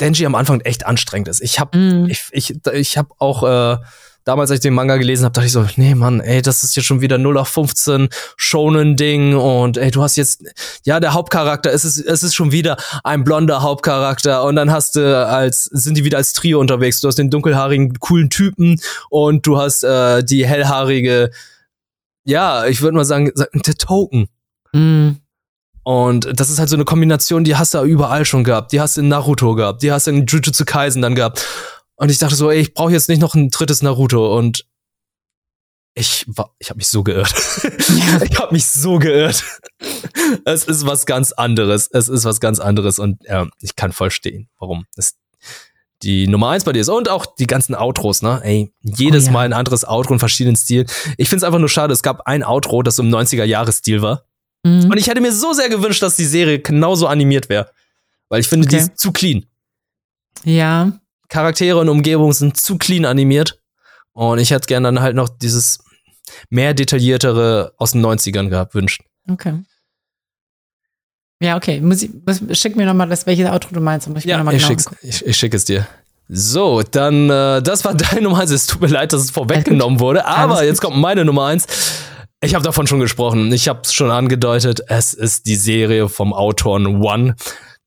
[0.00, 1.40] Denji am Anfang echt anstrengend ist.
[1.40, 2.06] Ich habe Mhm.
[2.10, 3.78] ich, ich, ich hab auch äh,
[4.24, 6.76] damals, als ich den Manga gelesen habe, dachte ich so, nee, Mann, ey, das ist
[6.76, 10.44] jetzt schon wieder 0 auf 15 Shonen-Ding und ey, du hast jetzt,
[10.84, 14.96] ja, der Hauptcharakter, es ist, es ist schon wieder ein blonder Hauptcharakter und dann hast
[14.96, 17.00] du als, sind die wieder als Trio unterwegs.
[17.00, 21.30] Du hast den dunkelhaarigen, coolen Typen und du hast äh, die hellhaarige,
[22.24, 24.28] ja, ich würde mal sagen, der Token.
[24.72, 25.16] Mhm.
[25.82, 28.72] Und das ist halt so eine Kombination, die hast du überall schon gehabt.
[28.72, 31.46] Die hast du in Naruto gehabt, die hast du in Jujutsu Kaisen dann gehabt.
[32.00, 34.36] Und ich dachte so, ey, ich brauche jetzt nicht noch ein drittes Naruto.
[34.38, 34.64] Und
[35.94, 37.32] ich war, ich habe mich so geirrt.
[37.88, 38.20] Ja.
[38.30, 39.44] Ich habe mich so geirrt.
[40.44, 41.88] Es ist was ganz anderes.
[41.92, 42.98] Es ist was ganz anderes.
[42.98, 45.16] Und ja, ich kann voll stehen, warum es
[46.02, 46.88] die Nummer eins bei dir ist.
[46.88, 48.40] Und auch die ganzen Outros, ne?
[48.42, 49.32] Ey, jedes Oh ja.
[49.32, 50.86] Mal ein anderes Outro in verschiedenen Stilen.
[51.18, 54.24] Ich find's einfach nur schade, es gab ein Outro, das im 90er-Jahres-Stil war.
[54.62, 54.84] Mhm.
[54.90, 57.70] Und ich hätte mir so sehr gewünscht, dass die Serie genauso animiert wäre.
[58.30, 58.84] Weil ich finde, die Okay.
[58.84, 59.44] ist zu clean.
[60.44, 60.99] Ja.
[61.30, 63.58] Charaktere und Umgebung sind zu clean animiert.
[64.12, 65.78] Und ich hätte gerne dann halt noch dieses
[66.50, 69.02] mehr detailliertere aus den 90ern gehabt, wünscht.
[69.30, 69.54] Okay.
[71.42, 71.80] Ja, okay.
[71.80, 74.06] Muss ich, muss, schick mir nochmal das, welches Outro du meinst.
[74.06, 75.86] ich mal ich, genau schick's, ich, ich schicke es dir.
[76.28, 78.50] So, dann, äh, das war deine Nummer eins.
[78.50, 81.66] Es tut mir leid, dass es vorweggenommen wurde, aber jetzt kommt meine Nummer eins.
[82.42, 83.52] Ich habe davon schon gesprochen.
[83.52, 84.80] Ich habe es schon angedeutet.
[84.86, 87.36] Es ist die Serie vom Autoren One,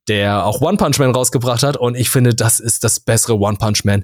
[0.07, 1.77] der auch One Punch Man rausgebracht hat.
[1.77, 4.03] Und ich finde, das ist das bessere One Punch Man.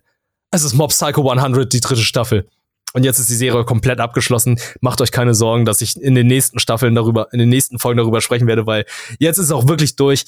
[0.51, 2.47] Es ist Mob Psycho 100, die dritte Staffel.
[2.93, 4.59] Und jetzt ist die Serie komplett abgeschlossen.
[4.81, 7.97] Macht euch keine Sorgen, dass ich in den nächsten Staffeln darüber, in den nächsten Folgen
[7.97, 8.85] darüber sprechen werde, weil
[9.19, 10.25] jetzt ist es auch wirklich durch.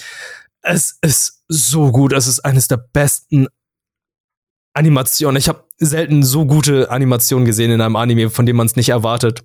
[0.62, 2.14] Es ist so gut.
[2.14, 3.48] Es ist eines der besten
[4.74, 5.38] Animationen.
[5.38, 8.90] Ich habe selten so gute Animationen gesehen in einem Anime, von dem man es nicht
[8.90, 9.44] erwartet.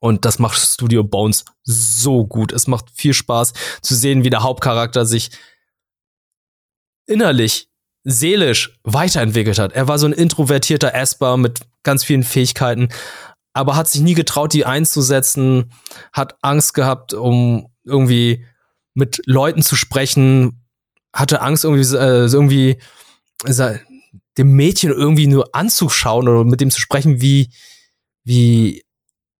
[0.00, 2.52] Und das macht Studio Bones so gut.
[2.52, 5.30] Es macht viel Spaß zu sehen, wie der Hauptcharakter sich
[7.06, 7.68] innerlich,
[8.02, 9.72] seelisch weiterentwickelt hat.
[9.72, 12.88] Er war so ein introvertierter Esper mit ganz vielen Fähigkeiten,
[13.52, 15.72] aber hat sich nie getraut, die einzusetzen,
[16.12, 18.46] hat Angst gehabt, um irgendwie
[18.94, 20.64] mit Leuten zu sprechen,
[21.12, 22.78] hatte Angst, irgendwie, äh, irgendwie
[24.38, 27.50] dem Mädchen irgendwie nur anzuschauen oder mit dem zu sprechen, wie,
[28.24, 28.82] wie,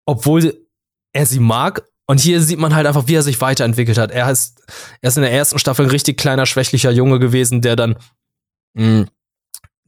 [0.06, 0.66] obwohl
[1.12, 1.82] er sie mag.
[2.06, 4.10] Und hier sieht man halt einfach, wie er sich weiterentwickelt hat.
[4.10, 4.60] Er ist,
[5.00, 7.96] er ist in der ersten Staffel ein richtig kleiner, schwächlicher Junge gewesen, der dann
[8.74, 9.06] mh,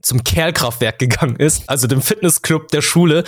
[0.02, 3.24] zum Kerlkraftwerk gegangen ist, also dem Fitnessclub der Schule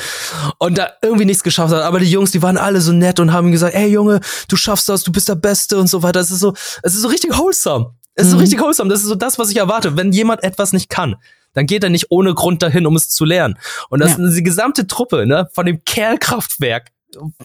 [0.59, 1.83] und da irgendwie nichts geschafft hat.
[1.83, 4.57] Aber die Jungs, die waren alle so nett und haben ihm gesagt, ey Junge, du
[4.57, 6.21] schaffst das, du bist der Beste und so weiter.
[6.21, 7.95] Es ist so, es ist so richtig wholesome.
[8.15, 8.43] Es ist so Mhm.
[8.43, 8.91] richtig wholesome.
[8.91, 9.97] Das ist so das, was ich erwarte.
[9.97, 11.17] Wenn jemand etwas nicht kann,
[11.55, 13.59] dann geht er nicht ohne Grund dahin, um es zu lernen.
[13.89, 14.25] Und das Ja.
[14.25, 16.91] ist die gesamte Truppe, ne, von dem Kerlkraftwerk.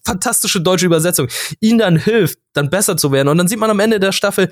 [0.04, 1.28] Fantastische deutsche Übersetzung.
[1.60, 3.28] Ihnen dann hilft, dann besser zu werden.
[3.28, 4.52] Und dann sieht man am Ende der Staffel,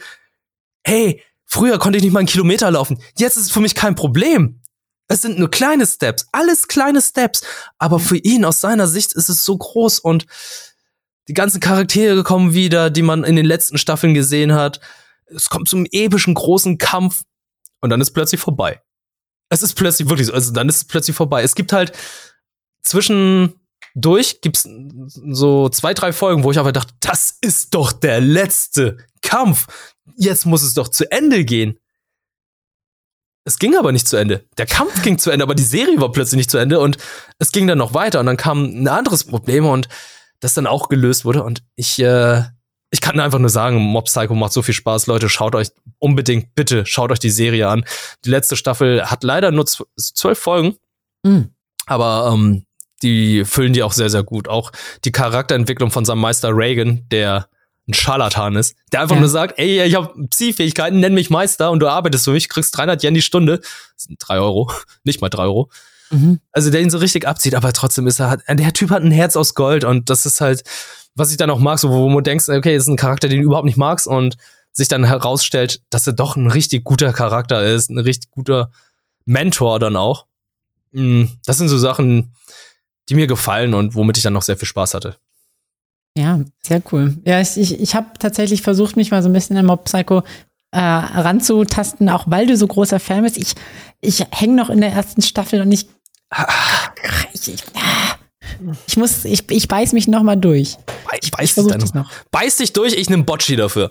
[0.84, 3.02] hey, früher konnte ich nicht mal einen Kilometer laufen.
[3.18, 4.62] Jetzt ist es für mich kein Problem.
[5.08, 7.42] Es sind nur kleine Steps, alles kleine Steps.
[7.80, 10.26] Aber für ihn aus seiner Sicht ist es so groß und
[11.30, 14.80] die ganzen Charaktere kommen wieder, die man in den letzten Staffeln gesehen hat.
[15.26, 17.24] Es kommt zum epischen großen Kampf
[17.82, 18.82] und dann ist plötzlich vorbei.
[19.50, 21.44] Es ist plötzlich wirklich so, also dann ist es plötzlich vorbei.
[21.44, 21.94] Es gibt halt
[22.82, 24.68] zwischendurch gibt's
[25.08, 29.68] so zwei, drei Folgen, wo ich einfach dachte, das ist doch der letzte Kampf.
[30.16, 31.80] Jetzt muss es doch zu Ende gehen.
[33.48, 34.46] Es ging aber nicht zu Ende.
[34.58, 36.98] Der Kampf ging zu Ende, aber die Serie war plötzlich nicht zu Ende und
[37.40, 39.88] es ging dann noch weiter und dann kam ein anderes Problem und
[40.42, 42.44] das dann auch gelöst wurde und ich äh,
[42.90, 45.70] ich kann einfach nur sagen, Mob Psycho macht so viel Spaß, Leute, schaut euch
[46.00, 47.84] unbedingt bitte schaut euch die Serie an.
[48.26, 50.76] Die letzte Staffel hat leider nur zw- zwölf Folgen,
[51.24, 51.50] Mhm.
[51.86, 52.64] aber ähm,
[53.04, 54.48] die füllen die auch sehr sehr gut.
[54.48, 54.72] Auch
[55.06, 57.48] die Charakterentwicklung von seinem Meister Reagan, der
[57.90, 59.22] ein Scharlatan ist, der einfach Ja.
[59.22, 62.76] nur sagt, ey, ich habe Psi-Fähigkeiten, nenn mich Meister und du arbeitest für mich, kriegst
[62.78, 64.72] 300 Yen die Stunde, das sind drei Euro,
[65.04, 65.70] nicht mal drei Euro.
[66.10, 66.40] Mhm.
[66.52, 69.12] Also der ihn so richtig abzieht, aber trotzdem ist er halt, der Typ hat ein
[69.12, 70.64] Herz aus Gold und das ist halt,
[71.18, 73.42] was ich dann auch mag, so wo du denkst, okay, das ist ein Charakter, den
[73.42, 74.38] du überhaupt nicht magst und
[74.72, 78.72] sich dann herausstellt, dass er doch ein richtig guter Charakter ist, ein richtig guter
[79.26, 80.28] Mentor dann auch.
[80.92, 82.34] Mm, Das sind so Sachen,
[83.10, 85.18] die mir gefallen und womit ich dann noch sehr viel Spaß hatte.
[86.18, 87.18] Ja, sehr cool.
[87.26, 90.24] Ja, ich, ich, ich habe tatsächlich versucht, mich mal so ein bisschen in Mob Psycho
[90.72, 93.38] äh, ranzutasten, auch weil du so großer Fan bist.
[93.38, 93.54] Ich,
[94.02, 95.88] ich hänge noch in der ersten Staffel und ich,
[97.34, 97.64] ich, ich,
[98.88, 100.78] ich muss, ich, ich beiß mich noch mal durch.
[101.22, 102.12] Ich beiß, dich dann noch.
[102.32, 103.90] beiß dich durch, ich nehme Bocci dafür.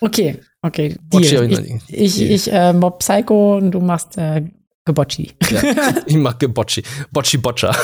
[0.00, 0.96] Okay, okay.
[1.12, 1.50] Deal.
[1.88, 4.42] Ich, ich, ich äh, Mob Psycho und du machst äh,
[4.86, 5.32] Gebocci.
[5.50, 5.62] Ja,
[6.06, 6.82] ich mach Gebocci.
[7.10, 7.74] Bocci Boccia.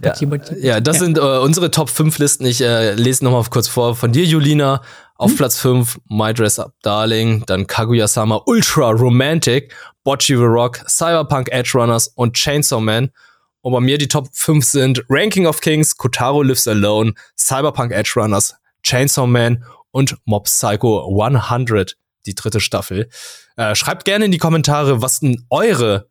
[0.00, 0.30] Bocci, ja.
[0.30, 0.54] Bocci.
[0.60, 1.04] ja, das ja.
[1.04, 2.46] sind äh, unsere Top 5 Listen.
[2.46, 3.94] Ich äh, lese nochmal kurz vor.
[3.94, 4.80] Von dir, Julina,
[5.16, 5.36] auf hm?
[5.36, 11.72] Platz 5 My Dress Up Darling, dann Kaguya-sama Ultra Romantic, Bocci the Rock, Cyberpunk Edge
[11.74, 13.10] Runners und Chainsaw Man.
[13.62, 18.12] Und bei mir die Top 5 sind Ranking of Kings, Kotaro Lives Alone, Cyberpunk Edge
[18.16, 21.96] Runners, Chainsaw Man und Mob Psycho 100,
[22.26, 23.08] die dritte Staffel.
[23.56, 26.08] Äh, schreibt gerne in die Kommentare, was denn eure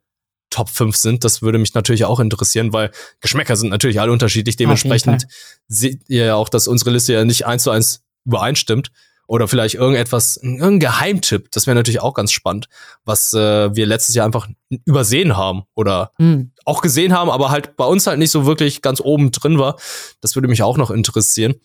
[0.49, 1.23] Top 5 sind.
[1.23, 2.91] Das würde mich natürlich auch interessieren, weil
[3.21, 4.55] Geschmäcker sind natürlich alle unterschiedlich.
[4.55, 5.27] Dementsprechend
[5.67, 8.91] seht ihr ja auch, dass unsere Liste ja nicht eins zu eins übereinstimmt.
[9.27, 11.51] Oder vielleicht irgendetwas, irgendein Geheimtipp.
[11.51, 12.67] Das wäre natürlich auch ganz spannend,
[13.05, 14.47] was äh, wir letztes Jahr einfach
[14.85, 16.51] übersehen haben oder mhm.
[16.69, 19.77] Auch gesehen haben, aber halt bei uns halt nicht so wirklich ganz oben drin war.
[20.21, 21.55] Das würde mich auch noch interessieren.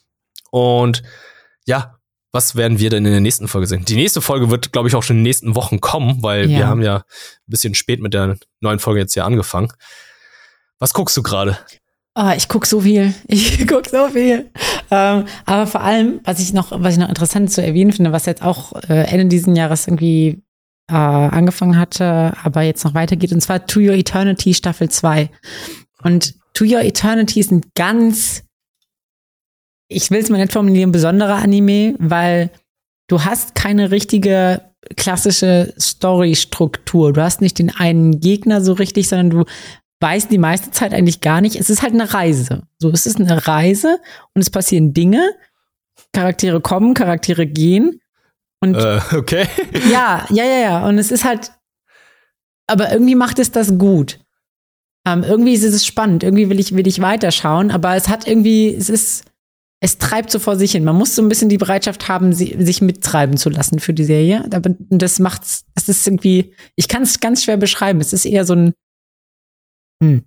[0.50, 1.02] Und
[1.66, 1.98] ja,
[2.32, 3.84] was werden wir denn in der nächsten Folge sehen?
[3.84, 6.58] Die nächste Folge wird, glaube ich, auch schon in den nächsten Wochen kommen, weil ja.
[6.58, 7.02] wir haben ja ein
[7.46, 9.68] bisschen spät mit der neuen Folge jetzt hier angefangen.
[10.80, 11.58] Was guckst du gerade?
[12.16, 13.14] Oh, ich guck so viel.
[13.28, 14.50] Ich guck so viel.
[14.90, 18.26] Ähm, aber vor allem, was ich noch, was ich noch interessant zu erwähnen finde, was
[18.26, 20.42] jetzt auch äh, Ende diesen Jahres irgendwie
[20.88, 25.30] äh, angefangen hatte, aber jetzt noch weitergeht, und zwar To Your Eternity Staffel 2.
[26.02, 28.44] Und To Your Eternity ist ein ganz
[29.88, 32.50] ich will es mal nicht formulieren, besonderer Anime, weil
[33.08, 34.62] du hast keine richtige
[34.96, 37.12] klassische Story-Struktur.
[37.12, 39.44] Du hast nicht den einen Gegner so richtig, sondern du
[40.00, 41.56] weißt die meiste Zeit eigentlich gar nicht.
[41.56, 42.62] Es ist halt eine Reise.
[42.78, 43.98] So, es ist eine Reise
[44.34, 45.30] und es passieren Dinge.
[46.12, 48.00] Charaktere kommen, Charaktere gehen.
[48.64, 49.46] Und äh, okay.
[49.90, 50.88] Ja, ja, ja, ja.
[50.88, 51.52] Und es ist halt,
[52.66, 54.20] aber irgendwie macht es das gut.
[55.06, 56.22] Ähm, irgendwie ist es spannend.
[56.22, 59.24] Irgendwie will ich, will ich weiterschauen, aber es hat irgendwie, es ist,
[59.80, 60.84] es treibt so vor sich hin.
[60.84, 64.48] Man muss so ein bisschen die Bereitschaft haben, sich mittreiben zu lassen für die Serie.
[64.88, 68.00] Das macht's, das ist irgendwie, ich kann es ganz schwer beschreiben.
[68.00, 68.72] Es ist eher so ein,
[70.02, 70.24] hm.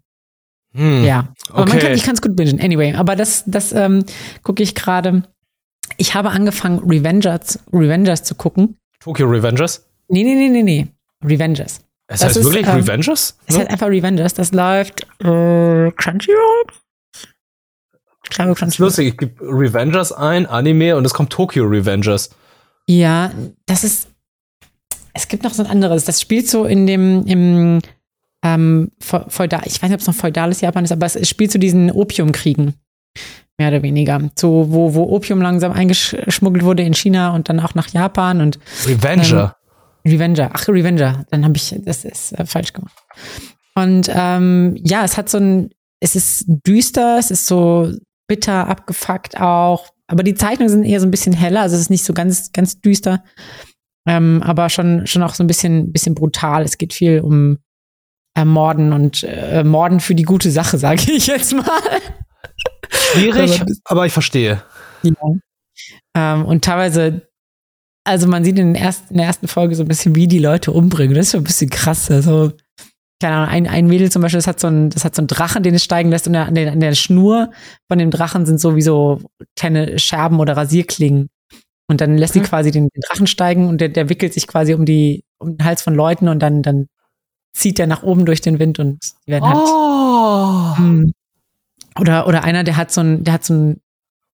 [0.74, 1.70] Hm, ja, aber okay.
[1.70, 2.62] man kann, ich kann es gut bingen.
[2.62, 4.06] Anyway, aber das, das ähm,
[4.44, 5.24] gucke ich gerade.
[5.96, 8.78] Ich habe angefangen, Revengers, Revengers zu gucken.
[9.00, 9.86] Tokyo Revengers?
[10.10, 10.88] Nee, nee, nee, nee, nee.
[11.24, 11.82] Revengers.
[12.08, 13.38] Es das heißt ist, wirklich ähm, Revengers?
[13.46, 13.62] Es ja?
[13.62, 14.34] heißt einfach Revengers.
[14.34, 16.64] Das läuft äh, Crunchyroll?
[18.30, 22.30] Glaube das ist lustig, ich gebe Revengers ein, Anime und es kommt Tokyo Revengers.
[22.88, 23.32] Ja,
[23.66, 24.10] das ist.
[25.14, 26.06] Es gibt noch so ein anderes.
[26.06, 27.82] Das spielt so in dem, im
[28.44, 31.56] ähm, feudal, ich weiß nicht, ob es noch feudales Japan ist, aber es spielt zu
[31.56, 32.76] so diesen Opiumkriegen.
[33.58, 34.22] Mehr oder weniger.
[34.38, 38.60] So, wo, wo Opium langsam eingeschmuggelt wurde in China und dann auch nach Japan und.
[38.86, 39.56] Revenger.
[40.04, 40.52] Ähm, Revenger.
[40.54, 41.26] Ach, Revenger.
[41.32, 42.96] Dann habe ich, das ist äh, falsch gemacht.
[43.76, 47.92] Und ähm, ja, es hat so ein, es ist düster, es ist so
[48.28, 49.88] bitter, abgefuckt auch.
[50.08, 52.52] Aber die Zeichnungen sind eher so ein bisschen heller, also es ist nicht so ganz,
[52.52, 53.24] ganz düster.
[54.08, 56.64] Ähm, aber schon, schon auch so ein bisschen, bisschen brutal.
[56.64, 57.58] Es geht viel um
[58.46, 61.66] Morden und äh, Morden für die gute Sache, sage ich jetzt mal.
[62.90, 64.64] Schwierig, aber ich verstehe.
[65.04, 65.14] Ja.
[66.16, 67.28] Ähm, und teilweise,
[68.04, 70.72] also man sieht in, ersten, in, der ersten Folge so ein bisschen, wie die Leute
[70.72, 71.16] umbringen.
[71.16, 72.10] Das ist schon ein bisschen krass.
[72.10, 72.52] Also
[73.20, 75.28] keine Ahnung, ein, ein Mädel zum Beispiel, das hat so ein, das hat so einen
[75.28, 77.52] Drachen, den es steigen lässt und an der, an der Schnur
[77.88, 79.22] von dem Drachen sind so wie so
[79.56, 81.30] kleine Scherben oder Rasierklingen.
[81.90, 82.46] Und dann lässt sie mhm.
[82.46, 85.66] quasi den, den, Drachen steigen und der, der wickelt sich quasi um die, um den
[85.66, 86.88] Hals von Leuten und dann, dann
[87.54, 89.58] zieht der nach oben durch den Wind und die werden halt.
[89.58, 90.78] Oh.
[90.78, 91.14] Hm.
[92.00, 93.82] Oder, oder einer, der hat so ein, der hat so ein,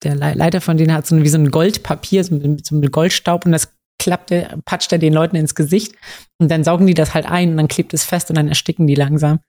[0.04, 3.46] der Leiter von denen hat so ein, wie so ein Goldpapier, so mit, so Goldstaub
[3.46, 5.96] und das klappt er, patscht er den Leuten ins Gesicht
[6.40, 8.86] und dann saugen die das halt ein und dann klebt es fest und dann ersticken
[8.86, 9.40] die langsam.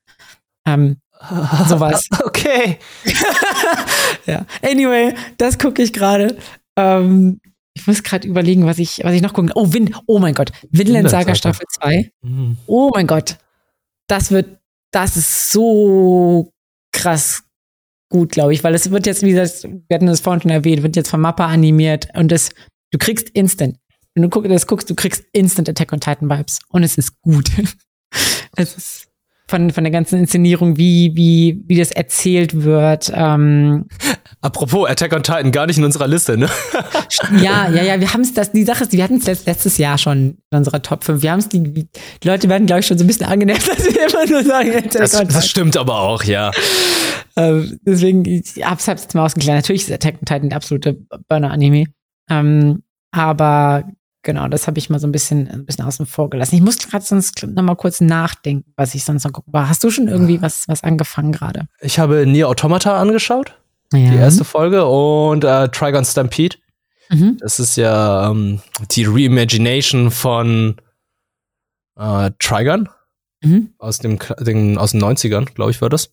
[0.67, 0.99] Ähm,
[1.69, 2.07] sowas.
[2.25, 2.79] Okay.
[4.27, 4.47] ja.
[4.63, 6.37] Anyway, das gucke ich gerade.
[6.77, 7.41] Ähm,
[7.75, 9.51] ich muss gerade überlegen, was ich, was ich noch gucken.
[9.55, 9.91] Oh, Wind.
[10.07, 10.53] Oh mein Gott.
[10.71, 12.13] Vinland Saga Staffel 2.
[12.23, 12.57] Mhm.
[12.67, 13.37] Oh mein Gott.
[14.09, 14.59] Das wird,
[14.93, 16.53] das ist so
[16.93, 17.45] krass
[18.11, 20.83] gut, glaube ich, weil es wird jetzt, wie gesagt, wir hatten das vorhin schon erwähnt,
[20.83, 22.51] wird jetzt von Mappa animiert und das,
[22.93, 23.79] du kriegst instant
[24.15, 27.51] wenn du das guckst, du kriegst instant Attack on Titan Vibes und es ist gut.
[28.57, 29.09] es ist
[29.47, 33.13] von, von der ganzen Inszenierung, wie, wie, wie das erzählt wird.
[33.15, 33.87] Ähm,
[34.41, 36.49] Apropos Attack on Titan, gar nicht in unserer Liste, ne?
[37.43, 40.39] ja, ja, ja, wir haben es, die Sache ist, wir hatten es letztes Jahr schon
[40.51, 41.23] in unserer Top 5.
[41.23, 41.89] Wir haben es, die, die
[42.25, 44.93] Leute werden, glaube ich, schon so ein bisschen angenervt, dass wir immer nur sagen, Attack
[44.93, 45.35] das, on Titan.
[45.35, 46.51] Das stimmt aber auch, ja.
[47.37, 49.57] ähm, deswegen, ich hab's, hab's jetzt mal ausgeklärt.
[49.57, 50.99] Natürlich ist Attack on Titan der absolute
[51.29, 51.87] Burner-Anime.
[52.31, 53.85] Ähm, aber
[54.25, 56.57] genau, das habe ich mal so ein bisschen, ein bisschen außen vor gelassen.
[56.57, 59.69] Ich muss gerade sonst noch mal kurz nachdenken, was ich sonst noch gucken war.
[59.69, 61.69] Hast du schon irgendwie was, was angefangen gerade?
[61.81, 63.57] Ich habe Nier Automata angeschaut,
[63.93, 64.11] Ja.
[64.11, 66.57] die erste Folge, und äh, Trigon Stampede.
[67.11, 67.37] Mhm.
[67.39, 68.61] Das ist ja ähm,
[68.91, 70.77] die Reimagination von
[71.97, 72.89] äh, Trigon
[73.43, 73.75] Mhm.
[73.79, 76.11] aus, dem, den, aus den 90ern, glaube ich, war das.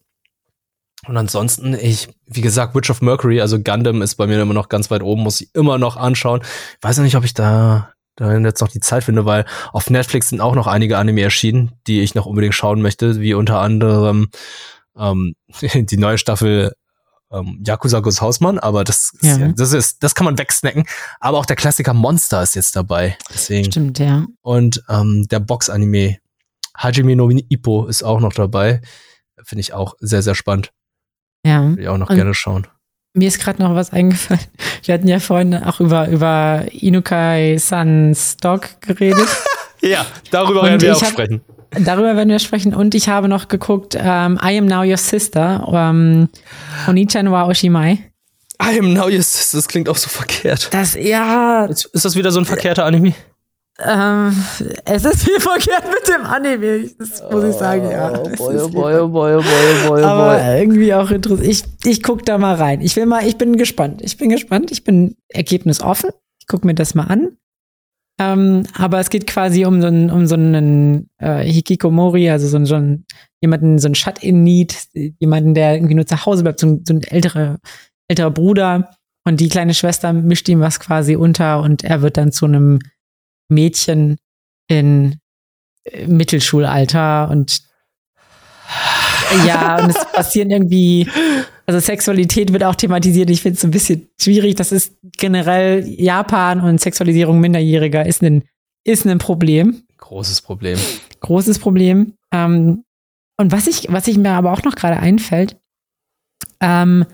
[1.07, 4.67] Und ansonsten, ich, wie gesagt, Witch of Mercury, also Gundam ist bei mir immer noch
[4.67, 6.41] ganz weit oben, muss ich immer noch anschauen.
[6.43, 9.89] Ich weiß ja nicht, ob ich da, da jetzt noch die Zeit finde, weil auf
[9.89, 13.59] Netflix sind auch noch einige Anime erschienen, die ich noch unbedingt schauen möchte, wie unter
[13.59, 14.29] anderem
[14.97, 15.35] ähm,
[15.73, 16.73] die neue Staffel
[17.31, 20.85] ähm, Yakuza Gus Hausmann, aber das, ist ja, das ist, das kann man wegsnacken.
[21.19, 23.17] Aber auch der Klassiker Monster ist jetzt dabei.
[23.33, 23.71] Deswegen.
[23.71, 24.25] Stimmt, ja.
[24.41, 26.17] Und ähm, der Box-Anime
[26.77, 28.81] Hajime no Ippo ist auch noch dabei.
[29.43, 30.71] Finde ich auch sehr, sehr spannend.
[31.45, 31.63] Ja.
[31.69, 32.67] Will ich auch noch Und- gerne schauen.
[33.13, 34.41] Mir ist gerade noch was eingefallen.
[34.83, 39.27] Wir hatten ja vorhin auch über, über Inukai Sans Dog geredet.
[39.83, 41.41] Ja, darüber Und werden wir auch hab- sprechen.
[41.71, 42.75] Darüber werden wir sprechen.
[42.75, 46.29] Und ich habe noch geguckt, ähm, I Am Now Your Sister, ähm,
[46.87, 47.93] Onichan wa Oshimai.
[48.63, 49.57] I am now your sister.
[49.57, 50.69] Das klingt auch so verkehrt.
[50.71, 53.15] Das, ja, Ist, ist das wieder so ein verkehrter Anime?
[53.85, 54.35] Ähm,
[54.85, 58.11] es ist viel verkehrt mit dem Anime, das muss ich sagen, ja.
[58.11, 59.43] Es ist viel boy, boy,
[59.87, 61.47] boy, Aber irgendwie auch interessant.
[61.47, 62.81] Ich, ich guck da mal rein.
[62.81, 64.01] Ich will mal, ich bin gespannt.
[64.01, 64.71] Ich bin gespannt.
[64.71, 66.11] Ich bin ergebnisoffen.
[66.39, 67.37] Ich guck mir das mal an.
[68.19, 72.57] Ähm, aber es geht quasi um so einen, um so einen äh, Hikikomori, also so
[72.57, 73.05] einen, so einen
[73.41, 74.75] jemanden, so einen Shut-in-Need,
[75.19, 77.57] jemanden, der irgendwie nur zu Hause bleibt, so ein, so ein älterer,
[78.07, 78.91] älterer Bruder.
[79.23, 82.79] Und die kleine Schwester mischt ihm was quasi unter und er wird dann zu einem
[83.51, 84.17] Mädchen
[84.67, 85.19] in
[85.83, 87.61] äh, Mittelschulalter und
[89.45, 91.07] ja, und es passieren irgendwie,
[91.65, 93.29] also Sexualität wird auch thematisiert.
[93.29, 94.55] Ich finde es ein bisschen schwierig.
[94.55, 98.43] Das ist generell Japan und Sexualisierung Minderjähriger ist ein,
[98.83, 99.83] ist ein Problem.
[99.97, 100.77] Großes Problem.
[101.21, 102.13] Großes Problem.
[102.31, 102.83] Ähm,
[103.37, 105.57] und was ich, was ich mir aber auch noch gerade einfällt,
[106.59, 107.05] ähm,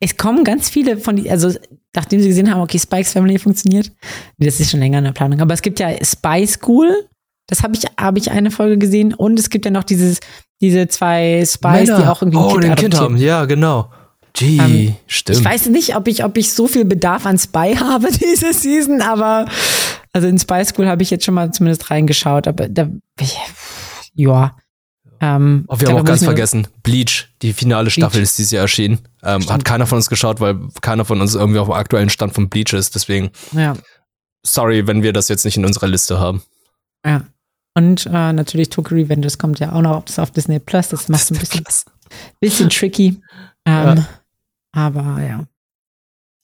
[0.00, 1.52] es kommen ganz viele von die, also
[1.94, 3.90] nachdem sie gesehen haben, okay, Spikes Family funktioniert,
[4.38, 7.08] das ist schon länger in der Planung, aber es gibt ja Spy School,
[7.48, 10.20] das habe ich, habe ich eine Folge gesehen und es gibt ja noch dieses,
[10.60, 12.94] diese zwei Spies, die auch irgendwie oh, ein Kind adoptieren.
[12.94, 13.16] haben.
[13.16, 13.90] Ja, genau.
[14.34, 15.38] Gee, Ähm, stimmt.
[15.38, 19.00] Ich weiß nicht, ob ich, ob ich so viel Bedarf an Spy habe diese Season,
[19.00, 19.46] aber
[20.12, 22.88] also in Spy School habe ich jetzt schon mal zumindest reingeschaut, aber da,
[24.14, 24.54] ja.
[25.20, 28.62] Ähm, Oh, wir da haben auch ganz vergessen, Bleach, die finale Staffel ist dieses Jahr
[28.62, 29.00] erschienen.
[29.22, 32.34] Ähm, hat keiner von uns geschaut, weil keiner von uns irgendwie auf dem aktuellen Stand
[32.34, 32.94] von Bleach ist.
[32.94, 33.76] Deswegen, Ja,
[34.42, 36.42] sorry, wenn wir das jetzt nicht in unserer Liste haben.
[37.04, 37.22] ja.
[37.74, 41.22] Und äh, natürlich Tokyo Revenge, das kommt ja auch noch auf Disney Plus, das macht
[41.22, 41.64] es ein bisschen,
[42.40, 43.20] bisschen tricky.
[43.64, 44.04] Ähm,
[44.72, 45.44] Aber ja.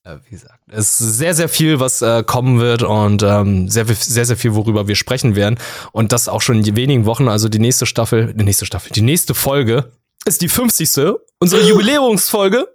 [0.07, 3.87] Ja, wie gesagt, es ist sehr, sehr viel, was äh, kommen wird und ähm, sehr,
[3.87, 5.59] sehr, sehr viel, worüber wir sprechen werden.
[5.93, 7.27] Und das auch schon in wenigen Wochen.
[7.27, 9.93] Also die nächste Staffel, die nächste Staffel, die nächste Folge
[10.27, 11.15] ist die 50.
[11.39, 12.69] Unsere Jubiläumsfolge.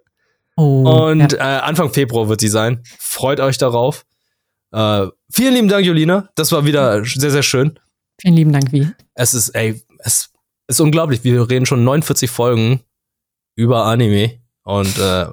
[0.58, 1.38] Oh, Und ja.
[1.38, 2.82] äh, Anfang Februar wird sie sein.
[2.98, 4.06] Freut euch darauf.
[4.72, 6.30] Äh, vielen lieben Dank, Jolina.
[6.34, 7.80] Das war wieder sehr, sehr schön.
[8.20, 8.88] vielen lieben Dank, wie.
[9.14, 10.32] Es ist, ey, es
[10.68, 11.24] ist unglaublich.
[11.24, 12.82] Wir reden schon 49 Folgen
[13.56, 14.40] über Anime.
[14.64, 15.28] Und äh,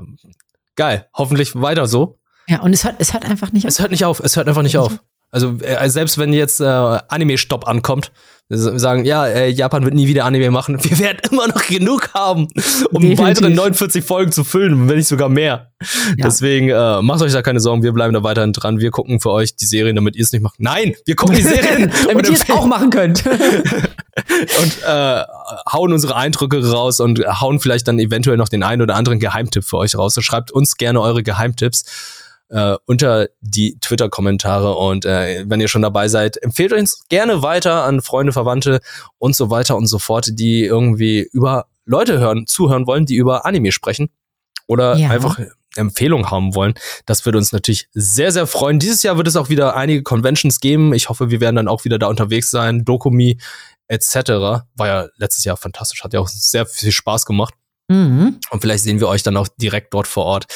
[0.76, 1.08] geil.
[1.14, 2.18] Hoffentlich weiter so.
[2.48, 3.70] Ja, und es hört, es hört einfach nicht auf.
[3.70, 4.20] Es hört nicht auf.
[4.20, 5.00] Es hört einfach nicht auf.
[5.30, 8.12] Also äh, selbst wenn jetzt äh, Anime-Stopp ankommt,
[8.48, 10.78] sagen, ja, äh, Japan wird nie wieder Anime machen.
[10.82, 12.48] Wir werden immer noch genug haben,
[12.90, 13.18] um Definitiv.
[13.18, 15.72] weitere 49 Folgen zu füllen, wenn nicht sogar mehr.
[16.16, 16.26] Ja.
[16.26, 18.78] Deswegen äh, macht euch da keine Sorgen, wir bleiben da weiterhin dran.
[18.78, 20.60] Wir gucken für euch die Serien, damit ihr es nicht macht.
[20.60, 23.26] Nein, wir gucken die Serien Damit ihr es auch machen könnt.
[23.26, 25.22] und äh,
[25.72, 29.64] hauen unsere Eindrücke raus und hauen vielleicht dann eventuell noch den einen oder anderen Geheimtipp
[29.64, 30.14] für euch raus.
[30.14, 31.84] So schreibt uns gerne eure Geheimtipps
[32.48, 37.84] äh, unter die Twitter-Kommentare und äh, wenn ihr schon dabei seid, empfehlt uns gerne weiter
[37.84, 38.80] an Freunde, Verwandte
[39.18, 43.46] und so weiter und so fort, die irgendwie über Leute hören, zuhören wollen, die über
[43.46, 44.10] Anime sprechen
[44.66, 45.10] oder Ja.
[45.10, 45.38] einfach
[45.76, 46.74] Empfehlungen haben wollen.
[47.04, 48.78] Das würde uns natürlich sehr, sehr freuen.
[48.78, 50.94] Dieses Jahr wird es auch wieder einige Conventions geben.
[50.94, 52.84] Ich hoffe, wir werden dann auch wieder da unterwegs sein.
[52.84, 53.38] Dokumi
[53.88, 54.14] etc.
[54.74, 57.54] War ja letztes Jahr fantastisch, hat ja auch sehr viel Spaß gemacht.
[57.88, 58.38] Mhm.
[58.50, 60.46] Und vielleicht sehen wir euch dann auch direkt dort vor Ort.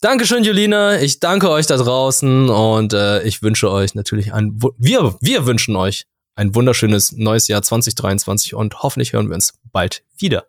[0.00, 1.00] Dankeschön, Julina.
[1.00, 5.76] Ich danke euch da draußen und äh, ich wünsche euch natürlich ein, wir, wir wünschen
[5.76, 10.46] euch ein wunderschönes neues Jahr 2023 und hoffentlich hören wir uns bald wieder.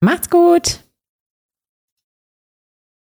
[0.00, 0.80] Macht's gut.